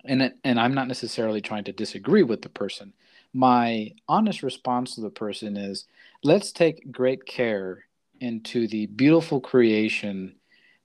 and 0.06 0.34
and 0.44 0.60
I'm 0.60 0.76
not 0.76 0.88
necessarily 0.88 1.42
trying 1.42 1.64
to 1.64 1.72
disagree 1.72 2.24
with 2.24 2.42
the 2.42 2.50
person. 2.50 2.94
My 3.34 3.94
honest 4.08 4.44
response 4.44 4.96
to 4.96 5.02
the 5.02 5.10
person 5.10 5.56
is 5.56 5.86
let's 6.24 6.52
take 6.52 6.92
great 6.92 7.26
care 7.26 7.86
into 8.20 8.68
the 8.68 8.88
beautiful 8.88 9.40
creation 9.40 10.36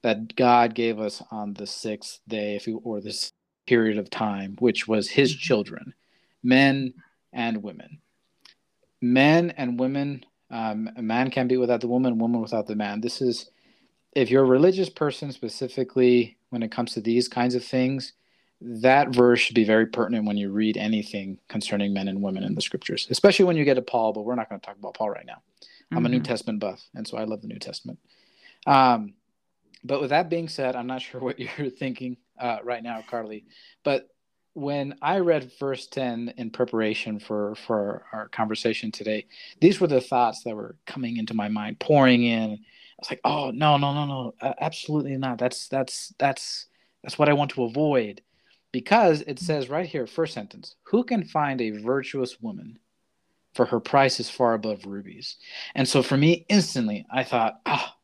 that 0.02 0.36
God 0.36 0.74
gave 0.74 1.00
us 1.00 1.22
on 1.30 1.54
the 1.54 1.66
sixth 1.66 2.20
day, 2.28 2.54
if 2.54 2.68
you, 2.68 2.80
or 2.84 3.00
this 3.00 3.32
period 3.66 3.98
of 3.98 4.10
time, 4.10 4.56
which 4.60 4.86
was 4.86 5.08
His 5.08 5.32
mm-hmm. 5.32 5.40
children, 5.40 5.94
men 6.42 6.94
and 7.32 7.62
women. 7.62 7.98
Men 9.04 9.50
and 9.50 9.78
women, 9.78 10.24
um, 10.50 10.88
a 10.96 11.02
man 11.02 11.30
can't 11.30 11.48
be 11.48 11.58
without 11.58 11.82
the 11.82 11.88
woman, 11.88 12.18
woman 12.18 12.40
without 12.40 12.66
the 12.66 12.74
man. 12.74 13.02
This 13.02 13.20
is, 13.20 13.50
if 14.12 14.30
you're 14.30 14.44
a 14.44 14.46
religious 14.46 14.88
person 14.88 15.30
specifically, 15.30 16.38
when 16.48 16.62
it 16.62 16.72
comes 16.72 16.94
to 16.94 17.02
these 17.02 17.28
kinds 17.28 17.54
of 17.54 17.62
things, 17.62 18.14
that 18.62 19.14
verse 19.14 19.40
should 19.40 19.54
be 19.54 19.64
very 19.64 19.84
pertinent 19.84 20.24
when 20.26 20.38
you 20.38 20.50
read 20.50 20.78
anything 20.78 21.38
concerning 21.48 21.92
men 21.92 22.08
and 22.08 22.22
women 22.22 22.44
in 22.44 22.54
the 22.54 22.62
scriptures, 22.62 23.06
especially 23.10 23.44
when 23.44 23.56
you 23.56 23.64
get 23.66 23.74
to 23.74 23.82
Paul. 23.82 24.14
But 24.14 24.22
we're 24.22 24.36
not 24.36 24.48
going 24.48 24.58
to 24.58 24.66
talk 24.66 24.78
about 24.78 24.94
Paul 24.94 25.10
right 25.10 25.26
now. 25.26 25.42
I'm 25.90 25.98
mm-hmm. 25.98 26.06
a 26.06 26.08
New 26.08 26.16
mm-hmm. 26.18 26.24
Testament 26.24 26.60
buff, 26.60 26.82
and 26.94 27.06
so 27.06 27.18
I 27.18 27.24
love 27.24 27.42
the 27.42 27.48
New 27.48 27.58
Testament. 27.58 27.98
Um, 28.66 29.12
but 29.84 30.00
with 30.00 30.10
that 30.10 30.30
being 30.30 30.48
said, 30.48 30.76
I'm 30.76 30.86
not 30.86 31.02
sure 31.02 31.20
what 31.20 31.38
you're 31.58 31.68
thinking 31.68 32.16
uh, 32.38 32.58
right 32.64 32.82
now, 32.82 33.04
Carly. 33.06 33.44
But 33.82 34.08
when 34.54 34.94
I 35.02 35.18
read 35.18 35.52
verse 35.58 35.86
10 35.88 36.34
in 36.36 36.50
preparation 36.50 37.18
for, 37.18 37.54
for 37.56 38.04
our 38.12 38.28
conversation 38.28 38.90
today, 38.90 39.26
these 39.60 39.80
were 39.80 39.88
the 39.88 40.00
thoughts 40.00 40.42
that 40.44 40.54
were 40.54 40.76
coming 40.86 41.16
into 41.16 41.34
my 41.34 41.48
mind, 41.48 41.80
pouring 41.80 42.22
in. 42.22 42.52
I 42.52 42.56
was 43.00 43.10
like, 43.10 43.20
oh, 43.24 43.50
no, 43.50 43.76
no, 43.76 43.92
no, 43.92 44.06
no, 44.06 44.34
uh, 44.40 44.54
absolutely 44.60 45.16
not. 45.16 45.38
That's, 45.38 45.68
that's, 45.68 46.14
that's, 46.18 46.66
that's 47.02 47.18
what 47.18 47.28
I 47.28 47.32
want 47.32 47.50
to 47.52 47.64
avoid. 47.64 48.22
Because 48.70 49.22
it 49.22 49.38
says 49.38 49.68
right 49.68 49.86
here, 49.86 50.06
first 50.06 50.34
sentence, 50.34 50.76
who 50.84 51.04
can 51.04 51.24
find 51.24 51.60
a 51.60 51.70
virtuous 51.70 52.40
woman? 52.40 52.78
For 53.54 53.66
her 53.66 53.78
price 53.78 54.18
is 54.18 54.28
far 54.28 54.54
above 54.54 54.84
rubies. 54.84 55.36
And 55.76 55.86
so 55.86 56.02
for 56.02 56.16
me, 56.16 56.44
instantly, 56.48 57.06
I 57.08 57.22
thought, 57.22 57.60
ah, 57.66 57.94
oh, 57.94 58.00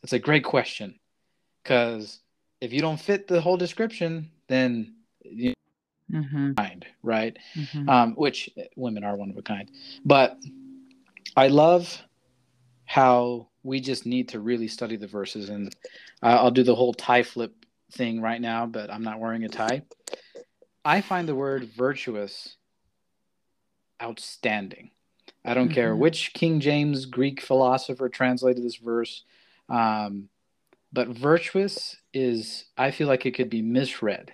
that's 0.00 0.14
a 0.14 0.18
great 0.18 0.44
question 0.44 0.98
because 1.62 2.20
if 2.60 2.72
you 2.72 2.80
don't 2.80 3.00
fit 3.00 3.26
the 3.26 3.40
whole 3.40 3.56
description, 3.56 4.30
then 4.48 4.94
you 5.22 5.55
mm-hmm. 6.10 6.52
kind, 6.54 6.86
right? 7.02 7.36
Mm-hmm. 7.54 7.88
Um, 7.88 8.14
which 8.14 8.50
women 8.76 9.04
are 9.04 9.16
one 9.16 9.30
of 9.30 9.36
a 9.36 9.42
kind. 9.42 9.70
But 10.04 10.36
I 11.36 11.48
love 11.48 12.02
how 12.84 13.48
we 13.62 13.80
just 13.80 14.06
need 14.06 14.28
to 14.30 14.40
really 14.40 14.68
study 14.68 14.96
the 14.96 15.06
verses, 15.06 15.48
and 15.48 15.74
uh, 16.22 16.38
I'll 16.40 16.50
do 16.50 16.62
the 16.62 16.74
whole 16.74 16.94
tie 16.94 17.22
flip 17.22 17.52
thing 17.92 18.20
right 18.20 18.40
now, 18.40 18.66
but 18.66 18.90
I'm 18.90 19.02
not 19.02 19.20
wearing 19.20 19.44
a 19.44 19.48
tie. 19.48 19.82
I 20.84 21.00
find 21.00 21.28
the 21.28 21.34
word 21.34 21.70
virtuous 21.76 22.56
outstanding. 24.02 24.90
I 25.44 25.54
don't 25.54 25.66
mm-hmm. 25.66 25.74
care 25.74 25.96
which 25.96 26.32
King 26.32 26.60
James 26.60 27.06
Greek 27.06 27.40
philosopher 27.40 28.08
translated 28.08 28.64
this 28.64 28.76
verse. 28.76 29.24
Um, 29.68 30.28
but 30.92 31.08
virtuous 31.08 31.96
is 32.14 32.64
i 32.78 32.90
feel 32.90 33.06
like 33.06 33.26
it 33.26 33.34
could 33.34 33.50
be 33.50 33.62
misread 33.62 34.32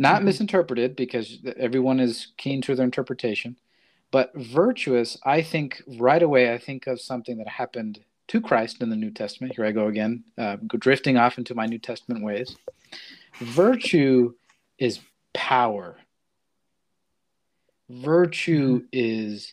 not 0.00 0.16
mm-hmm. 0.16 0.26
misinterpreted 0.26 0.96
because 0.96 1.38
everyone 1.58 2.00
is 2.00 2.28
keen 2.38 2.60
to 2.62 2.74
their 2.74 2.84
interpretation 2.84 3.56
but 4.10 4.32
virtuous 4.34 5.18
i 5.24 5.42
think 5.42 5.82
right 5.98 6.22
away 6.22 6.52
i 6.52 6.58
think 6.58 6.86
of 6.86 7.00
something 7.00 7.38
that 7.38 7.48
happened 7.48 8.00
to 8.26 8.40
christ 8.40 8.82
in 8.82 8.90
the 8.90 8.96
new 8.96 9.10
testament 9.10 9.52
here 9.54 9.64
i 9.64 9.72
go 9.72 9.86
again 9.86 10.24
uh, 10.38 10.56
drifting 10.78 11.16
off 11.16 11.38
into 11.38 11.54
my 11.54 11.66
new 11.66 11.78
testament 11.78 12.24
ways 12.24 12.56
virtue 13.40 14.32
is 14.78 15.00
power 15.34 15.96
virtue 17.88 18.78
mm-hmm. 18.78 18.86
is 18.92 19.52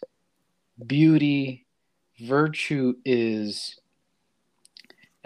beauty 0.86 1.66
virtue 2.20 2.96
is 3.06 3.80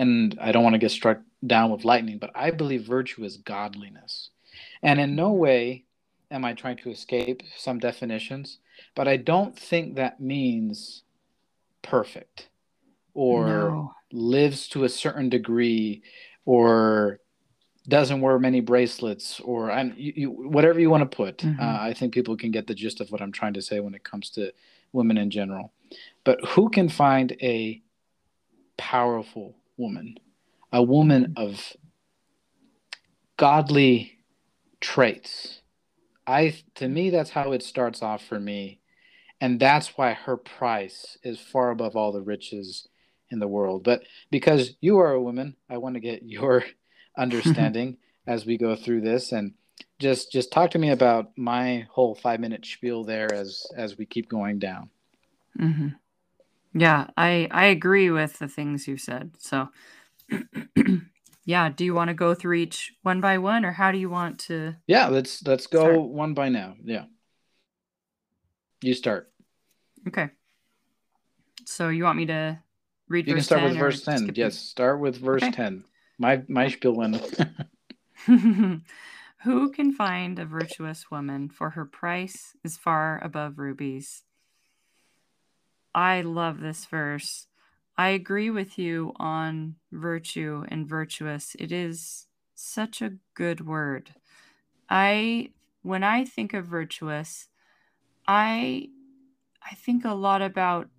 and 0.02 0.36
I 0.42 0.52
don't 0.52 0.64
want 0.64 0.74
to 0.74 0.80
get 0.80 0.90
struck 0.90 1.20
down 1.46 1.70
with 1.70 1.86
lightning, 1.86 2.18
but 2.18 2.32
I 2.34 2.50
believe 2.50 2.86
virtue 2.88 3.24
is 3.24 3.38
godliness. 3.38 4.31
And 4.84 5.00
in 5.00 5.16
no 5.16 5.32
way 5.32 5.86
am 6.32 6.46
I 6.46 6.54
trying 6.54 6.78
to 6.78 6.90
escape 6.90 7.44
some 7.58 7.80
definitions, 7.80 8.60
but 8.96 9.08
I 9.08 9.18
don't 9.18 9.58
think 9.58 9.96
that 9.96 10.20
means 10.20 11.04
perfect 11.82 12.50
or 13.14 13.48
no. 13.48 13.94
lives 14.12 14.68
to 14.70 14.84
a 14.84 14.90
certain 14.90 15.30
degree 15.30 16.02
or 16.46 17.20
doesn't 17.88 18.22
wear 18.22 18.38
many 18.40 18.62
bracelets 18.62 19.40
or 19.40 19.72
I'm, 19.72 19.94
you, 19.98 20.14
you, 20.16 20.30
whatever 20.30 20.80
you 20.80 20.90
want 20.90 21.10
to 21.10 21.16
put. 21.16 21.40
Mm-hmm. 21.40 21.60
Uh, 21.60 21.78
I 21.82 21.94
think 21.94 22.14
people 22.14 22.38
can 22.38 22.52
get 22.52 22.68
the 22.68 22.76
gist 22.76 23.02
of 23.02 23.12
what 23.12 23.22
I'm 23.22 23.32
trying 23.32 23.54
to 23.54 23.62
say 23.62 23.80
when 23.80 23.96
it 23.96 24.04
comes 24.04 24.30
to 24.32 24.54
women 24.94 25.18
in 25.18 25.30
general. 25.30 25.74
But 26.24 26.44
who 26.46 26.70
can 26.70 26.90
find 26.90 27.36
a 27.42 27.82
powerful 28.78 29.56
woman, 29.78 30.18
a 30.72 30.82
woman 30.82 31.34
mm-hmm. 31.36 31.44
of 31.44 31.74
godly 33.38 34.20
traits? 34.82 35.62
I 36.28 36.56
to 36.76 36.88
me 36.88 37.10
that's 37.10 37.32
how 37.32 37.54
it 37.54 37.64
starts 37.64 38.02
off 38.04 38.24
for 38.26 38.40
me, 38.40 38.80
and 39.40 39.60
that's 39.60 39.98
why 39.98 40.14
her 40.14 40.38
price 40.38 41.18
is 41.24 41.40
far 41.40 41.72
above 41.72 41.96
all 41.96 42.12
the 42.12 42.22
riches 42.22 42.88
in 43.30 43.40
the 43.40 43.48
world. 43.48 43.84
But 43.84 44.04
because 44.30 44.76
you 44.82 45.00
are 45.00 45.14
a 45.14 45.22
woman, 45.22 45.56
I 45.70 45.78
want 45.78 45.96
to 45.96 46.02
get 46.02 46.24
your 46.26 46.64
understanding 47.18 47.98
as 48.28 48.46
we 48.46 48.58
go 48.58 48.76
through 48.76 49.02
this 49.02 49.32
and 49.32 49.54
just 50.00 50.32
just 50.32 50.52
talk 50.52 50.72
to 50.72 50.80
me 50.80 50.90
about 50.90 51.32
my 51.38 51.88
whole 51.92 52.16
five 52.16 52.40
minute 52.40 52.66
spiel 52.66 53.04
there 53.04 53.34
as 53.34 53.66
as 53.76 53.98
we 53.98 54.06
keep 54.06 54.30
going 54.30 54.60
down 54.60 54.90
mm-hmm. 55.60 55.88
yeah 56.74 57.08
i 57.18 57.48
i 57.52 57.66
agree 57.66 58.10
with 58.10 58.38
the 58.40 58.48
things 58.48 58.88
you 58.88 58.98
said 58.98 59.32
so 59.40 59.70
yeah 61.46 61.70
do 61.70 61.84
you 61.86 61.94
want 61.94 62.10
to 62.10 62.14
go 62.14 62.34
through 62.34 62.56
each 62.56 62.94
one 63.04 63.22
by 63.22 63.38
one 63.38 63.66
or 63.66 63.72
how 63.72 63.92
do 63.92 63.98
you 63.98 64.10
want 64.10 64.40
to 64.40 64.76
yeah 64.88 65.08
let's 65.08 65.46
let's 65.46 65.68
go 65.68 65.82
start? 65.82 66.02
one 66.02 66.34
by 66.34 66.50
now 66.50 66.76
yeah 66.84 67.06
you 68.82 68.94
start 68.94 69.32
okay 70.08 70.30
so 71.66 71.90
you 71.90 72.04
want 72.04 72.18
me 72.18 72.26
to 72.26 72.58
read 73.08 73.28
you 73.28 73.36
can 73.36 73.44
start 73.44 73.64
with 73.64 73.78
verse 73.78 74.04
10 74.04 74.32
yes 74.36 74.58
start 74.58 75.00
with 75.00 75.18
verse 75.18 75.44
okay. 75.44 75.52
10 75.52 75.84
my 76.22 76.44
my 76.48 76.68
spiel 76.68 76.94
went. 76.94 77.18
Who 79.44 79.72
can 79.72 79.92
find 79.92 80.38
a 80.38 80.46
virtuous 80.46 81.10
woman, 81.10 81.50
for 81.50 81.72
her 81.72 81.84
price 81.84 82.56
is 82.64 82.78
far 82.78 83.20
above 83.24 83.58
rubies? 83.58 84.22
I 85.96 86.22
love 86.22 86.60
this 86.60 86.86
verse. 86.86 87.48
I 88.02 88.10
agree 88.10 88.50
with 88.50 88.80
you 88.80 89.14
on 89.18 89.76
virtue 89.92 90.66
and 90.70 90.88
virtuous. 90.90 91.56
It 91.60 91.72
is 91.72 92.28
such 92.56 93.00
a 93.00 93.18
good 93.36 93.62
word. 93.62 94.16
I 94.90 95.54
when 95.84 96.04
I 96.04 96.26
think 96.26 96.54
of 96.56 96.66
virtuous, 96.66 97.50
I 98.28 98.90
I 99.64 99.76
think 99.76 100.06
a 100.06 100.14
lot 100.14 100.42
about 100.42 100.90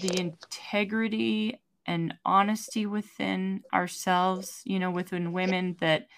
the 0.00 0.18
integrity 0.18 1.60
and 1.86 2.14
honesty 2.24 2.86
within 2.86 3.62
ourselves, 3.72 4.62
you 4.64 4.78
know, 4.78 4.90
within 4.90 5.32
women 5.32 5.76
that 5.80 6.08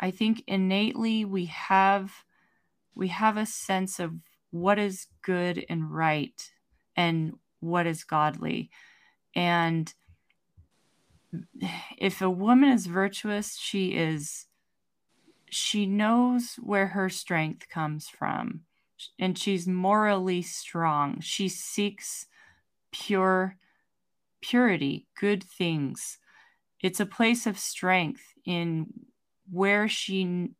I 0.00 0.10
think 0.10 0.42
innately 0.46 1.24
we 1.24 1.46
have 1.46 2.24
we 2.94 3.08
have 3.08 3.36
a 3.36 3.46
sense 3.46 4.00
of 4.00 4.14
what 4.50 4.78
is 4.78 5.08
good 5.22 5.64
and 5.68 5.92
right 5.92 6.52
and 6.96 7.38
what 7.62 7.86
is 7.86 8.04
godly. 8.04 8.70
And 9.34 9.92
if 11.96 12.20
a 12.20 12.30
woman 12.30 12.70
is 12.70 12.86
virtuous, 12.86 13.56
she 13.58 13.88
is 13.88 14.46
she 15.48 15.84
knows 15.84 16.56
where 16.62 16.88
her 16.88 17.10
strength 17.10 17.68
comes 17.68 18.08
from 18.08 18.62
and 19.18 19.38
she's 19.38 19.66
morally 19.66 20.40
strong. 20.40 21.20
She 21.20 21.48
seeks 21.48 22.26
pure 22.90 23.56
purity, 24.42 25.06
good 25.18 25.42
things. 25.42 26.18
It's 26.82 27.00
a 27.00 27.06
place 27.06 27.46
of 27.46 27.58
strength 27.58 28.34
in 28.44 28.86
where 29.50 29.88
she 29.88 30.50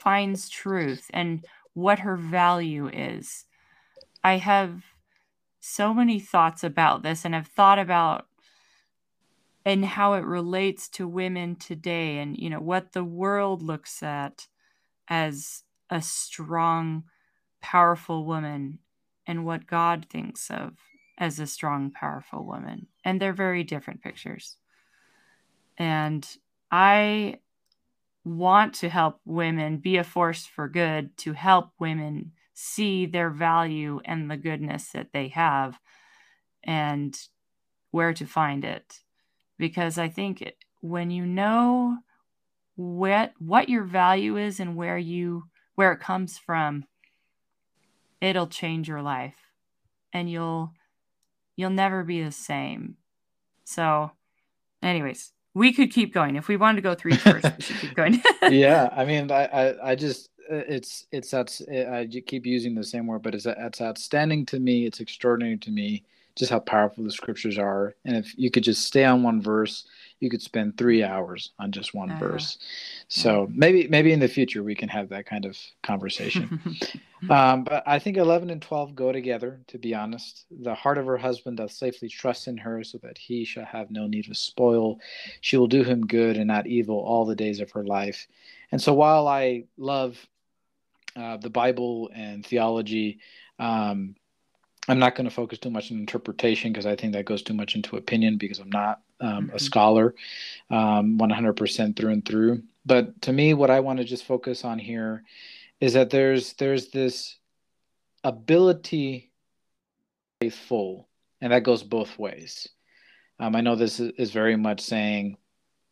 finds 0.00 0.48
truth 0.48 1.06
and 1.14 1.44
what 1.74 2.00
her 2.00 2.16
value 2.16 2.88
is. 2.88 3.46
I 4.22 4.36
have 4.38 4.82
so 5.64 5.94
many 5.94 6.18
thoughts 6.18 6.64
about 6.64 7.02
this 7.02 7.24
and 7.24 7.34
have 7.34 7.46
thought 7.46 7.78
about 7.78 8.26
and 9.64 9.84
how 9.84 10.14
it 10.14 10.24
relates 10.24 10.88
to 10.88 11.06
women 11.06 11.54
today 11.54 12.18
and 12.18 12.36
you 12.36 12.50
know 12.50 12.60
what 12.60 12.92
the 12.92 13.04
world 13.04 13.62
looks 13.62 14.02
at 14.02 14.48
as 15.08 15.62
a 15.88 16.02
strong 16.02 17.04
powerful 17.60 18.26
woman 18.26 18.78
and 19.26 19.46
what 19.46 19.66
God 19.66 20.06
thinks 20.10 20.50
of 20.50 20.74
as 21.18 21.38
a 21.38 21.46
strong, 21.46 21.90
powerful 21.90 22.44
woman. 22.44 22.88
And 23.04 23.20
they're 23.20 23.32
very 23.32 23.62
different 23.62 24.02
pictures. 24.02 24.56
And 25.78 26.26
I 26.70 27.36
want 28.24 28.74
to 28.76 28.88
help 28.88 29.20
women 29.24 29.78
be 29.78 29.96
a 29.96 30.04
force 30.04 30.46
for 30.46 30.68
good, 30.68 31.16
to 31.18 31.32
help 31.32 31.70
women 31.78 32.32
see 32.54 33.06
their 33.06 33.30
value 33.30 34.00
and 34.04 34.30
the 34.30 34.36
goodness 34.36 34.90
that 34.92 35.12
they 35.12 35.28
have 35.28 35.78
and 36.64 37.18
where 37.90 38.12
to 38.14 38.26
find 38.26 38.64
it. 38.64 39.00
Because 39.58 39.98
I 39.98 40.08
think 40.08 40.54
when 40.80 41.10
you 41.10 41.24
know 41.26 41.98
what 42.74 43.32
what 43.38 43.68
your 43.68 43.84
value 43.84 44.36
is 44.36 44.58
and 44.58 44.76
where 44.76 44.98
you 44.98 45.44
where 45.74 45.92
it 45.92 46.00
comes 46.00 46.38
from, 46.38 46.84
it'll 48.20 48.46
change 48.46 48.88
your 48.88 49.02
life 49.02 49.36
and 50.12 50.30
you'll 50.30 50.72
you'll 51.56 51.70
never 51.70 52.02
be 52.02 52.22
the 52.22 52.32
same. 52.32 52.96
So, 53.64 54.10
anyways, 54.82 55.32
we 55.54 55.72
could 55.72 55.92
keep 55.92 56.14
going. 56.14 56.36
If 56.36 56.48
we 56.48 56.56
wanted 56.56 56.76
to 56.76 56.82
go 56.82 56.94
three 56.94 57.16
first, 57.16 57.44
we 57.44 57.62
should 57.62 57.76
keep 57.76 57.94
going. 57.94 58.22
yeah, 58.50 58.88
I 58.92 59.04
mean, 59.04 59.30
I, 59.30 59.44
I, 59.44 59.90
I 59.90 59.94
just 59.94 60.30
it's 60.52 61.06
it's 61.12 61.30
that's 61.30 61.62
I 61.68 62.06
keep 62.26 62.46
using 62.46 62.74
the 62.74 62.84
same 62.84 63.06
word, 63.06 63.22
but 63.22 63.34
it's 63.34 63.46
it's 63.46 63.80
outstanding 63.80 64.46
to 64.46 64.60
me. 64.60 64.86
It's 64.86 65.00
extraordinary 65.00 65.58
to 65.58 65.70
me 65.70 66.04
just 66.34 66.50
how 66.50 66.60
powerful 66.60 67.04
the 67.04 67.10
scriptures 67.10 67.58
are. 67.58 67.94
And 68.04 68.16
if 68.16 68.36
you 68.38 68.50
could 68.50 68.62
just 68.62 68.86
stay 68.86 69.04
on 69.04 69.22
one 69.22 69.42
verse, 69.42 69.86
you 70.20 70.30
could 70.30 70.40
spend 70.40 70.78
three 70.78 71.02
hours 71.02 71.50
on 71.58 71.72
just 71.72 71.94
one 71.94 72.10
uh, 72.10 72.18
verse. 72.18 72.58
So 73.08 73.42
yeah. 73.42 73.54
maybe 73.54 73.88
maybe 73.88 74.12
in 74.12 74.20
the 74.20 74.28
future 74.28 74.62
we 74.62 74.74
can 74.74 74.88
have 74.88 75.08
that 75.10 75.26
kind 75.26 75.44
of 75.44 75.58
conversation. 75.82 76.60
um, 77.30 77.64
but 77.64 77.82
I 77.86 77.98
think 77.98 78.16
eleven 78.16 78.50
and 78.50 78.62
twelve 78.62 78.94
go 78.94 79.12
together. 79.12 79.60
To 79.68 79.78
be 79.78 79.94
honest, 79.94 80.46
the 80.50 80.74
heart 80.74 80.98
of 80.98 81.06
her 81.06 81.18
husband 81.18 81.58
doth 81.58 81.72
safely 81.72 82.08
trust 82.08 82.48
in 82.48 82.56
her, 82.58 82.82
so 82.84 82.98
that 82.98 83.18
he 83.18 83.44
shall 83.44 83.66
have 83.66 83.90
no 83.90 84.06
need 84.06 84.28
of 84.30 84.36
spoil. 84.36 85.00
She 85.40 85.56
will 85.56 85.66
do 85.66 85.82
him 85.82 86.06
good 86.06 86.36
and 86.36 86.46
not 86.46 86.66
evil 86.66 86.98
all 86.98 87.26
the 87.26 87.36
days 87.36 87.60
of 87.60 87.70
her 87.72 87.84
life. 87.84 88.26
And 88.70 88.80
so 88.80 88.94
while 88.94 89.28
I 89.28 89.64
love 89.76 90.26
uh, 91.16 91.36
the 91.36 91.50
Bible 91.50 92.10
and 92.14 92.44
theology. 92.44 93.20
Um, 93.58 94.16
I'm 94.88 94.98
not 94.98 95.14
going 95.14 95.28
to 95.28 95.34
focus 95.34 95.58
too 95.58 95.70
much 95.70 95.92
on 95.92 95.98
interpretation 95.98 96.72
because 96.72 96.86
I 96.86 96.96
think 96.96 97.12
that 97.12 97.24
goes 97.24 97.42
too 97.42 97.54
much 97.54 97.76
into 97.76 97.96
opinion 97.96 98.36
because 98.36 98.58
I'm 98.58 98.70
not 98.70 99.00
um, 99.20 99.46
mm-hmm. 99.46 99.56
a 99.56 99.58
scholar 99.58 100.14
um, 100.70 101.18
100% 101.18 101.96
through 101.96 102.10
and 102.10 102.24
through. 102.24 102.62
But 102.84 103.22
to 103.22 103.32
me, 103.32 103.54
what 103.54 103.70
I 103.70 103.80
want 103.80 103.98
to 104.00 104.04
just 104.04 104.24
focus 104.24 104.64
on 104.64 104.78
here 104.78 105.22
is 105.80 105.92
that 105.92 106.10
there's 106.10 106.54
there's 106.54 106.88
this 106.88 107.36
ability 108.24 109.30
faithful, 110.40 111.08
and 111.40 111.52
that 111.52 111.62
goes 111.62 111.82
both 111.82 112.18
ways. 112.18 112.68
Um, 113.38 113.54
I 113.54 113.60
know 113.60 113.76
this 113.76 114.00
is, 114.00 114.12
is 114.18 114.30
very 114.32 114.56
much 114.56 114.80
saying 114.80 115.36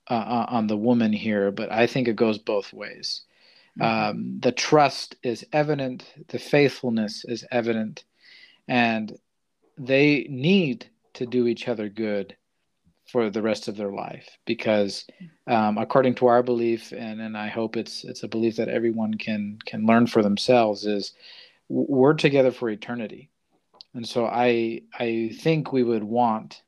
uh, 0.09 0.15
uh, 0.15 0.47
on 0.49 0.67
the 0.67 0.77
woman 0.77 1.13
here, 1.13 1.53
but 1.53 1.71
I 1.71 1.87
think 1.87 2.09
it 2.09 2.17
goes 2.17 2.39
both 2.39 2.73
ways. 2.73 3.23
Mm-hmm. 3.79 4.11
Um, 4.11 4.41
the 4.41 4.53
trust 4.53 5.17
is 5.23 5.45
evident, 5.53 6.13
the 6.29 6.39
faithfulness 6.39 7.25
is 7.25 7.45
evident 7.51 8.05
and 8.69 9.19
they 9.77 10.27
need 10.31 10.87
to 11.15 11.27
do 11.27 11.47
each 11.47 11.69
other 11.69 11.89
good 11.89 12.37
for 13.11 13.29
the 13.29 13.43
rest 13.43 13.67
of 13.67 13.77
their 13.77 13.91
life 13.91 14.39
because 14.47 15.05
um, 15.49 15.77
according 15.79 16.15
to 16.15 16.29
our 16.29 16.43
belief 16.43 16.93
and, 16.93 17.21
and 17.21 17.37
i 17.37 17.49
hope 17.49 17.77
it's 17.77 18.05
it's 18.05 18.23
a 18.23 18.29
belief 18.29 18.57
that 18.57 18.69
everyone 18.69 19.15
can 19.15 19.59
can 19.67 19.85
learn 19.85 20.07
for 20.07 20.23
themselves 20.23 20.87
is 20.87 21.13
we're 21.69 22.15
together 22.15 22.53
for 22.53 22.71
eternity 22.71 23.29
and 23.95 24.07
so 24.07 24.27
i 24.27 24.81
i 24.99 25.31
think 25.41 25.73
we 25.73 25.83
would 25.83 26.05
want 26.05 26.63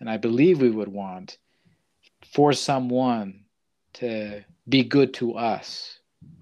and 0.00 0.10
i 0.10 0.16
believe 0.16 0.60
we 0.60 0.70
would 0.70 0.88
want 0.88 1.38
for 2.32 2.52
someone 2.52 3.44
to 3.92 4.42
be 4.68 4.82
good 4.82 5.14
to 5.14 5.34
us 5.34 6.00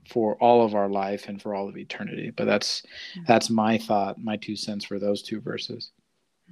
for 0.09 0.37
all 0.37 0.65
of 0.65 0.75
our 0.75 0.89
life 0.89 1.29
and 1.29 1.41
for 1.41 1.55
all 1.55 1.69
of 1.69 1.77
eternity. 1.77 2.31
But 2.31 2.47
that's 2.47 2.81
mm-hmm. 2.81 3.25
that's 3.27 3.51
my 3.51 3.79
thought, 3.79 4.19
my 4.19 4.37
two 4.37 4.57
cents 4.57 4.85
for 4.85 4.99
those 4.99 5.23
two 5.23 5.41
verses. 5.41 5.91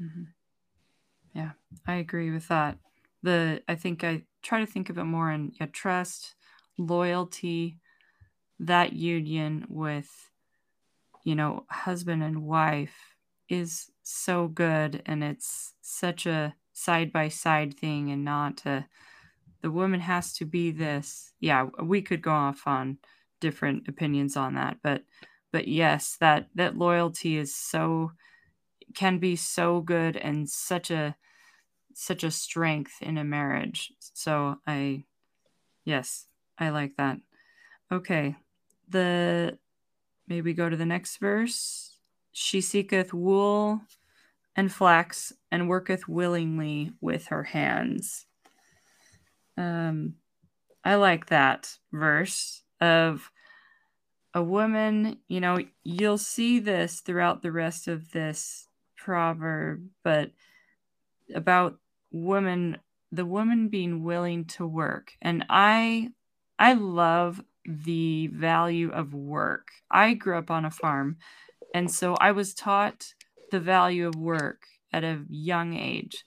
Mm-hmm. 0.01 0.23
Yeah, 1.35 1.51
I 1.87 1.95
agree 1.97 2.31
with 2.31 2.49
that. 2.49 2.79
The 3.23 3.63
I 3.69 3.75
think 3.75 4.05
I 4.05 4.23
try 4.43 4.61
to 4.61 4.67
think 4.67 4.91
of 4.91 4.99
it 4.99 5.05
more 5.05 5.31
in 5.31 5.53
yeah, 5.61 5.67
trust, 5.67 6.35
loyalty, 6.79 7.79
that 8.59 8.93
union 8.93 9.67
with, 9.69 10.31
you 11.25 11.35
know, 11.35 11.65
husband 11.69 12.23
and 12.23 12.45
wife 12.45 13.17
is 13.49 13.91
so 14.03 14.49
good 14.49 15.03
and 15.07 15.23
it's 15.23 15.75
such 15.83 16.25
a 16.27 16.55
side 16.73 17.13
by 17.13 17.29
side 17.29 17.77
thing 17.79 18.11
and 18.11 18.25
not 18.25 18.65
a 18.65 18.87
the 19.63 19.71
woman 19.71 20.01
has 20.01 20.33
to 20.35 20.45
be 20.45 20.71
this. 20.71 21.33
Yeah, 21.39 21.67
we 21.83 22.01
could 22.01 22.23
go 22.23 22.33
off 22.33 22.63
on 22.67 22.99
different 23.41 23.89
opinions 23.89 24.37
on 24.37 24.55
that, 24.55 24.79
but 24.83 25.05
but 25.53 25.69
yes, 25.69 26.17
that 26.21 26.49
that 26.55 26.77
loyalty 26.77 27.37
is 27.37 27.55
so 27.55 28.13
can 28.95 29.19
be 29.19 29.37
so 29.37 29.81
good 29.81 30.17
and 30.17 30.49
such 30.49 30.91
a 30.91 31.17
such 31.95 32.25
a 32.25 32.31
strength 32.31 32.95
in 33.01 33.19
a 33.19 33.25
marriage. 33.25 33.93
So 33.99 34.57
I 34.67 35.05
yes, 35.85 36.27
I 36.59 36.71
like 36.71 36.97
that. 36.97 37.19
Okay. 37.93 38.37
The 38.89 39.59
maybe 40.29 40.55
go 40.55 40.69
to 40.69 40.77
the 40.77 40.87
next 40.87 41.19
verse. 41.19 41.99
She 42.33 42.61
seeketh 42.61 43.13
wool 43.13 43.81
and 44.57 44.73
flax 44.73 45.33
and 45.51 45.69
worketh 45.69 46.09
willingly 46.09 46.93
with 47.01 47.27
her 47.27 47.45
hands. 47.45 48.27
Um 49.57 50.15
I 50.85 50.95
like 50.95 51.27
that 51.27 51.77
verse 51.93 52.63
of 52.81 53.31
a 54.35 54.43
woman, 54.43 55.19
you 55.29 55.41
know, 55.41 55.59
you'll 55.83 56.19
see 56.19 56.61
this 56.61 57.01
throughout 57.01 57.43
the 57.43 57.53
rest 57.53 57.89
of 57.89 58.13
this 58.13 58.67
proverb, 58.97 59.89
but 60.03 60.31
about 61.35 61.79
woman 62.13 62.79
the 63.13 63.27
woman 63.27 63.69
being 63.69 64.05
willing 64.05 64.45
to 64.45 64.67
work. 64.67 65.13
And 65.21 65.45
I 65.49 66.11
I 66.59 66.75
love 66.75 67.43
the 67.67 68.29
value 68.29 68.91
of 68.91 69.15
work. 69.15 69.69
I 69.91 70.15
grew 70.15 70.39
up 70.39 70.51
on 70.51 70.65
a 70.65 70.71
farm, 70.71 71.17
and 71.75 71.91
so 71.91 72.15
I 72.15 72.33
was 72.33 72.55
taught 72.55 73.15
the 73.51 73.61
value 73.61 74.07
of 74.07 74.15
work 74.15 74.63
at 74.93 75.05
a 75.05 75.25
young 75.29 75.75
age. 75.75 76.25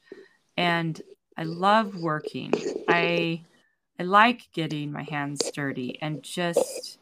And 0.57 1.01
I 1.37 1.43
love 1.43 1.95
working. 1.95 2.53
I 2.87 3.43
I 4.03 4.05
like 4.05 4.51
getting 4.51 4.91
my 4.91 5.03
hands 5.03 5.49
dirty 5.51 5.97
and 6.01 6.21
just 6.23 6.99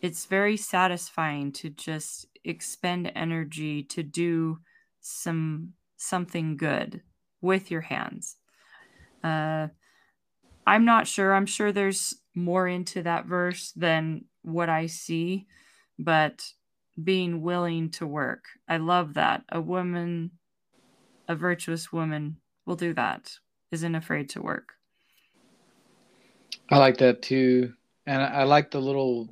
it's 0.00 0.26
very 0.26 0.56
satisfying 0.56 1.50
to 1.54 1.70
just 1.70 2.26
expend 2.44 3.10
energy 3.16 3.82
to 3.82 4.04
do 4.04 4.60
some 5.00 5.72
something 5.96 6.56
good 6.56 7.02
with 7.40 7.68
your 7.72 7.80
hands. 7.80 8.36
Uh, 9.24 9.68
I'm 10.64 10.84
not 10.84 11.08
sure. 11.08 11.34
I'm 11.34 11.46
sure 11.46 11.72
there's 11.72 12.14
more 12.32 12.68
into 12.68 13.02
that 13.02 13.26
verse 13.26 13.72
than 13.72 14.26
what 14.42 14.68
I 14.68 14.86
see, 14.86 15.48
but 15.98 16.52
being 17.02 17.42
willing 17.42 17.90
to 17.90 18.06
work. 18.06 18.44
I 18.68 18.76
love 18.76 19.14
that. 19.14 19.42
A 19.50 19.60
woman, 19.60 20.30
a 21.26 21.34
virtuous 21.34 21.92
woman, 21.92 22.36
will 22.66 22.76
do 22.76 22.94
that, 22.94 23.32
isn't 23.72 23.96
afraid 23.96 24.28
to 24.28 24.40
work. 24.42 24.75
I 26.70 26.78
like 26.78 26.98
that 26.98 27.22
too. 27.22 27.72
And 28.06 28.22
I 28.22 28.44
like 28.44 28.70
the 28.70 28.80
little 28.80 29.28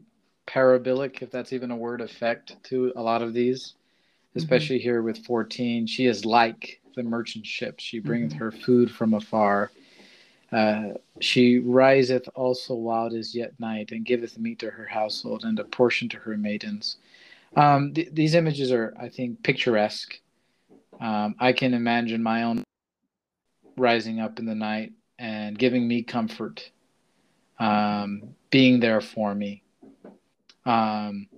parabolic, 0.46 1.22
if 1.22 1.30
that's 1.30 1.52
even 1.52 1.70
a 1.70 1.76
word, 1.76 2.00
effect 2.00 2.56
to 2.64 2.92
a 2.96 3.02
lot 3.02 3.22
of 3.22 3.32
these, 3.32 3.74
mm-hmm. 4.30 4.38
especially 4.38 4.76
mm-hmm. 4.76 4.84
here 4.84 5.02
with 5.02 5.24
14. 5.24 5.86
She 5.86 6.06
is 6.06 6.24
like 6.24 6.80
the 6.96 7.02
merchant 7.02 7.46
ship. 7.46 7.78
She 7.78 7.98
bringeth 7.98 8.30
mm-hmm. 8.30 8.38
her 8.38 8.52
food 8.52 8.90
from 8.90 9.14
afar. 9.14 9.70
Uh, 10.52 10.94
she 11.20 11.58
riseth 11.58 12.28
also 12.34 12.74
while 12.74 13.06
it 13.06 13.12
is 13.12 13.34
yet 13.34 13.58
night, 13.58 13.90
and 13.90 14.04
giveth 14.04 14.38
meat 14.38 14.60
to 14.60 14.70
her 14.70 14.86
household, 14.86 15.42
and 15.44 15.58
a 15.58 15.64
portion 15.64 16.08
to 16.08 16.16
her 16.18 16.36
maidens. 16.36 16.98
Um, 17.56 17.92
th- 17.92 18.10
these 18.12 18.34
images 18.34 18.70
are, 18.70 18.94
I 18.98 19.08
think, 19.08 19.42
picturesque. 19.42 20.20
Um, 21.00 21.34
I 21.40 21.52
can 21.52 21.74
imagine 21.74 22.22
my 22.22 22.44
own 22.44 22.62
rising 23.76 24.20
up 24.20 24.38
in 24.38 24.46
the 24.46 24.54
night 24.54 24.92
and 25.18 25.58
giving 25.58 25.88
me 25.88 26.02
comfort, 26.02 26.70
um, 27.58 28.34
being 28.50 28.80
there 28.80 29.00
for 29.00 29.34
me. 29.34 29.62
Um, 30.66 31.28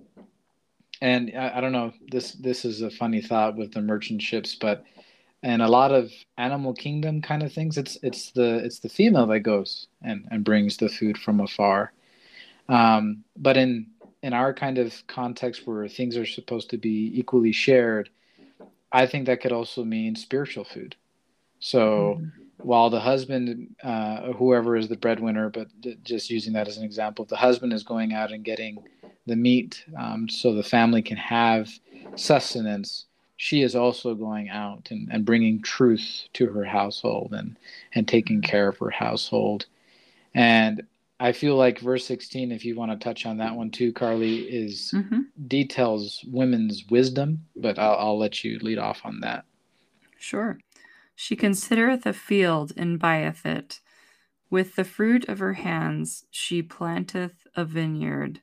and 1.01 1.31
I, 1.37 1.57
I, 1.57 1.61
don't 1.61 1.73
know, 1.73 1.93
this 2.09 2.33
this 2.33 2.65
is 2.65 2.81
a 2.81 2.89
funny 2.89 3.21
thought 3.21 3.55
with 3.55 3.73
the 3.73 3.81
merchant 3.81 4.21
ships, 4.21 4.55
but 4.55 4.83
and 5.43 5.61
a 5.61 5.67
lot 5.67 5.91
of 5.91 6.11
animal 6.37 6.73
kingdom 6.73 7.21
kind 7.21 7.43
of 7.43 7.53
things, 7.53 7.77
it's 7.77 7.97
it's 8.01 8.31
the 8.31 8.55
it's 8.63 8.79
the 8.79 8.89
female 8.89 9.27
that 9.27 9.41
goes 9.41 9.87
and, 10.01 10.27
and 10.31 10.43
brings 10.43 10.77
the 10.77 10.89
food 10.89 11.17
from 11.17 11.39
afar. 11.39 11.93
Um, 12.69 13.23
but 13.35 13.57
in 13.57 13.87
in 14.23 14.33
our 14.33 14.53
kind 14.53 14.77
of 14.77 14.95
context 15.07 15.67
where 15.67 15.87
things 15.87 16.17
are 16.17 16.25
supposed 16.25 16.69
to 16.71 16.77
be 16.77 17.11
equally 17.13 17.51
shared, 17.51 18.09
I 18.91 19.05
think 19.05 19.27
that 19.27 19.41
could 19.41 19.51
also 19.51 19.83
mean 19.83 20.15
spiritual 20.15 20.63
food. 20.63 20.95
So 21.59 22.17
mm-hmm. 22.19 22.43
While 22.57 22.89
the 22.89 22.99
husband, 22.99 23.75
uh, 23.83 24.33
whoever 24.33 24.75
is 24.75 24.87
the 24.87 24.97
breadwinner, 24.97 25.49
but 25.49 25.67
just 26.03 26.29
using 26.29 26.53
that 26.53 26.67
as 26.67 26.77
an 26.77 26.83
example, 26.83 27.23
if 27.23 27.29
the 27.29 27.35
husband 27.35 27.73
is 27.73 27.83
going 27.83 28.13
out 28.13 28.31
and 28.31 28.43
getting 28.43 28.83
the 29.25 29.35
meat 29.35 29.83
um, 29.97 30.27
so 30.27 30.53
the 30.53 30.63
family 30.63 31.01
can 31.01 31.17
have 31.17 31.69
sustenance, 32.15 33.05
she 33.35 33.61
is 33.61 33.75
also 33.75 34.15
going 34.15 34.49
out 34.49 34.87
and, 34.89 35.07
and 35.11 35.25
bringing 35.25 35.61
truth 35.61 36.27
to 36.33 36.47
her 36.47 36.63
household 36.63 37.33
and, 37.33 37.57
and 37.93 38.07
taking 38.07 38.41
care 38.41 38.67
of 38.67 38.77
her 38.79 38.89
household. 38.89 39.67
And 40.33 40.81
I 41.19 41.31
feel 41.31 41.55
like 41.55 41.79
verse 41.79 42.05
16, 42.05 42.51
if 42.51 42.65
you 42.65 42.75
want 42.75 42.91
to 42.91 42.97
touch 42.97 43.25
on 43.25 43.37
that 43.37 43.55
one 43.55 43.69
too, 43.69 43.91
Carly, 43.91 44.39
is 44.41 44.91
mm-hmm. 44.95 45.21
details 45.47 46.23
women's 46.27 46.85
wisdom, 46.89 47.45
but 47.55 47.77
I'll, 47.77 47.95
I'll 47.95 48.19
let 48.19 48.43
you 48.43 48.57
lead 48.59 48.79
off 48.79 49.01
on 49.03 49.19
that. 49.21 49.45
Sure. 50.19 50.57
She 51.17 51.35
considereth 51.35 52.05
a 52.05 52.13
field 52.13 52.71
and 52.77 52.97
buyeth 52.97 53.45
it. 53.45 53.81
With 54.49 54.75
the 54.75 54.85
fruit 54.85 55.27
of 55.29 55.39
her 55.39 55.55
hands 55.55 56.25
she 56.31 56.63
planteth 56.63 57.47
a 57.55 57.65
vineyard. 57.65 58.41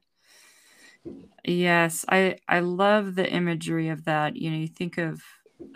Yes, 1.44 2.04
I 2.08 2.38
I 2.48 2.60
love 2.60 3.14
the 3.14 3.30
imagery 3.30 3.88
of 3.88 4.04
that. 4.04 4.36
You 4.36 4.50
know, 4.50 4.56
you 4.56 4.68
think 4.68 4.98
of 4.98 5.22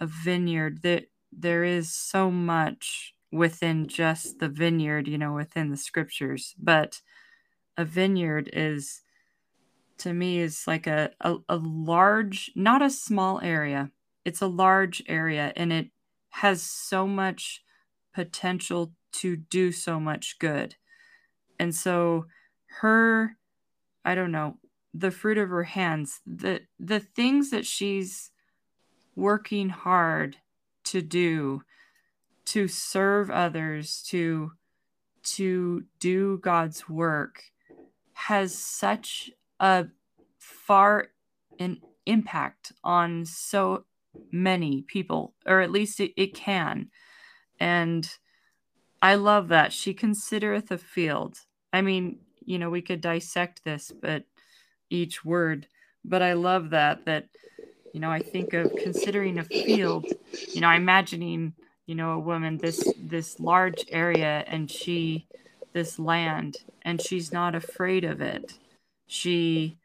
a 0.00 0.06
vineyard 0.06 0.82
that 0.82 1.06
there 1.30 1.64
is 1.64 1.94
so 1.94 2.30
much 2.30 3.14
within 3.30 3.86
just 3.86 4.38
the 4.38 4.48
vineyard, 4.48 5.06
you 5.06 5.18
know, 5.18 5.34
within 5.34 5.70
the 5.70 5.76
scriptures, 5.76 6.54
but 6.58 7.00
a 7.76 7.84
vineyard 7.84 8.50
is 8.52 9.02
to 9.98 10.12
me 10.12 10.38
is 10.38 10.66
like 10.66 10.86
a, 10.86 11.12
a, 11.20 11.36
a 11.48 11.56
large, 11.56 12.50
not 12.54 12.82
a 12.82 12.90
small 12.90 13.40
area. 13.40 13.90
It's 14.24 14.42
a 14.42 14.46
large 14.46 15.02
area 15.08 15.52
and 15.56 15.72
it 15.72 15.90
has 16.40 16.62
so 16.62 17.06
much 17.06 17.62
potential 18.14 18.92
to 19.12 19.36
do 19.36 19.72
so 19.72 19.98
much 19.98 20.38
good. 20.38 20.76
And 21.58 21.74
so 21.74 22.26
her 22.80 23.36
I 24.04 24.14
don't 24.14 24.32
know, 24.32 24.56
the 24.94 25.10
fruit 25.10 25.36
of 25.36 25.50
her 25.50 25.64
hands, 25.64 26.20
the 26.26 26.62
the 26.78 27.00
things 27.00 27.50
that 27.50 27.66
she's 27.66 28.30
working 29.14 29.68
hard 29.68 30.36
to 30.84 31.02
do 31.02 31.62
to 32.46 32.68
serve 32.68 33.30
others, 33.30 34.02
to 34.08 34.52
to 35.22 35.84
do 36.00 36.38
God's 36.38 36.88
work 36.88 37.42
has 38.14 38.56
such 38.56 39.30
a 39.60 39.88
far 40.38 41.08
an 41.58 41.82
impact 42.06 42.72
on 42.82 43.26
so 43.26 43.84
many 44.32 44.82
people, 44.82 45.34
or 45.46 45.60
at 45.60 45.70
least 45.70 46.00
it, 46.00 46.12
it 46.16 46.34
can. 46.34 46.90
And 47.60 48.08
I 49.00 49.14
love 49.14 49.48
that. 49.48 49.72
She 49.72 49.94
considereth 49.94 50.70
a 50.70 50.78
field. 50.78 51.38
I 51.72 51.82
mean, 51.82 52.20
you 52.44 52.58
know, 52.58 52.70
we 52.70 52.82
could 52.82 53.00
dissect 53.00 53.64
this, 53.64 53.92
but 53.92 54.24
each 54.90 55.24
word. 55.24 55.66
But 56.04 56.22
I 56.22 56.32
love 56.32 56.70
that, 56.70 57.04
that, 57.04 57.28
you 57.92 58.00
know, 58.00 58.10
I 58.10 58.20
think 58.20 58.54
of 58.54 58.74
considering 58.76 59.38
a 59.38 59.44
field, 59.44 60.06
you 60.52 60.60
know, 60.60 60.70
imagining, 60.70 61.54
you 61.86 61.94
know, 61.94 62.12
a 62.12 62.18
woman, 62.18 62.58
this, 62.58 62.92
this 62.98 63.38
large 63.38 63.84
area 63.90 64.44
and 64.46 64.70
she, 64.70 65.26
this 65.72 65.98
land, 65.98 66.56
and 66.82 67.00
she's 67.00 67.32
not 67.32 67.54
afraid 67.54 68.04
of 68.04 68.20
it. 68.20 68.54
She, 69.06 69.78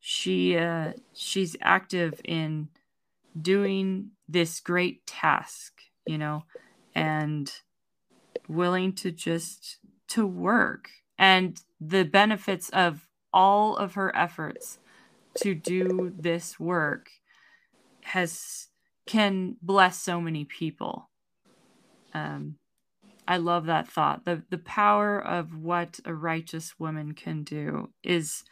she, 0.00 0.56
uh, 0.56 0.92
she's 1.14 1.56
active 1.60 2.20
in 2.24 2.68
doing 3.40 4.10
this 4.28 4.60
great 4.60 5.06
task, 5.06 5.80
you 6.06 6.18
know, 6.18 6.44
and 6.94 7.52
willing 8.48 8.92
to 8.94 9.10
just 9.10 9.78
to 10.08 10.26
work 10.26 10.88
and 11.18 11.60
the 11.80 12.04
benefits 12.04 12.70
of 12.70 13.08
all 13.32 13.76
of 13.76 13.94
her 13.94 14.14
efforts 14.16 14.78
to 15.36 15.54
do 15.54 16.12
this 16.16 16.58
work 16.58 17.10
has 18.02 18.68
can 19.06 19.56
bless 19.62 19.98
so 19.98 20.20
many 20.20 20.44
people. 20.44 21.08
Um, 22.14 22.56
I 23.26 23.36
love 23.36 23.66
that 23.66 23.88
thought. 23.88 24.24
The 24.24 24.42
the 24.48 24.58
power 24.58 25.20
of 25.20 25.54
what 25.54 26.00
a 26.04 26.14
righteous 26.14 26.78
woman 26.78 27.12
can 27.12 27.42
do 27.42 27.90
is 28.02 28.44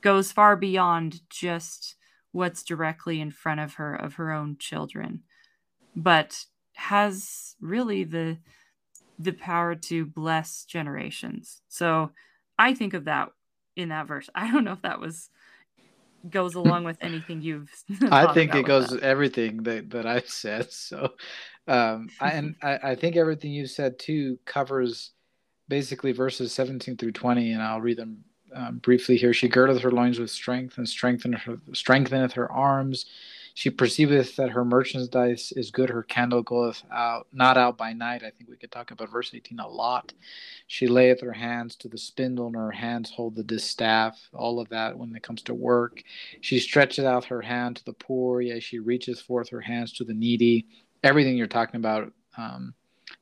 goes 0.00 0.32
far 0.32 0.56
beyond 0.56 1.20
just 1.28 1.96
what's 2.32 2.62
directly 2.62 3.20
in 3.20 3.30
front 3.30 3.60
of 3.60 3.74
her 3.74 3.94
of 3.94 4.14
her 4.14 4.32
own 4.32 4.56
children, 4.58 5.22
but 5.96 6.44
has 6.74 7.56
really 7.60 8.04
the 8.04 8.38
the 9.18 9.32
power 9.32 9.74
to 9.74 10.06
bless 10.06 10.64
generations. 10.64 11.60
So 11.68 12.12
I 12.58 12.74
think 12.74 12.94
of 12.94 13.04
that 13.06 13.30
in 13.76 13.88
that 13.88 14.06
verse. 14.06 14.28
I 14.34 14.50
don't 14.50 14.64
know 14.64 14.72
if 14.72 14.82
that 14.82 15.00
was 15.00 15.30
goes 16.28 16.54
along 16.56 16.84
with 16.84 16.98
anything 17.00 17.40
you've 17.42 17.70
I 18.10 18.32
think 18.32 18.54
it 18.54 18.66
goes 18.66 18.90
with 18.90 19.02
everything 19.02 19.62
that, 19.64 19.90
that 19.90 20.06
I've 20.06 20.28
said. 20.28 20.72
So 20.72 21.14
um 21.66 22.08
I, 22.20 22.30
and 22.30 22.56
I, 22.62 22.78
I 22.82 22.94
think 22.94 23.16
everything 23.16 23.52
you 23.52 23.66
said 23.66 23.98
too 23.98 24.38
covers 24.44 25.12
basically 25.68 26.12
verses 26.12 26.52
17 26.52 26.96
through 26.96 27.12
20 27.12 27.52
and 27.52 27.62
I'll 27.62 27.80
read 27.80 27.98
them 27.98 28.24
um, 28.54 28.78
briefly 28.78 29.16
here. 29.16 29.32
She 29.32 29.48
girdeth 29.48 29.80
her 29.82 29.90
loins 29.90 30.18
with 30.18 30.30
strength 30.30 30.78
and 30.78 30.88
strengtheneth 30.88 31.42
her, 31.42 31.56
strengtheneth 31.72 32.32
her 32.32 32.50
arms. 32.50 33.06
She 33.58 33.70
perceiveth 33.70 34.36
that 34.36 34.50
her 34.50 34.64
merchandise 34.64 35.52
is 35.56 35.72
good. 35.72 35.90
Her 35.90 36.04
candle 36.04 36.42
goeth 36.42 36.80
out, 36.92 37.26
not 37.32 37.56
out 37.56 37.76
by 37.76 37.92
night. 37.92 38.22
I 38.22 38.30
think 38.30 38.48
we 38.48 38.56
could 38.56 38.70
talk 38.70 38.92
about 38.92 39.10
verse 39.10 39.32
18 39.34 39.58
a 39.58 39.66
lot. 39.66 40.12
She 40.68 40.86
layeth 40.86 41.20
her 41.22 41.32
hands 41.32 41.74
to 41.76 41.88
the 41.88 41.98
spindle, 41.98 42.46
and 42.46 42.54
her 42.54 42.70
hands 42.70 43.10
hold 43.10 43.34
the 43.34 43.42
distaff. 43.42 44.16
All 44.32 44.60
of 44.60 44.68
that 44.68 44.96
when 44.96 45.12
it 45.16 45.24
comes 45.24 45.42
to 45.42 45.54
work. 45.54 46.04
She 46.40 46.60
stretcheth 46.60 47.04
out 47.04 47.24
her 47.24 47.42
hand 47.42 47.78
to 47.78 47.84
the 47.84 47.94
poor. 47.94 48.40
Yea, 48.40 48.60
she 48.60 48.78
reacheth 48.78 49.20
forth 49.22 49.48
her 49.48 49.60
hands 49.60 49.92
to 49.94 50.04
the 50.04 50.14
needy. 50.14 50.68
Everything 51.02 51.36
you're 51.36 51.48
talking 51.48 51.78
about 51.78 52.12
um, 52.36 52.74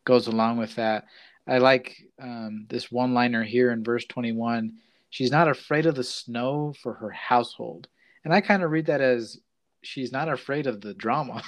goes 0.05 0.27
along 0.27 0.59
with 0.59 0.75
that. 0.75 1.07
I 1.47 1.59
like 1.59 1.97
um, 2.21 2.67
this 2.69 2.93
one 2.93 3.15
liner 3.15 3.43
here 3.43 3.71
in 3.71 3.83
verse 3.83 4.05
21 4.05 4.75
she's 5.17 5.31
not 5.31 5.49
afraid 5.49 5.87
of 5.87 5.95
the 5.95 6.05
snow 6.05 6.75
for 6.83 6.93
her 6.93 7.09
household. 7.09 7.89
And 8.23 8.35
I 8.35 8.43
kind 8.43 8.63
of 8.63 8.71
read 8.71 8.85
that 8.85 9.01
as 9.01 9.41
she's 9.81 10.13
not 10.13 10.29
afraid 10.29 10.67
of 10.67 10.83
the 10.83 10.93
drama. 10.93 11.43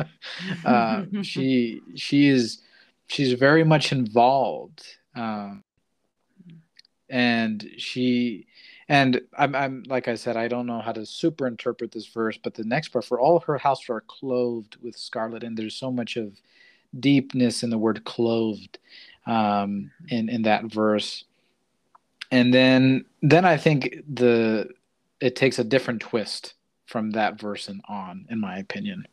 uh, 0.64 1.04
she 1.22 1.82
she 1.96 2.28
is 2.28 2.62
she's 3.08 3.34
very 3.34 3.62
much 3.62 3.92
involved, 3.92 4.82
um, 5.14 5.62
and 7.10 7.68
she 7.76 8.46
and 8.88 9.20
I'm 9.36 9.54
I'm 9.54 9.82
like 9.86 10.08
I 10.08 10.14
said 10.14 10.38
I 10.38 10.48
don't 10.48 10.66
know 10.66 10.80
how 10.80 10.92
to 10.92 11.04
super 11.04 11.46
interpret 11.46 11.92
this 11.92 12.06
verse, 12.06 12.38
but 12.42 12.54
the 12.54 12.64
next 12.64 12.88
part 12.88 13.04
for 13.04 13.20
all 13.20 13.40
her 13.40 13.58
house 13.58 13.90
are 13.90 14.00
clothed 14.00 14.78
with 14.80 14.96
scarlet, 14.96 15.44
and 15.44 15.58
there's 15.58 15.76
so 15.76 15.92
much 15.92 16.16
of 16.16 16.40
deepness 16.98 17.62
in 17.62 17.68
the 17.68 17.76
word 17.76 18.02
clothed 18.04 18.78
um, 19.26 19.90
in 20.08 20.30
in 20.30 20.40
that 20.42 20.64
verse 20.64 21.24
and 22.30 22.52
then 22.54 23.04
then 23.22 23.44
I 23.44 23.56
think 23.56 23.96
the 24.08 24.68
it 25.20 25.36
takes 25.36 25.58
a 25.58 25.64
different 25.64 26.00
twist 26.00 26.54
from 26.86 27.10
that 27.12 27.38
verse 27.40 27.68
and 27.68 27.80
on, 27.88 28.26
in 28.30 28.40
my 28.40 28.58
opinion. 28.58 29.04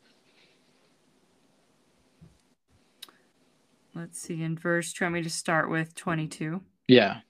Let's 3.93 4.19
see. 4.21 4.41
In 4.41 4.57
verse, 4.57 4.93
do 4.93 5.03
you 5.03 5.05
want 5.05 5.15
me 5.15 5.23
to 5.23 5.29
start 5.29 5.69
with 5.69 5.95
22? 5.95 6.61
Yeah. 6.87 7.21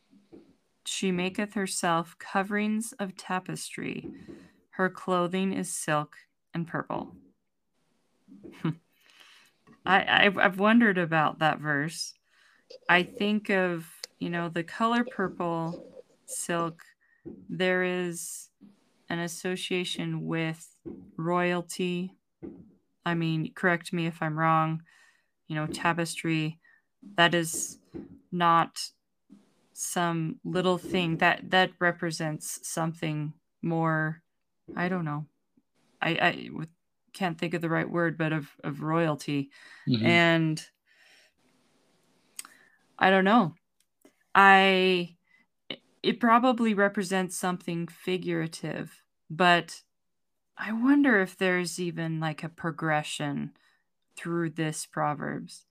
She 0.85 1.11
maketh 1.11 1.53
herself 1.53 2.15
coverings 2.19 2.93
of 2.99 3.15
tapestry. 3.15 4.09
Her 4.71 4.89
clothing 4.89 5.53
is 5.53 5.71
silk 5.71 6.17
and 6.53 6.67
purple. 6.67 7.15
I, 9.85 10.25
I've, 10.25 10.37
I've 10.37 10.59
wondered 10.59 10.97
about 10.97 11.39
that 11.39 11.59
verse. 11.59 12.13
I 12.89 13.03
think 13.03 13.49
of 13.49 13.85
you 14.19 14.29
know, 14.29 14.49
the 14.49 14.63
color 14.63 15.03
purple 15.03 15.83
silk, 16.25 16.83
there 17.49 17.83
is 17.83 18.49
an 19.09 19.19
association 19.19 20.25
with 20.25 20.75
royalty. 21.15 22.13
I 23.05 23.13
mean, 23.13 23.53
correct 23.53 23.93
me 23.93 24.07
if 24.07 24.21
I'm 24.21 24.37
wrong. 24.37 24.83
You 25.47 25.55
know, 25.55 25.67
tapestry, 25.67 26.59
that 27.15 27.33
is 27.33 27.79
not 28.31 28.79
some 29.79 30.39
little 30.43 30.79
thing 30.79 31.17
that 31.17 31.51
that 31.51 31.69
represents 31.79 32.59
something 32.67 33.31
more 33.61 34.23
i 34.75 34.89
don't 34.89 35.05
know 35.05 35.23
i 36.01 36.09
i 36.09 36.49
can't 37.13 37.37
think 37.37 37.53
of 37.53 37.61
the 37.61 37.69
right 37.69 37.87
word 37.89 38.17
but 38.17 38.33
of 38.33 38.49
of 38.63 38.81
royalty 38.81 39.51
mm-hmm. 39.87 40.03
and 40.03 40.65
i 42.97 43.11
don't 43.11 43.23
know 43.23 43.53
I 44.37 45.17
it 46.03 46.19
probably 46.19 46.73
represents 46.73 47.37
something 47.37 47.87
figurative, 47.87 49.03
but 49.29 49.83
I 50.57 50.73
wonder 50.73 51.21
if 51.21 51.37
there's 51.37 51.79
even 51.79 52.19
like 52.19 52.43
a 52.43 52.49
progression 52.49 53.53
through 54.17 54.51
this 54.51 54.85
proverbs 54.85 55.65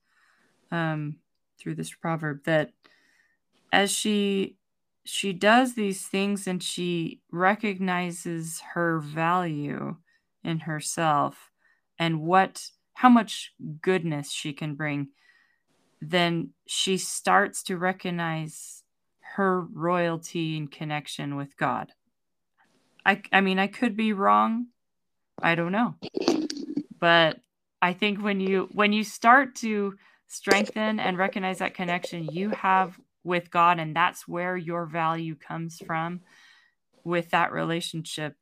um 0.71 1.19
through 1.59 1.75
this 1.75 1.93
proverb 1.93 2.43
that 2.45 2.73
as 3.71 3.91
she 3.91 4.57
she 5.05 5.33
does 5.33 5.75
these 5.75 6.07
things 6.07 6.47
and 6.47 6.61
she 6.61 7.21
recognizes 7.31 8.61
her 8.73 8.99
value 8.99 9.95
in 10.43 10.59
herself 10.61 11.51
and 11.99 12.21
what 12.21 12.69
how 12.95 13.09
much 13.09 13.53
goodness 13.81 14.31
she 14.31 14.53
can 14.53 14.75
bring 14.75 15.09
then 16.01 16.51
she 16.67 16.97
starts 16.97 17.63
to 17.63 17.77
recognize 17.77 18.83
her 19.35 19.61
royalty 19.61 20.57
and 20.57 20.71
connection 20.71 21.35
with 21.35 21.57
God. 21.57 21.91
I, 23.05 23.21
I 23.31 23.41
mean, 23.41 23.59
I 23.59 23.67
could 23.67 23.95
be 23.95 24.13
wrong. 24.13 24.67
I 25.41 25.55
don't 25.55 25.71
know. 25.71 25.95
But 26.99 27.39
I 27.81 27.93
think 27.93 28.21
when 28.21 28.39
you 28.39 28.69
when 28.71 28.91
you 28.91 29.03
start 29.03 29.55
to 29.57 29.95
strengthen 30.27 30.99
and 30.99 31.17
recognize 31.17 31.59
that 31.59 31.73
connection 31.73 32.25
you 32.31 32.49
have 32.49 32.99
with 33.23 33.51
God 33.51 33.79
and 33.79 33.95
that's 33.95 34.27
where 34.27 34.57
your 34.57 34.85
value 34.85 35.35
comes 35.35 35.77
from 35.85 36.21
with 37.03 37.29
that 37.29 37.51
relationship, 37.51 38.35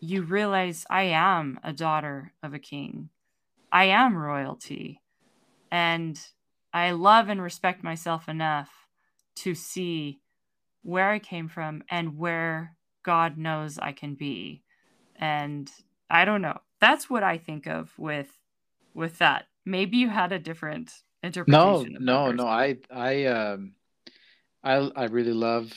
you 0.00 0.22
realize 0.22 0.86
I 0.90 1.04
am 1.04 1.58
a 1.64 1.72
daughter 1.72 2.32
of 2.42 2.54
a 2.54 2.58
king. 2.58 3.08
I 3.72 3.84
am 3.84 4.16
royalty. 4.16 5.00
And 5.70 6.20
I 6.72 6.92
love 6.92 7.28
and 7.28 7.42
respect 7.42 7.82
myself 7.82 8.28
enough 8.28 8.70
to 9.36 9.54
see 9.54 10.20
where 10.82 11.10
I 11.10 11.18
came 11.18 11.48
from 11.48 11.82
and 11.90 12.16
where 12.18 12.76
God 13.02 13.36
knows 13.36 13.78
I 13.78 13.92
can 13.92 14.14
be. 14.14 14.62
And 15.16 15.70
I 16.08 16.24
don't 16.24 16.42
know. 16.42 16.58
That's 16.80 17.10
what 17.10 17.22
I 17.22 17.38
think 17.38 17.66
of 17.66 17.92
with 17.98 18.28
with 18.94 19.18
that. 19.18 19.46
Maybe 19.64 19.98
you 19.98 20.08
had 20.08 20.32
a 20.32 20.38
different 20.38 20.92
interpretation. 21.22 21.96
No, 22.00 22.26
no, 22.26 22.32
no. 22.32 22.46
I 22.46 22.78
I 22.90 23.24
um 23.26 23.72
I 24.64 24.74
I 24.74 25.04
really 25.04 25.32
love 25.32 25.72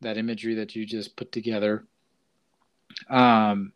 that 0.00 0.18
imagery 0.18 0.54
that 0.56 0.74
you 0.76 0.84
just 0.84 1.16
put 1.16 1.32
together. 1.32 1.86
Um 3.08 3.72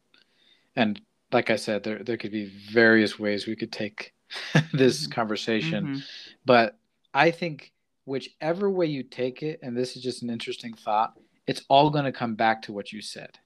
and 0.74 1.00
like 1.32 1.50
I 1.50 1.56
said, 1.56 1.82
there 1.82 2.02
there 2.02 2.16
could 2.16 2.32
be 2.32 2.46
various 2.70 3.18
ways 3.18 3.46
we 3.46 3.56
could 3.56 3.72
take 3.72 4.12
this 4.72 5.02
mm-hmm. 5.04 5.12
conversation. 5.12 6.02
But 6.46 6.78
I 7.12 7.32
think 7.32 7.72
whichever 8.04 8.70
way 8.70 8.86
you 8.86 9.02
take 9.02 9.42
it, 9.42 9.60
and 9.62 9.76
this 9.76 9.96
is 9.96 10.02
just 10.02 10.22
an 10.22 10.30
interesting 10.30 10.72
thought, 10.72 11.18
it's 11.46 11.62
all 11.68 11.90
going 11.90 12.04
to 12.04 12.12
come 12.12 12.34
back 12.34 12.62
to 12.62 12.72
what 12.72 12.92
you 12.92 13.02
said. 13.02 13.38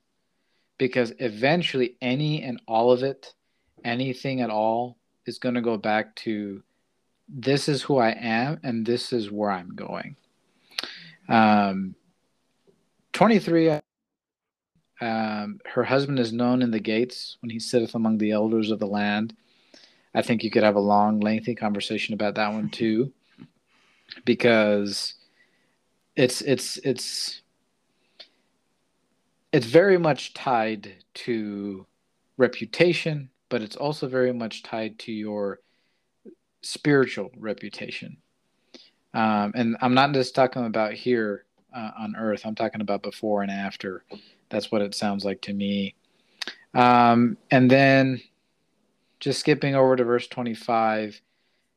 Because 0.79 1.13
eventually, 1.19 1.97
any 2.01 2.43
and 2.43 2.61
all 2.69 2.93
of 2.93 3.03
it, 3.03 3.35
anything 3.85 4.41
at 4.41 4.51
all, 4.51 4.97
is 5.27 5.39
going 5.39 5.55
to 5.55 5.61
go 5.61 5.77
back 5.77 6.15
to 6.17 6.63
this 7.29 7.69
is 7.69 7.83
who 7.83 7.99
I 7.99 8.11
am 8.11 8.59
and 8.63 8.85
this 8.85 9.13
is 9.13 9.31
where 9.31 9.51
I'm 9.51 9.75
going. 9.75 10.17
Um, 11.29 11.95
23, 13.13 13.81
um, 15.01 15.61
her 15.67 15.85
husband 15.85 16.19
is 16.19 16.33
known 16.33 16.63
in 16.63 16.71
the 16.71 16.81
gates 16.81 17.37
when 17.41 17.51
he 17.51 17.59
sitteth 17.59 17.95
among 17.95 18.19
the 18.19 18.33
elders 18.33 18.71
of 18.71 18.79
the 18.79 18.87
land. 18.87 19.37
I 20.15 20.23
think 20.23 20.43
you 20.43 20.51
could 20.51 20.63
have 20.63 20.77
a 20.77 20.81
long, 20.81 21.21
lengthy 21.21 21.55
conversation 21.55 22.15
about 22.15 22.35
that 22.35 22.53
one 22.53 22.69
too, 22.71 23.13
because 24.25 25.15
it's 26.17 26.41
it's 26.43 26.79
it's 26.79 27.43
it's 29.53 29.67
very 29.67 29.99
much 29.99 30.35
tied 30.35 30.93
to 31.15 31.87
reputation, 32.37 33.31
but 33.49 33.63
it's 33.63 33.77
also 33.77 34.09
very 34.09 34.33
much 34.33 34.63
tied 34.63 34.99
to 35.01 35.13
your 35.13 35.61
spiritual 36.63 37.31
reputation. 37.37 38.17
Um, 39.15 39.53
and 39.55 39.77
I'm 39.81 39.95
not 39.95 40.13
just 40.13 40.35
talking 40.35 40.67
about 40.67 40.93
here 40.93 41.45
uh, 41.75 41.91
on 41.99 42.15
earth. 42.17 42.43
I'm 42.45 42.55
talking 42.55 42.81
about 42.81 43.03
before 43.03 43.43
and 43.43 43.51
after. 43.51 44.05
That's 44.51 44.71
what 44.71 44.83
it 44.83 44.95
sounds 44.95 45.25
like 45.25 45.41
to 45.43 45.53
me. 45.53 45.95
Um, 46.75 47.37
and 47.51 47.71
then 47.71 48.21
just 49.21 49.41
skipping 49.41 49.75
over 49.75 49.97
to 49.97 50.05
verse 50.05 50.27
25 50.27 51.21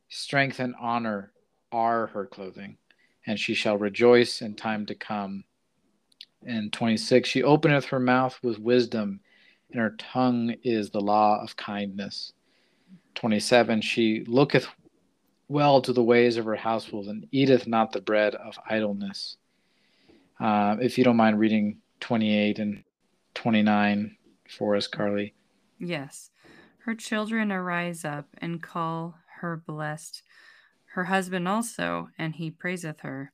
strength 0.10 0.60
and 0.60 0.74
honor 0.80 1.32
are 1.72 2.08
her 2.08 2.26
clothing, 2.26 2.78
and 3.26 3.40
she 3.40 3.54
shall 3.54 3.78
rejoice 3.78 4.42
in 4.42 4.56
time 4.56 4.86
to 4.86 4.96
come. 4.96 5.44
And 6.46 6.72
26, 6.72 7.28
she 7.28 7.44
openeth 7.44 7.86
her 7.86 8.00
mouth 8.00 8.40
with 8.44 8.60
wisdom, 8.60 9.20
and 9.72 9.82
her 9.82 9.96
tongue 9.98 10.56
is 10.64 10.90
the 10.90 11.02
law 11.02 11.42
of 11.42 11.56
kindness. 11.56 12.34
27, 13.16 13.82
she 13.82 14.24
looketh 14.28 14.68
well 15.48 15.82
to 15.82 15.94
the 15.94 16.04
ways 16.04 16.38
of 16.38 16.46
her 16.46 16.56
household, 16.56 17.08
and 17.08 17.28
eateth 17.32 17.68
not 17.68 17.92
the 17.92 18.02
bread 18.02 18.36
of 18.36 18.58
idleness. 18.70 19.38
Uh, 20.40 20.78
if 20.82 20.98
you 20.98 21.04
don't 21.04 21.18
mind 21.18 21.40
reading 21.40 21.78
28 22.00 22.60
and 22.60 22.84
29 23.34 24.16
for 24.50 24.76
us, 24.76 24.88
Carly. 24.88 25.34
Yes. 25.80 26.32
Her 26.86 26.96
children 26.96 27.50
arise 27.50 28.04
up 28.04 28.28
and 28.40 28.62
call 28.62 29.16
her 29.40 29.56
blessed, 29.56 30.22
her 30.96 31.06
husband 31.06 31.48
also, 31.48 32.10
and 32.18 32.36
he 32.36 32.52
praiseth 32.52 33.00
her. 33.02 33.32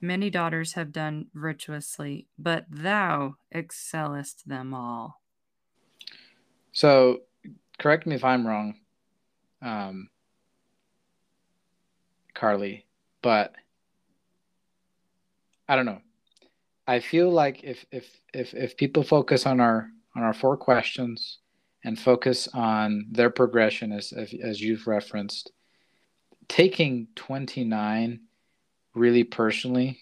Many 0.00 0.28
daughters 0.28 0.72
have 0.72 0.90
done 0.90 1.26
virtuously, 1.34 2.26
but 2.36 2.66
thou 2.68 3.36
excellest 3.52 4.48
them 4.48 4.74
all. 4.74 5.22
So, 6.72 7.20
correct 7.78 8.08
me 8.08 8.16
if 8.16 8.24
I'm 8.24 8.44
wrong, 8.44 8.74
um, 9.62 10.08
Carly, 12.34 12.86
but 13.22 13.54
I 15.68 15.76
don't 15.76 15.86
know. 15.86 16.02
I 16.88 16.98
feel 16.98 17.30
like 17.30 17.62
if 17.62 17.86
if 17.92 18.20
if 18.34 18.52
if 18.52 18.76
people 18.76 19.04
focus 19.04 19.46
on 19.46 19.60
our 19.60 19.90
on 20.16 20.24
our 20.24 20.34
four 20.34 20.56
questions 20.56 21.38
and 21.84 21.98
focus 21.98 22.48
on 22.52 23.06
their 23.10 23.30
progression 23.30 23.92
as 23.92 24.12
as 24.12 24.60
you've 24.60 24.86
referenced, 24.86 25.52
taking 26.48 27.08
29 27.14 28.20
really 28.94 29.24
personally, 29.24 30.00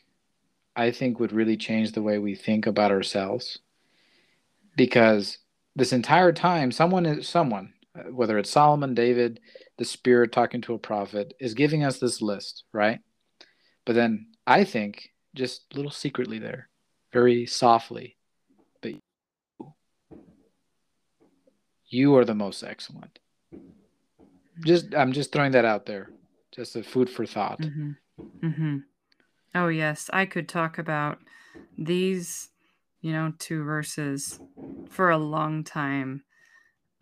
I 0.75 0.91
think 0.91 1.21
would 1.21 1.33
really 1.33 1.57
change 1.57 1.93
the 1.93 2.03
way 2.03 2.19
we 2.19 2.35
think 2.35 2.67
about 2.67 2.91
ourselves. 2.91 3.59
Because 4.77 5.39
this 5.75 5.93
entire 5.93 6.33
time, 6.33 6.73
someone 6.73 7.07
is 7.07 7.29
someone, 7.29 7.73
whether 8.11 8.39
it's 8.39 8.51
Solomon, 8.51 8.95
David, 8.95 9.41
the 9.79 9.85
Spirit 9.85 10.33
talking 10.33 10.61
to 10.63 10.75
a 10.75 10.79
prophet, 10.79 11.35
is 11.41 11.55
giving 11.55 11.85
us 11.85 11.99
this 11.99 12.23
list, 12.23 12.65
right? 12.73 13.01
But 13.85 13.95
then 13.95 14.29
I 14.47 14.65
think 14.65 15.11
just 15.35 15.75
little 15.75 15.91
secretly 15.91 16.39
there 16.39 16.69
very 17.13 17.47
softly, 17.47 18.16
you 21.89 22.17
are 22.17 22.25
the 22.25 22.35
most 22.35 22.63
excellent. 22.63 23.19
Just 24.65 24.95
I'm 24.95 25.13
just 25.13 25.33
throwing 25.33 25.53
that 25.53 25.65
out 25.65 25.87
there, 25.87 26.11
just 26.53 26.77
a 26.77 26.83
food 26.83 27.11
for 27.11 27.27
thought. 27.27 27.61
Mm-hmm. 27.61 27.91
Mm-hmm. 28.43 28.77
Oh 29.55 29.69
yes, 29.69 30.11
I 30.13 30.27
could 30.27 30.49
talk 30.49 30.79
about 30.79 31.19
these, 31.79 32.51
you 33.01 33.13
know, 33.13 33.33
two 33.39 33.63
verses 33.65 34.41
for 34.89 35.11
a 35.11 35.19
long 35.19 35.63
time. 35.65 36.25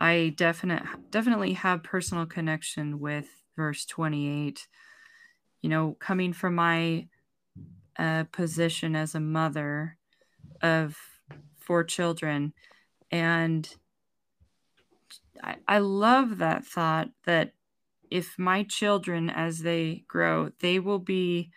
I 0.01 0.35
definite 0.37 0.83
definitely 1.11 1.53
have 1.55 1.83
personal 1.83 2.27
connection 2.27 3.01
with 3.01 3.27
verse 3.57 3.85
28. 3.85 4.67
You 5.63 5.71
know, 5.71 5.97
coming 5.99 6.33
from 6.33 6.57
my 6.57 7.07
a 7.97 8.27
position 8.33 8.97
as 8.97 9.15
a 9.15 9.21
mother 9.21 9.97
of 10.63 10.97
four 11.59 11.85
children. 11.85 12.53
And 13.11 13.69
I, 15.43 15.57
I 15.67 15.79
love 15.79 16.39
that 16.39 16.65
thought 16.65 17.11
that 17.25 17.53
if 18.11 18.39
my 18.39 18.63
children, 18.63 19.31
as 19.31 19.61
they 19.61 20.05
grow, 20.07 20.51
they 20.61 20.79
will 20.79 20.99
be 20.99 21.51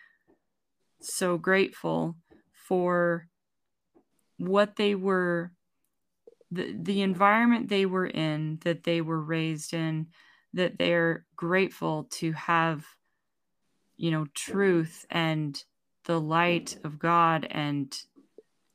so 1.00 1.38
grateful 1.38 2.16
for 2.52 3.28
what 4.38 4.76
they 4.76 4.94
were, 4.94 5.52
the, 6.50 6.74
the 6.80 7.02
environment 7.02 7.68
they 7.68 7.86
were 7.86 8.06
in, 8.06 8.58
that 8.64 8.84
they 8.84 9.00
were 9.00 9.20
raised 9.20 9.72
in, 9.72 10.08
that 10.54 10.78
they're 10.78 11.24
grateful 11.36 12.04
to 12.10 12.32
have, 12.32 12.84
you 13.96 14.10
know, 14.10 14.26
truth 14.34 15.06
and 15.10 15.62
the 16.04 16.20
light 16.20 16.78
of 16.84 16.98
God 16.98 17.46
and 17.50 17.96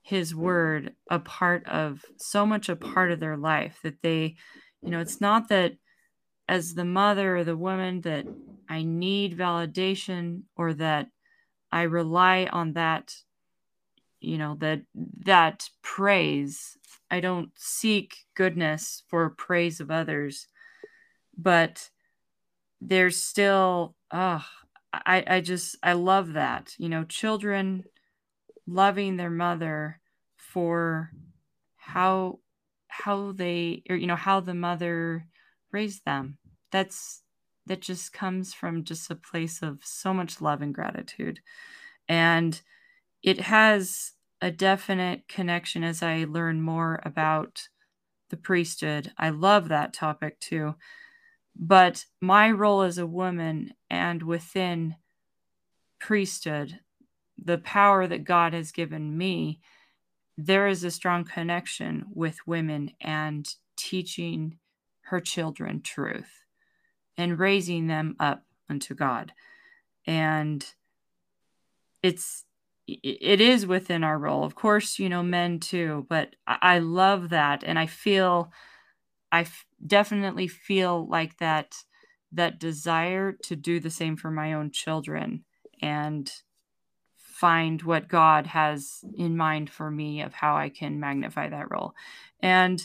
his 0.04 0.36
word 0.36 0.94
a 1.10 1.18
part 1.18 1.66
of 1.68 2.06
so 2.18 2.46
much 2.46 2.70
a 2.70 2.76
part 2.76 3.12
of 3.12 3.20
their 3.20 3.38
life 3.38 3.80
that 3.84 4.02
they 4.02 4.36
you 4.84 4.92
know 4.92 5.00
it's 5.00 5.22
not 5.22 5.50
that 5.50 5.74
as 6.48 6.74
the 6.74 6.86
mother 6.86 7.38
or 7.38 7.44
the 7.44 7.58
woman 7.58 8.02
that 8.02 8.26
I 8.70 8.84
need 8.84 9.38
validation 9.38 10.44
or 10.56 10.74
that 10.74 11.08
I 11.72 11.84
rely 11.84 12.48
on 12.52 12.74
that 12.74 13.16
you 14.20 14.38
know 14.38 14.56
that 14.60 14.82
that 15.26 15.70
praise 15.82 16.78
I 17.10 17.20
don't 17.20 17.52
seek 17.56 18.16
goodness 18.36 19.04
for 19.08 19.30
praise 19.30 19.80
of 19.80 19.92
others 19.92 20.48
but 21.38 21.90
there's 22.82 23.18
still 23.18 23.96
oh 24.12 24.46
I, 24.94 25.24
I 25.28 25.42
just 25.42 25.76
I 25.82 25.94
love 25.94 26.34
that. 26.34 26.76
You 26.78 26.90
know, 26.90 27.04
children 27.04 27.86
loving 28.68 29.18
their 29.18 29.30
mother 29.32 30.00
for 30.38 31.12
how 31.78 32.40
how 33.02 33.32
they 33.32 33.84
or 33.90 33.96
you 33.96 34.08
know 34.08 34.16
how 34.16 34.40
the 34.40 34.54
mother 34.54 35.28
raised 35.72 36.06
them. 36.06 36.38
That's 36.72 37.24
that 37.66 37.82
just 37.82 38.14
comes 38.14 38.54
from 38.54 38.84
just 38.84 39.10
a 39.10 39.16
place 39.16 39.62
of 39.62 39.80
so 39.84 40.14
much 40.14 40.42
love 40.42 40.62
and 40.62 40.74
gratitude. 40.74 41.40
And 42.08 42.62
it 43.24 43.40
has 43.42 44.14
a 44.42 44.52
definite 44.52 45.28
connection 45.28 45.84
as 45.84 46.04
I 46.04 46.26
learn 46.28 46.62
more 46.62 47.02
about 47.06 47.70
the 48.30 48.38
priesthood. 48.38 49.14
I 49.18 49.30
love 49.30 49.70
that 49.70 49.94
topic 49.94 50.40
too 50.40 50.76
but 51.56 52.06
my 52.20 52.50
role 52.52 52.82
as 52.82 52.98
a 52.98 53.08
woman 53.08 53.74
and 53.90 54.24
within 54.24 54.96
priesthood, 56.00 56.80
the 57.38 57.58
power 57.58 58.08
that 58.08 58.24
God 58.24 58.54
has 58.54 58.72
given 58.72 59.18
me, 59.18 59.62
there 60.38 60.68
is 60.68 60.84
a 60.84 60.92
strong 60.92 61.24
connection 61.24 62.06
with 62.14 62.48
women 62.48 62.92
and 63.02 63.48
teaching 63.76 64.58
her 65.02 65.20
children 65.20 65.82
truth 65.82 66.44
and 67.18 67.40
raising 67.40 67.88
them 67.88 68.16
up 68.20 68.44
unto 68.70 68.96
God. 68.96 69.34
And 70.06 70.66
it's 72.02 72.46
it 72.86 73.40
is 73.40 73.66
within 73.66 74.04
our 74.04 74.20
role. 74.20 74.44
Of 74.44 74.56
course, 74.56 75.00
you 75.00 75.08
know, 75.08 75.24
men 75.24 75.60
too, 75.60 76.06
but 76.10 76.36
I 76.46 76.80
love 76.80 77.30
that 77.30 77.64
and 77.64 77.80
I 77.80 77.86
feel 77.86 78.52
I 79.32 79.42
f- 79.42 79.66
definitely 79.86 80.48
feel 80.48 81.08
like 81.08 81.38
that 81.38 81.76
that 82.34 82.60
desire 82.60 83.32
to 83.44 83.56
do 83.56 83.80
the 83.80 83.90
same 83.90 84.18
for 84.18 84.32
my 84.32 84.54
own 84.54 84.72
children 84.72 85.46
and 85.82 86.32
find 87.44 87.82
what 87.82 88.08
God 88.08 88.48
has 88.48 89.04
in 89.18 89.36
mind 89.36 89.70
for 89.70 89.92
me 89.92 90.22
of 90.22 90.34
how 90.34 90.56
I 90.56 90.70
can 90.70 91.02
magnify 91.02 91.50
that 91.50 91.70
role. 91.70 91.94
And 92.40 92.82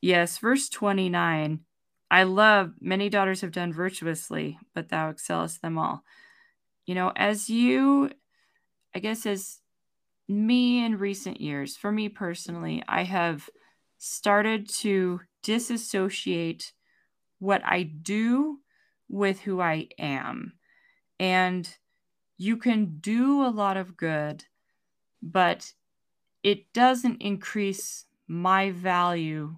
yes, 0.00 0.38
verse 0.38 0.68
29, 0.68 1.60
I 2.10 2.22
love 2.24 2.72
many 2.80 3.08
daughters 3.08 3.42
have 3.42 3.52
done 3.52 3.72
virtuously, 3.72 4.58
but 4.74 4.88
thou 4.88 5.10
excellest 5.10 5.62
them 5.62 5.78
all. 5.78 6.02
You 6.84 6.96
know, 6.96 7.12
as 7.14 7.48
you, 7.48 8.10
I 8.92 8.98
guess, 8.98 9.24
as 9.24 9.60
me 10.26 10.84
in 10.84 10.98
recent 10.98 11.40
years, 11.40 11.76
for 11.76 11.92
me 11.92 12.08
personally, 12.08 12.82
I 12.88 13.04
have 13.04 13.48
started 13.98 14.68
to 14.80 15.20
disassociate 15.44 16.72
what 17.38 17.62
I 17.64 17.84
do 17.84 18.58
with 19.08 19.38
who 19.38 19.60
I 19.60 19.90
am. 19.96 20.54
And 21.20 21.72
you 22.38 22.56
can 22.56 22.98
do 23.00 23.44
a 23.44 23.50
lot 23.50 23.76
of 23.76 23.96
good, 23.96 24.44
but 25.20 25.72
it 26.42 26.72
doesn't 26.72 27.20
increase 27.20 28.06
my 28.26 28.70
value 28.70 29.56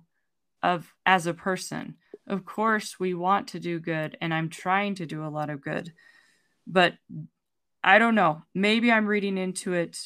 of 0.62 0.92
as 1.06 1.26
a 1.26 1.34
person. 1.34 1.94
Of 2.26 2.44
course, 2.44 2.98
we 2.98 3.14
want 3.14 3.48
to 3.48 3.60
do 3.60 3.78
good 3.78 4.16
and 4.20 4.32
I'm 4.32 4.48
trying 4.48 4.94
to 4.96 5.06
do 5.06 5.24
a 5.24 5.28
lot 5.28 5.50
of 5.50 5.60
good. 5.60 5.92
But 6.66 6.94
I 7.84 7.98
don't 7.98 8.14
know. 8.14 8.42
Maybe 8.54 8.90
I'm 8.90 9.06
reading 9.06 9.38
into 9.38 9.72
it 9.72 9.98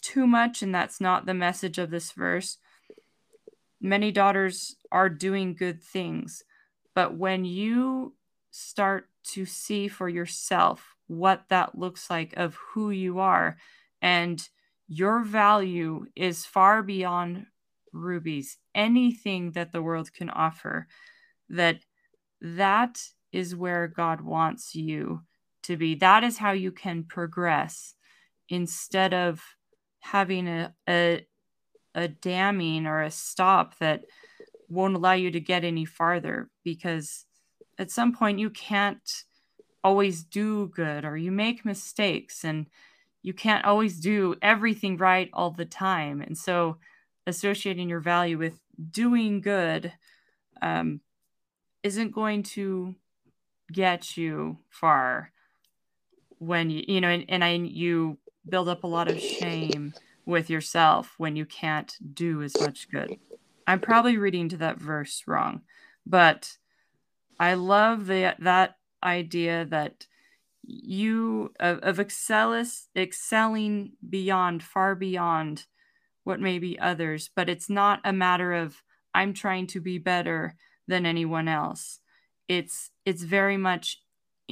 too 0.00 0.26
much 0.26 0.62
and 0.62 0.74
that's 0.74 1.00
not 1.00 1.26
the 1.26 1.34
message 1.34 1.78
of 1.78 1.90
this 1.90 2.12
verse 2.12 2.58
many 3.80 4.10
daughters 4.10 4.76
are 4.90 5.08
doing 5.08 5.54
good 5.54 5.82
things. 5.82 6.42
But 6.94 7.16
when 7.16 7.44
you 7.44 8.14
start 8.50 9.08
to 9.32 9.44
see 9.44 9.88
for 9.88 10.08
yourself 10.08 10.95
what 11.06 11.44
that 11.48 11.78
looks 11.78 12.10
like 12.10 12.34
of 12.36 12.56
who 12.72 12.90
you 12.90 13.18
are. 13.18 13.56
And 14.02 14.46
your 14.88 15.22
value 15.22 16.06
is 16.14 16.46
far 16.46 16.82
beyond 16.82 17.46
rubies 17.92 18.58
anything 18.74 19.52
that 19.52 19.72
the 19.72 19.82
world 19.82 20.12
can 20.12 20.30
offer. 20.30 20.86
That 21.48 21.80
that 22.40 23.02
is 23.32 23.56
where 23.56 23.88
god 23.88 24.20
wants 24.20 24.74
you 24.74 25.22
to 25.64 25.76
be. 25.76 25.94
That 25.94 26.24
is 26.24 26.38
how 26.38 26.52
you 26.52 26.72
can 26.72 27.04
progress 27.04 27.94
instead 28.48 29.12
of 29.12 29.42
having 30.00 30.46
a, 30.46 30.72
a, 30.88 31.26
a 31.94 32.08
damming 32.08 32.86
or 32.86 33.02
a 33.02 33.10
stop 33.10 33.78
that 33.78 34.04
won't 34.68 34.94
allow 34.94 35.12
you 35.12 35.30
to 35.30 35.40
get 35.40 35.64
any 35.64 35.84
farther. 35.84 36.50
Because 36.62 37.24
at 37.78 37.90
some 37.90 38.14
point 38.14 38.38
you 38.38 38.50
can't 38.50 39.24
always 39.86 40.24
do 40.24 40.66
good 40.74 41.04
or 41.04 41.16
you 41.16 41.30
make 41.30 41.64
mistakes 41.64 42.44
and 42.44 42.66
you 43.22 43.32
can't 43.32 43.64
always 43.64 44.00
do 44.00 44.34
everything 44.42 44.96
right 44.96 45.30
all 45.32 45.52
the 45.52 45.64
time. 45.64 46.20
And 46.20 46.36
so 46.36 46.78
associating 47.24 47.88
your 47.88 48.00
value 48.00 48.36
with 48.36 48.58
doing 48.90 49.40
good 49.40 49.92
um, 50.60 51.00
isn't 51.84 52.10
going 52.10 52.42
to 52.42 52.96
get 53.72 54.16
you 54.16 54.58
far 54.70 55.30
when 56.38 56.68
you 56.68 56.84
you 56.86 57.00
know 57.00 57.08
and, 57.08 57.24
and 57.28 57.42
I 57.44 57.54
you 57.54 58.18
build 58.48 58.68
up 58.68 58.82
a 58.82 58.88
lot 58.88 59.08
of 59.08 59.20
shame 59.20 59.94
with 60.24 60.50
yourself 60.50 61.14
when 61.16 61.36
you 61.36 61.46
can't 61.46 61.96
do 62.12 62.42
as 62.42 62.60
much 62.60 62.90
good. 62.90 63.16
I'm 63.68 63.80
probably 63.80 64.18
reading 64.18 64.48
to 64.50 64.56
that 64.58 64.78
verse 64.78 65.22
wrong, 65.26 65.62
but 66.04 66.56
I 67.38 67.54
love 67.54 68.06
the 68.06 68.34
that 68.40 68.76
idea 69.06 69.64
that 69.66 70.06
you 70.62 71.52
of, 71.60 71.78
of 71.78 72.00
excellest, 72.00 72.88
excelling 72.96 73.92
beyond 74.08 74.62
far 74.62 74.94
beyond 74.94 75.64
what 76.24 76.40
may 76.40 76.58
be 76.58 76.78
others, 76.78 77.30
but 77.34 77.48
it's 77.48 77.70
not 77.70 78.00
a 78.04 78.12
matter 78.12 78.52
of 78.52 78.82
I'm 79.14 79.32
trying 79.32 79.68
to 79.68 79.80
be 79.80 79.98
better 79.98 80.56
than 80.88 81.06
anyone 81.06 81.48
else. 81.48 82.00
It's 82.48 82.90
it's 83.04 83.22
very 83.22 83.56
much 83.56 84.02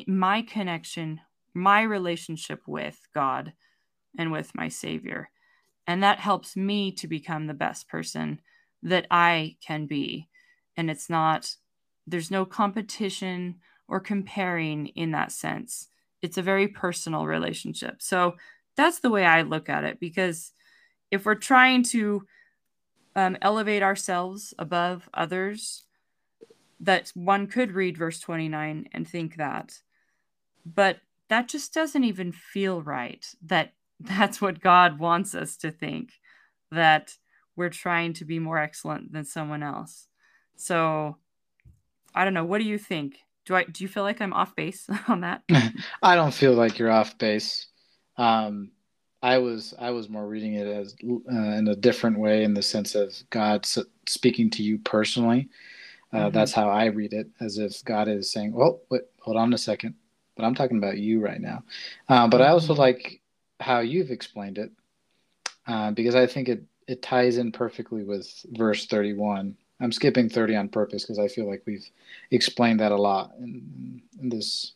my 0.06 0.42
connection, 0.42 1.20
my 1.52 1.82
relationship 1.82 2.62
with 2.66 3.00
God 3.14 3.52
and 4.16 4.32
with 4.32 4.54
my 4.54 4.68
Savior. 4.68 5.30
And 5.86 6.02
that 6.02 6.20
helps 6.20 6.56
me 6.56 6.92
to 6.92 7.06
become 7.06 7.46
the 7.46 7.54
best 7.54 7.88
person 7.88 8.40
that 8.82 9.06
I 9.10 9.56
can 9.64 9.86
be. 9.86 10.28
And 10.76 10.90
it's 10.90 11.10
not, 11.10 11.56
there's 12.06 12.30
no 12.30 12.44
competition 12.44 13.56
or 13.88 14.00
comparing 14.00 14.88
in 14.88 15.12
that 15.12 15.32
sense. 15.32 15.88
It's 16.22 16.38
a 16.38 16.42
very 16.42 16.68
personal 16.68 17.26
relationship. 17.26 18.00
So 18.00 18.36
that's 18.76 19.00
the 19.00 19.10
way 19.10 19.24
I 19.24 19.42
look 19.42 19.68
at 19.68 19.84
it 19.84 20.00
because 20.00 20.52
if 21.10 21.24
we're 21.24 21.34
trying 21.34 21.82
to 21.84 22.26
um, 23.14 23.36
elevate 23.42 23.82
ourselves 23.82 24.54
above 24.58 25.08
others, 25.14 25.84
that 26.80 27.12
one 27.14 27.46
could 27.46 27.72
read 27.72 27.96
verse 27.96 28.18
29 28.20 28.88
and 28.92 29.08
think 29.08 29.36
that. 29.36 29.80
But 30.66 30.98
that 31.28 31.48
just 31.48 31.72
doesn't 31.72 32.04
even 32.04 32.32
feel 32.32 32.82
right. 32.82 33.26
That 33.42 33.72
that's 34.00 34.40
what 34.40 34.60
God 34.60 34.98
wants 34.98 35.34
us 35.34 35.56
to 35.58 35.70
think 35.70 36.12
that 36.70 37.16
we're 37.56 37.70
trying 37.70 38.12
to 38.14 38.24
be 38.24 38.38
more 38.38 38.58
excellent 38.58 39.12
than 39.12 39.24
someone 39.24 39.62
else. 39.62 40.08
So 40.56 41.18
I 42.14 42.24
don't 42.24 42.34
know. 42.34 42.44
What 42.44 42.58
do 42.58 42.64
you 42.64 42.78
think? 42.78 43.23
Do 43.44 43.54
I 43.54 43.64
do 43.64 43.84
you 43.84 43.88
feel 43.88 44.02
like 44.02 44.20
I'm 44.20 44.32
off 44.32 44.56
base 44.56 44.88
on 45.08 45.20
that? 45.20 45.42
I 46.02 46.14
don't 46.14 46.34
feel 46.34 46.54
like 46.54 46.78
you're 46.78 46.90
off 46.90 47.18
base. 47.18 47.66
Um, 48.16 48.70
I 49.22 49.38
was 49.38 49.74
I 49.78 49.90
was 49.90 50.08
more 50.08 50.26
reading 50.26 50.54
it 50.54 50.66
as 50.66 50.94
uh, 51.02 51.32
in 51.32 51.68
a 51.68 51.76
different 51.76 52.18
way 52.18 52.44
in 52.44 52.54
the 52.54 52.62
sense 52.62 52.94
of 52.94 53.14
God 53.30 53.66
speaking 54.06 54.50
to 54.50 54.62
you 54.62 54.78
personally. 54.78 55.48
Uh, 56.12 56.26
mm-hmm. 56.26 56.34
That's 56.34 56.52
how 56.52 56.68
I 56.68 56.86
read 56.86 57.12
it, 57.12 57.28
as 57.40 57.58
if 57.58 57.82
God 57.84 58.06
is 58.06 58.30
saying, 58.30 58.52
"Well, 58.52 58.82
wait, 58.90 59.02
hold 59.20 59.36
on 59.36 59.52
a 59.52 59.58
second, 59.58 59.94
but 60.36 60.44
I'm 60.44 60.54
talking 60.54 60.76
about 60.76 60.98
you 60.98 61.20
right 61.20 61.40
now." 61.40 61.64
Uh, 62.08 62.28
but 62.28 62.42
I 62.42 62.48
also 62.48 62.72
mm-hmm. 62.74 62.82
like 62.82 63.20
how 63.60 63.80
you've 63.80 64.10
explained 64.10 64.58
it 64.58 64.70
uh, 65.66 65.90
because 65.90 66.14
I 66.14 66.26
think 66.26 66.48
it 66.48 66.62
it 66.86 67.02
ties 67.02 67.38
in 67.38 67.50
perfectly 67.50 68.04
with 68.04 68.30
verse 68.50 68.86
31. 68.86 69.56
I'm 69.80 69.92
skipping 69.92 70.28
30 70.28 70.56
on 70.56 70.68
purpose 70.68 71.02
because 71.02 71.18
I 71.18 71.28
feel 71.28 71.48
like 71.48 71.62
we've 71.66 71.88
explained 72.30 72.80
that 72.80 72.92
a 72.92 72.96
lot 72.96 73.32
in, 73.38 74.02
in 74.20 74.28
this 74.28 74.72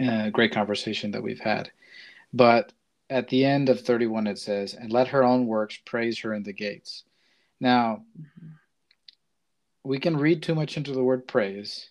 uh, 0.00 0.30
great 0.30 0.52
conversation 0.52 1.10
that 1.12 1.22
we've 1.22 1.40
had. 1.40 1.70
But 2.32 2.72
at 3.08 3.28
the 3.28 3.44
end 3.44 3.68
of 3.68 3.80
31, 3.80 4.26
it 4.26 4.38
says, 4.38 4.74
And 4.74 4.92
let 4.92 5.08
her 5.08 5.24
own 5.24 5.46
works 5.46 5.78
praise 5.84 6.20
her 6.20 6.34
in 6.34 6.42
the 6.42 6.52
gates. 6.52 7.04
Now, 7.60 8.04
we 9.82 9.98
can 9.98 10.16
read 10.16 10.42
too 10.42 10.54
much 10.54 10.76
into 10.76 10.92
the 10.92 11.02
word 11.02 11.26
praise. 11.26 11.90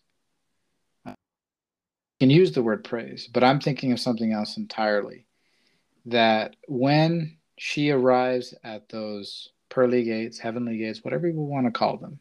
Uh, 1.06 1.14
can 2.20 2.30
use 2.30 2.52
the 2.52 2.64
word 2.64 2.84
praise, 2.84 3.28
but 3.28 3.44
I'm 3.44 3.60
thinking 3.60 3.92
of 3.92 4.00
something 4.00 4.32
else 4.32 4.58
entirely 4.58 5.26
that 6.06 6.56
when 6.68 7.38
she 7.58 7.92
arrives 7.92 8.54
at 8.64 8.90
those 8.90 9.50
pearly 9.70 10.04
gates, 10.04 10.40
heavenly 10.40 10.78
gates, 10.78 11.04
whatever 11.04 11.28
you 11.28 11.40
want 11.40 11.66
to 11.66 11.72
call 11.72 11.98
them, 11.98 12.20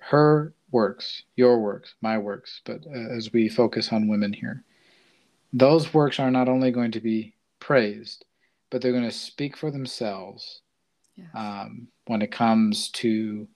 her 0.00 0.52
works, 0.70 1.22
your 1.36 1.60
works, 1.60 1.94
my 2.00 2.18
works, 2.18 2.60
but 2.64 2.84
uh, 2.86 3.16
as 3.16 3.32
we 3.32 3.48
focus 3.48 3.92
on 3.92 4.08
women 4.08 4.32
here, 4.32 4.64
those 5.52 5.92
works 5.92 6.18
are 6.18 6.30
not 6.30 6.48
only 6.48 6.70
going 6.70 6.92
to 6.92 7.00
be 7.00 7.34
praised, 7.60 8.24
but 8.70 8.80
they're 8.80 8.92
going 8.92 9.04
to 9.04 9.12
speak 9.12 9.56
for 9.56 9.70
themselves 9.70 10.62
yes. 11.16 11.28
um, 11.34 11.88
when 12.06 12.22
it 12.22 12.32
comes 12.32 12.88
to 12.90 13.46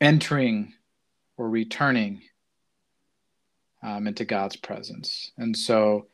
entering 0.00 0.74
or 1.36 1.48
returning 1.48 2.20
um, 3.82 4.06
into 4.06 4.24
God's 4.24 4.56
presence. 4.56 5.32
And 5.38 5.56
so 5.56 6.06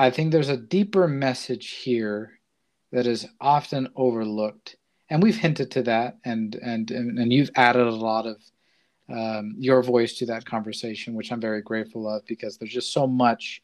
I 0.00 0.08
think 0.08 0.32
there's 0.32 0.48
a 0.48 0.56
deeper 0.56 1.06
message 1.06 1.72
here 1.72 2.40
that 2.90 3.06
is 3.06 3.26
often 3.38 3.90
overlooked. 3.94 4.76
And 5.10 5.22
we've 5.22 5.36
hinted 5.36 5.70
to 5.72 5.82
that, 5.82 6.16
and 6.24 6.54
and 6.54 6.90
and, 6.90 7.18
and 7.18 7.30
you've 7.30 7.50
added 7.54 7.86
a 7.86 7.90
lot 7.90 8.26
of 8.26 8.36
um, 9.10 9.56
your 9.58 9.82
voice 9.82 10.14
to 10.18 10.26
that 10.26 10.46
conversation, 10.46 11.12
which 11.14 11.30
I'm 11.30 11.40
very 11.40 11.60
grateful 11.60 12.08
of 12.08 12.24
because 12.24 12.56
there's 12.56 12.72
just 12.72 12.94
so 12.94 13.06
much 13.06 13.62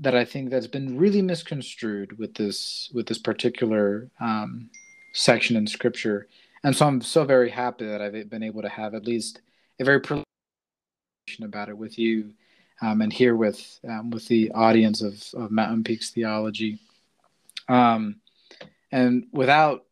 that 0.00 0.14
I 0.14 0.24
think 0.24 0.48
that's 0.48 0.66
been 0.66 0.96
really 0.96 1.20
misconstrued 1.20 2.18
with 2.18 2.32
this 2.34 2.90
with 2.94 3.06
this 3.06 3.18
particular 3.18 4.08
um, 4.18 4.70
section 5.12 5.56
in 5.56 5.66
Scripture, 5.66 6.28
and 6.64 6.74
so 6.74 6.86
I'm 6.86 7.02
so 7.02 7.24
very 7.24 7.50
happy 7.50 7.84
that 7.84 8.00
I've 8.00 8.30
been 8.30 8.42
able 8.42 8.62
to 8.62 8.70
have 8.70 8.94
at 8.94 9.04
least 9.04 9.42
a 9.78 9.84
very 9.84 10.00
about 11.42 11.68
it 11.68 11.76
with 11.76 11.98
you 11.98 12.32
um, 12.82 13.00
and 13.00 13.12
here 13.12 13.34
with 13.34 13.80
um, 13.88 14.10
with 14.10 14.26
the 14.28 14.50
audience 14.52 15.02
of, 15.02 15.22
of 15.34 15.50
Mountain 15.50 15.84
Peaks 15.84 16.10
Theology. 16.10 16.78
Um, 17.68 18.16
and 18.92 19.26
without 19.32 19.84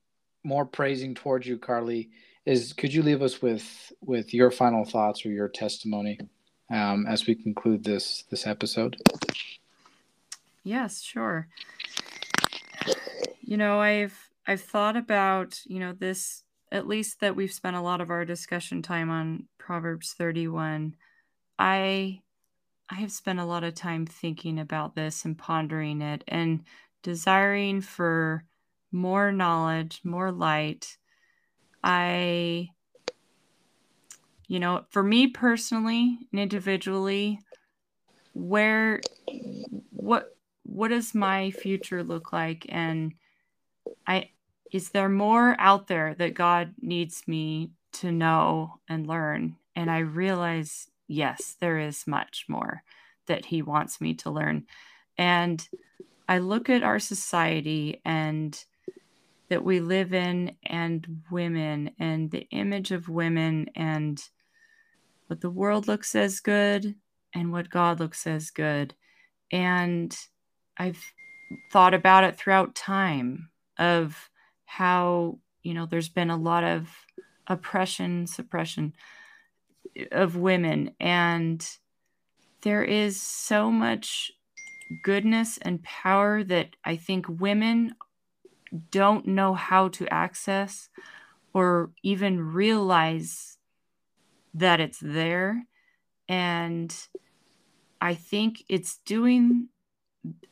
more 0.44 0.64
praising 0.64 1.14
towards 1.14 1.46
you, 1.46 1.58
Carly, 1.58 2.10
is 2.44 2.72
could 2.72 2.92
you 2.92 3.02
leave 3.02 3.22
us 3.22 3.40
with 3.40 3.92
with 4.00 4.34
your 4.34 4.50
final 4.50 4.84
thoughts 4.84 5.24
or 5.24 5.30
your 5.30 5.48
testimony 5.48 6.18
um, 6.70 7.06
as 7.06 7.26
we 7.26 7.34
conclude 7.34 7.84
this 7.84 8.24
this 8.30 8.46
episode? 8.46 8.96
Yes, 10.62 11.02
sure. 11.02 11.48
You 13.40 13.56
know, 13.56 13.80
I've 13.80 14.30
I've 14.46 14.62
thought 14.62 14.96
about 14.96 15.60
you 15.64 15.80
know 15.80 15.92
this 15.92 16.42
at 16.70 16.88
least 16.88 17.20
that 17.20 17.36
we've 17.36 17.52
spent 17.52 17.76
a 17.76 17.80
lot 17.80 18.00
of 18.00 18.10
our 18.10 18.24
discussion 18.24 18.82
time 18.82 19.08
on 19.08 19.44
Proverbs 19.58 20.14
31. 20.18 20.96
I 21.58 22.20
I 22.90 22.96
have 22.96 23.12
spent 23.12 23.40
a 23.40 23.44
lot 23.44 23.64
of 23.64 23.74
time 23.74 24.06
thinking 24.06 24.58
about 24.58 24.94
this 24.94 25.24
and 25.24 25.38
pondering 25.38 26.02
it 26.02 26.22
and 26.28 26.64
desiring 27.02 27.80
for 27.80 28.44
more 28.92 29.32
knowledge, 29.32 30.00
more 30.04 30.30
light. 30.30 30.96
I, 31.82 32.70
you 34.46 34.58
know, 34.58 34.84
for 34.90 35.02
me 35.02 35.28
personally 35.28 36.18
and 36.30 36.40
individually, 36.40 37.40
where, 38.34 39.00
what, 39.90 40.36
what 40.64 40.88
does 40.88 41.14
my 41.14 41.50
future 41.52 42.02
look 42.02 42.32
like? 42.32 42.66
And 42.68 43.14
I, 44.06 44.30
is 44.72 44.90
there 44.90 45.08
more 45.08 45.56
out 45.58 45.86
there 45.86 46.14
that 46.14 46.34
God 46.34 46.74
needs 46.80 47.26
me 47.26 47.70
to 47.94 48.12
know 48.12 48.80
and 48.88 49.06
learn? 49.06 49.56
And 49.74 49.90
I 49.90 49.98
realize 49.98 50.88
yes, 51.08 51.56
there 51.60 51.78
is 51.78 52.06
much 52.06 52.46
more 52.48 52.82
that 53.26 53.46
he 53.46 53.62
wants 53.62 54.00
me 54.00 54.14
to 54.14 54.30
learn. 54.30 54.66
And 55.16 55.66
I 56.28 56.38
look 56.38 56.68
at 56.68 56.82
our 56.82 56.98
society 56.98 58.00
and 58.04 58.62
that 59.48 59.64
we 59.64 59.80
live 59.80 60.14
in 60.14 60.56
and 60.64 61.22
women 61.30 61.90
and 61.98 62.30
the 62.30 62.48
image 62.50 62.90
of 62.90 63.08
women 63.08 63.68
and 63.76 64.22
what 65.26 65.40
the 65.40 65.50
world 65.50 65.86
looks 65.86 66.14
as 66.14 66.40
good 66.40 66.94
and 67.34 67.52
what 67.52 67.70
God 67.70 68.00
looks 68.00 68.26
as 68.26 68.50
good. 68.50 68.94
And 69.50 70.16
I've 70.76 71.02
thought 71.70 71.94
about 71.94 72.24
it 72.24 72.36
throughout 72.36 72.74
time 72.74 73.50
of 73.78 74.30
how, 74.64 75.38
you 75.62 75.74
know, 75.74 75.86
there's 75.86 76.08
been 76.08 76.30
a 76.30 76.36
lot 76.36 76.64
of 76.64 76.88
oppression, 77.46 78.26
suppression 78.26 78.94
of 80.12 80.36
women 80.36 80.94
and 81.00 81.78
there 82.62 82.82
is 82.82 83.20
so 83.20 83.70
much 83.70 84.32
goodness 85.02 85.58
and 85.58 85.82
power 85.82 86.42
that 86.44 86.76
I 86.84 86.96
think 86.96 87.26
women 87.28 87.94
don't 88.90 89.26
know 89.26 89.54
how 89.54 89.88
to 89.88 90.08
access 90.12 90.88
or 91.52 91.90
even 92.02 92.40
realize 92.40 93.58
that 94.54 94.80
it's 94.80 94.98
there. 95.00 95.64
And 96.28 96.94
I 98.00 98.14
think 98.14 98.64
it's 98.68 98.98
doing 99.04 99.68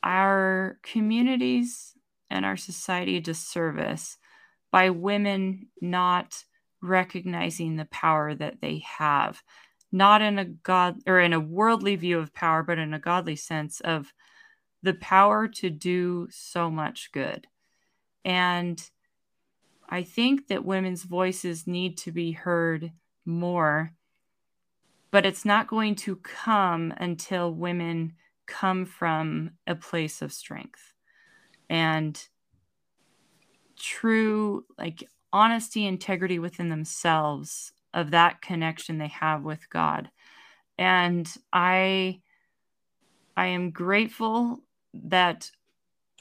our 0.02 0.78
communities 0.82 1.94
and 2.30 2.44
our 2.44 2.56
society 2.56 3.16
a 3.16 3.20
disservice 3.20 4.18
by 4.70 4.90
women 4.90 5.68
not 5.80 6.44
recognizing 6.82 7.76
the 7.76 7.84
power 7.86 8.34
that 8.34 8.60
they 8.60 8.82
have 8.98 9.42
not 9.90 10.22
in 10.22 10.38
a 10.38 10.44
god 10.44 10.98
or 11.06 11.20
in 11.20 11.32
a 11.32 11.40
worldly 11.40 11.96
view 11.96 12.18
of 12.18 12.34
power 12.34 12.62
but 12.62 12.78
in 12.78 12.94
a 12.94 12.98
godly 12.98 13.36
sense 13.36 13.80
of 13.80 14.12
the 14.82 14.94
power 14.94 15.46
to 15.46 15.70
do 15.70 16.26
so 16.30 16.70
much 16.70 17.10
good. 17.12 17.46
And 18.24 18.82
i 19.88 20.02
think 20.02 20.48
that 20.48 20.64
women's 20.64 21.04
voices 21.04 21.66
need 21.66 21.98
to 21.98 22.10
be 22.10 22.32
heard 22.32 22.92
more 23.24 23.92
but 25.12 25.26
it's 25.26 25.44
not 25.44 25.68
going 25.68 25.94
to 25.94 26.16
come 26.16 26.92
until 26.96 27.52
women 27.52 28.14
come 28.46 28.84
from 28.84 29.50
a 29.66 29.74
place 29.74 30.22
of 30.22 30.32
strength. 30.32 30.94
And 31.70 32.20
true 33.78 34.64
like 34.78 35.08
honesty 35.32 35.86
integrity 35.86 36.38
within 36.38 36.68
themselves 36.68 37.72
of 37.94 38.10
that 38.10 38.40
connection 38.42 38.98
they 38.98 39.08
have 39.08 39.42
with 39.42 39.68
god 39.70 40.10
and 40.78 41.34
i 41.52 42.20
i 43.36 43.46
am 43.46 43.70
grateful 43.70 44.60
that 44.94 45.50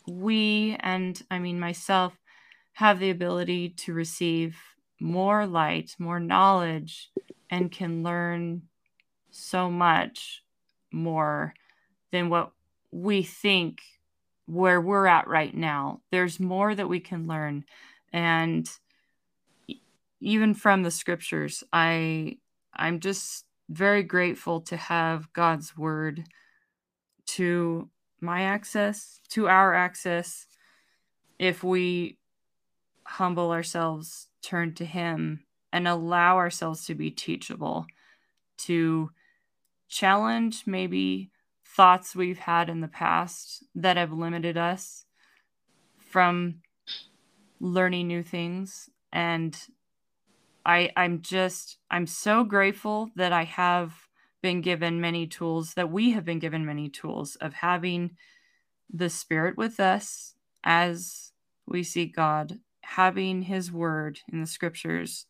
we 0.07 0.75
and 0.79 1.21
i 1.29 1.39
mean 1.39 1.59
myself 1.59 2.13
have 2.73 2.99
the 2.99 3.09
ability 3.09 3.69
to 3.69 3.93
receive 3.93 4.57
more 4.99 5.45
light 5.45 5.95
more 5.99 6.19
knowledge 6.19 7.11
and 7.49 7.71
can 7.71 8.03
learn 8.03 8.61
so 9.31 9.69
much 9.69 10.43
more 10.91 11.53
than 12.11 12.29
what 12.29 12.51
we 12.91 13.23
think 13.23 13.81
where 14.45 14.81
we're 14.81 15.07
at 15.07 15.27
right 15.27 15.55
now. 15.55 16.01
There's 16.11 16.39
more 16.39 16.75
that 16.75 16.89
we 16.89 16.99
can 16.99 17.27
learn. 17.27 17.63
And 18.11 18.69
even 20.21 20.53
from 20.53 20.83
the 20.83 20.91
scriptures, 20.91 21.63
I 21.73 22.37
I'm 22.73 22.99
just 22.99 23.45
very 23.69 24.03
grateful 24.03 24.61
to 24.61 24.77
have 24.77 25.33
God's 25.33 25.75
word 25.77 26.23
to 27.25 27.89
my 28.21 28.43
access, 28.43 29.19
to 29.29 29.47
our 29.47 29.73
access 29.73 30.45
if 31.39 31.63
we 31.63 32.17
humble 33.03 33.51
ourselves, 33.51 34.27
turn 34.43 34.73
to 34.75 34.85
him 34.85 35.43
and 35.73 35.87
allow 35.87 36.37
ourselves 36.37 36.85
to 36.85 36.95
be 36.95 37.09
teachable, 37.09 37.87
to 38.57 39.09
challenge 39.89 40.63
maybe 40.65 41.31
thoughts 41.65 42.15
we've 42.15 42.39
had 42.39 42.69
in 42.69 42.81
the 42.81 42.87
past 42.87 43.63
that 43.73 43.97
have 43.97 44.11
limited 44.11 44.57
us 44.57 45.05
from 45.97 46.61
learning 47.59 48.07
new 48.07 48.21
things 48.21 48.89
and 49.11 49.57
i 50.65 50.89
i'm 50.95 51.21
just 51.21 51.77
i'm 51.89 52.07
so 52.07 52.43
grateful 52.43 53.09
that 53.15 53.33
i 53.33 53.43
have 53.43 53.93
been 54.41 54.61
given 54.61 55.01
many 55.01 55.27
tools 55.27 55.73
that 55.75 55.91
we 55.91 56.11
have 56.11 56.25
been 56.25 56.39
given 56.39 56.65
many 56.65 56.89
tools 56.89 57.35
of 57.37 57.53
having 57.53 58.11
the 58.91 59.09
spirit 59.09 59.57
with 59.57 59.79
us 59.79 60.35
as 60.63 61.31
we 61.67 61.83
seek 61.83 62.15
god 62.15 62.59
having 62.83 63.43
his 63.43 63.71
word 63.71 64.19
in 64.31 64.41
the 64.41 64.47
scriptures 64.47 65.25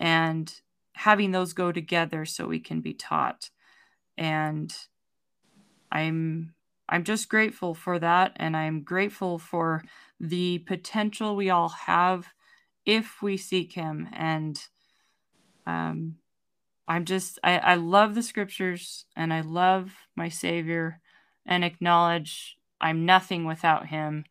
and 0.00 0.60
having 0.94 1.32
those 1.32 1.52
go 1.52 1.72
together 1.72 2.24
so 2.24 2.46
we 2.46 2.60
can 2.60 2.80
be 2.80 2.94
taught. 2.94 3.50
And 4.16 4.74
I'm 5.90 6.54
I'm 6.88 7.04
just 7.04 7.28
grateful 7.28 7.74
for 7.74 7.98
that 7.98 8.32
and 8.36 8.56
I'm 8.56 8.82
grateful 8.82 9.38
for 9.38 9.82
the 10.20 10.58
potential 10.66 11.34
we 11.34 11.48
all 11.48 11.70
have 11.70 12.26
if 12.86 13.22
we 13.22 13.36
seek 13.36 13.72
him 13.72 14.08
and 14.12 14.60
um 15.66 16.16
I'm 16.86 17.04
just 17.04 17.38
I, 17.42 17.58
I 17.58 17.74
love 17.76 18.14
the 18.14 18.22
scriptures 18.22 19.06
and 19.16 19.32
I 19.32 19.40
love 19.40 19.92
my 20.16 20.28
savior 20.28 21.00
and 21.46 21.64
acknowledge 21.64 22.56
I'm 22.80 23.06
nothing 23.06 23.46
without 23.46 23.86
him. 23.86 24.24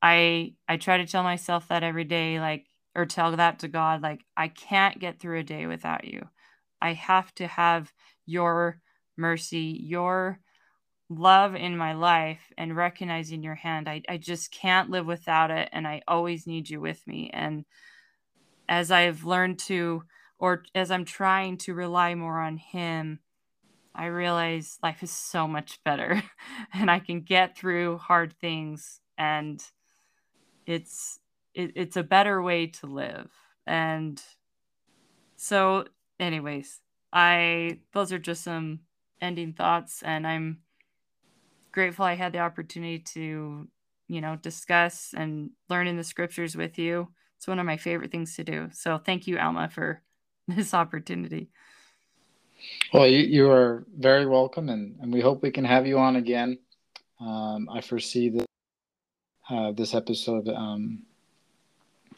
I 0.00 0.54
I 0.68 0.78
try 0.78 0.98
to 0.98 1.06
tell 1.06 1.22
myself 1.22 1.68
that 1.68 1.82
every 1.82 2.04
day 2.04 2.40
like 2.40 2.66
or 2.94 3.04
tell 3.06 3.36
that 3.36 3.58
to 3.60 3.68
God 3.68 4.02
like 4.02 4.24
I 4.36 4.48
can't 4.48 4.98
get 4.98 5.20
through 5.20 5.40
a 5.40 5.44
day 5.44 5.66
without 5.66 6.04
you. 6.04 6.26
I 6.80 6.94
have 6.94 7.34
to 7.36 7.46
have 7.46 7.92
your 8.26 8.80
mercy, 9.16 9.78
your 9.82 10.40
love 11.10 11.54
in 11.54 11.76
my 11.76 11.94
life 11.94 12.52
and 12.56 12.76
recognizing 12.76 13.42
your 13.42 13.54
hand. 13.54 13.88
I, 13.88 14.02
I 14.08 14.18
just 14.18 14.50
can't 14.50 14.90
live 14.90 15.06
without 15.06 15.50
it. 15.50 15.68
And 15.72 15.86
I 15.86 16.02
always 16.06 16.46
need 16.46 16.68
you 16.68 16.80
with 16.80 17.06
me. 17.06 17.30
And 17.32 17.64
as 18.68 18.90
I've 18.90 19.24
learned 19.24 19.58
to, 19.60 20.04
or 20.38 20.64
as 20.74 20.90
I'm 20.90 21.04
trying 21.04 21.58
to 21.58 21.74
rely 21.74 22.14
more 22.14 22.40
on 22.40 22.56
Him, 22.56 23.20
I 23.94 24.06
realize 24.06 24.78
life 24.82 25.02
is 25.02 25.10
so 25.10 25.48
much 25.48 25.82
better 25.84 26.22
and 26.72 26.90
I 26.90 26.98
can 26.98 27.22
get 27.22 27.56
through 27.56 27.98
hard 27.98 28.34
things. 28.40 29.00
And 29.16 29.62
it's, 30.66 31.18
it, 31.54 31.72
it's 31.74 31.96
a 31.96 32.02
better 32.02 32.40
way 32.42 32.66
to 32.66 32.86
live. 32.86 33.30
And 33.66 34.22
so, 35.36 35.86
anyways, 36.20 36.80
I, 37.12 37.80
those 37.92 38.12
are 38.12 38.18
just 38.18 38.44
some 38.44 38.80
ending 39.20 39.52
thoughts. 39.52 40.02
And 40.02 40.26
I'm, 40.26 40.58
grateful 41.72 42.04
I 42.04 42.14
had 42.14 42.32
the 42.32 42.40
opportunity 42.40 42.98
to, 42.98 43.68
you 44.08 44.20
know, 44.20 44.36
discuss 44.36 45.14
and 45.16 45.50
learn 45.68 45.86
in 45.86 45.96
the 45.96 46.04
scriptures 46.04 46.56
with 46.56 46.78
you. 46.78 47.08
It's 47.38 47.46
one 47.46 47.60
of 47.60 47.66
my 47.66 47.76
favorite 47.76 48.10
things 48.10 48.34
to 48.34 48.42
do. 48.42 48.68
So 48.72 48.98
thank 48.98 49.28
you, 49.28 49.38
Alma, 49.38 49.68
for 49.68 50.02
this 50.48 50.74
opportunity. 50.74 51.50
Well, 52.92 53.06
you, 53.06 53.20
you 53.20 53.50
are 53.50 53.86
very 53.96 54.26
welcome, 54.26 54.68
and, 54.68 54.96
and 55.00 55.12
we 55.12 55.20
hope 55.20 55.40
we 55.40 55.52
can 55.52 55.64
have 55.64 55.86
you 55.86 56.00
on 56.00 56.16
again. 56.16 56.58
Um, 57.20 57.68
I 57.72 57.80
foresee 57.80 58.30
that 58.30 58.46
uh, 59.48 59.70
this 59.70 59.94
episode 59.94 60.48
um, 60.48 61.04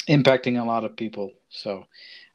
impacting 0.08 0.60
a 0.60 0.64
lot 0.64 0.84
of 0.84 0.96
people. 0.96 1.32
So 1.50 1.84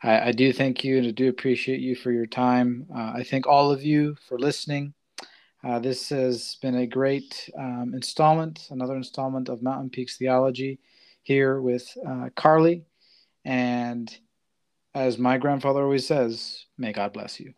I, 0.04 0.30
I, 0.30 0.32
do 0.32 0.54
thank 0.54 0.84
you 0.84 0.98
and 0.98 1.08
I 1.08 1.12
do 1.12 1.30
appreciate 1.30 1.80
you 1.80 1.96
for 1.96 2.12
your 2.12 2.26
time. 2.26 2.86
Uh, 2.94 3.14
I 3.16 3.24
thank 3.24 3.48
all 3.48 3.72
of 3.72 3.84
you 3.84 4.16
for 4.28 4.40
listening. 4.40 4.94
Uh, 5.64 5.80
this 5.80 6.10
has 6.10 6.58
been 6.62 6.76
a 6.76 6.88
great 6.88 7.50
um, 7.58 7.92
installment, 7.94 8.68
another 8.72 8.96
installment 8.96 9.50
of 9.50 9.62
Mountain 9.62 9.90
Peaks 9.90 10.18
Theology 10.18 10.80
here 11.26 11.60
with 11.60 11.98
uh, 12.08 12.30
Carly. 12.36 12.86
And 13.44 14.16
as 14.94 15.18
my 15.18 15.38
grandfather 15.38 15.84
always 15.84 16.08
says, 16.08 16.66
may 16.78 16.94
God 16.94 17.14
bless 17.14 17.40
you. 17.40 17.54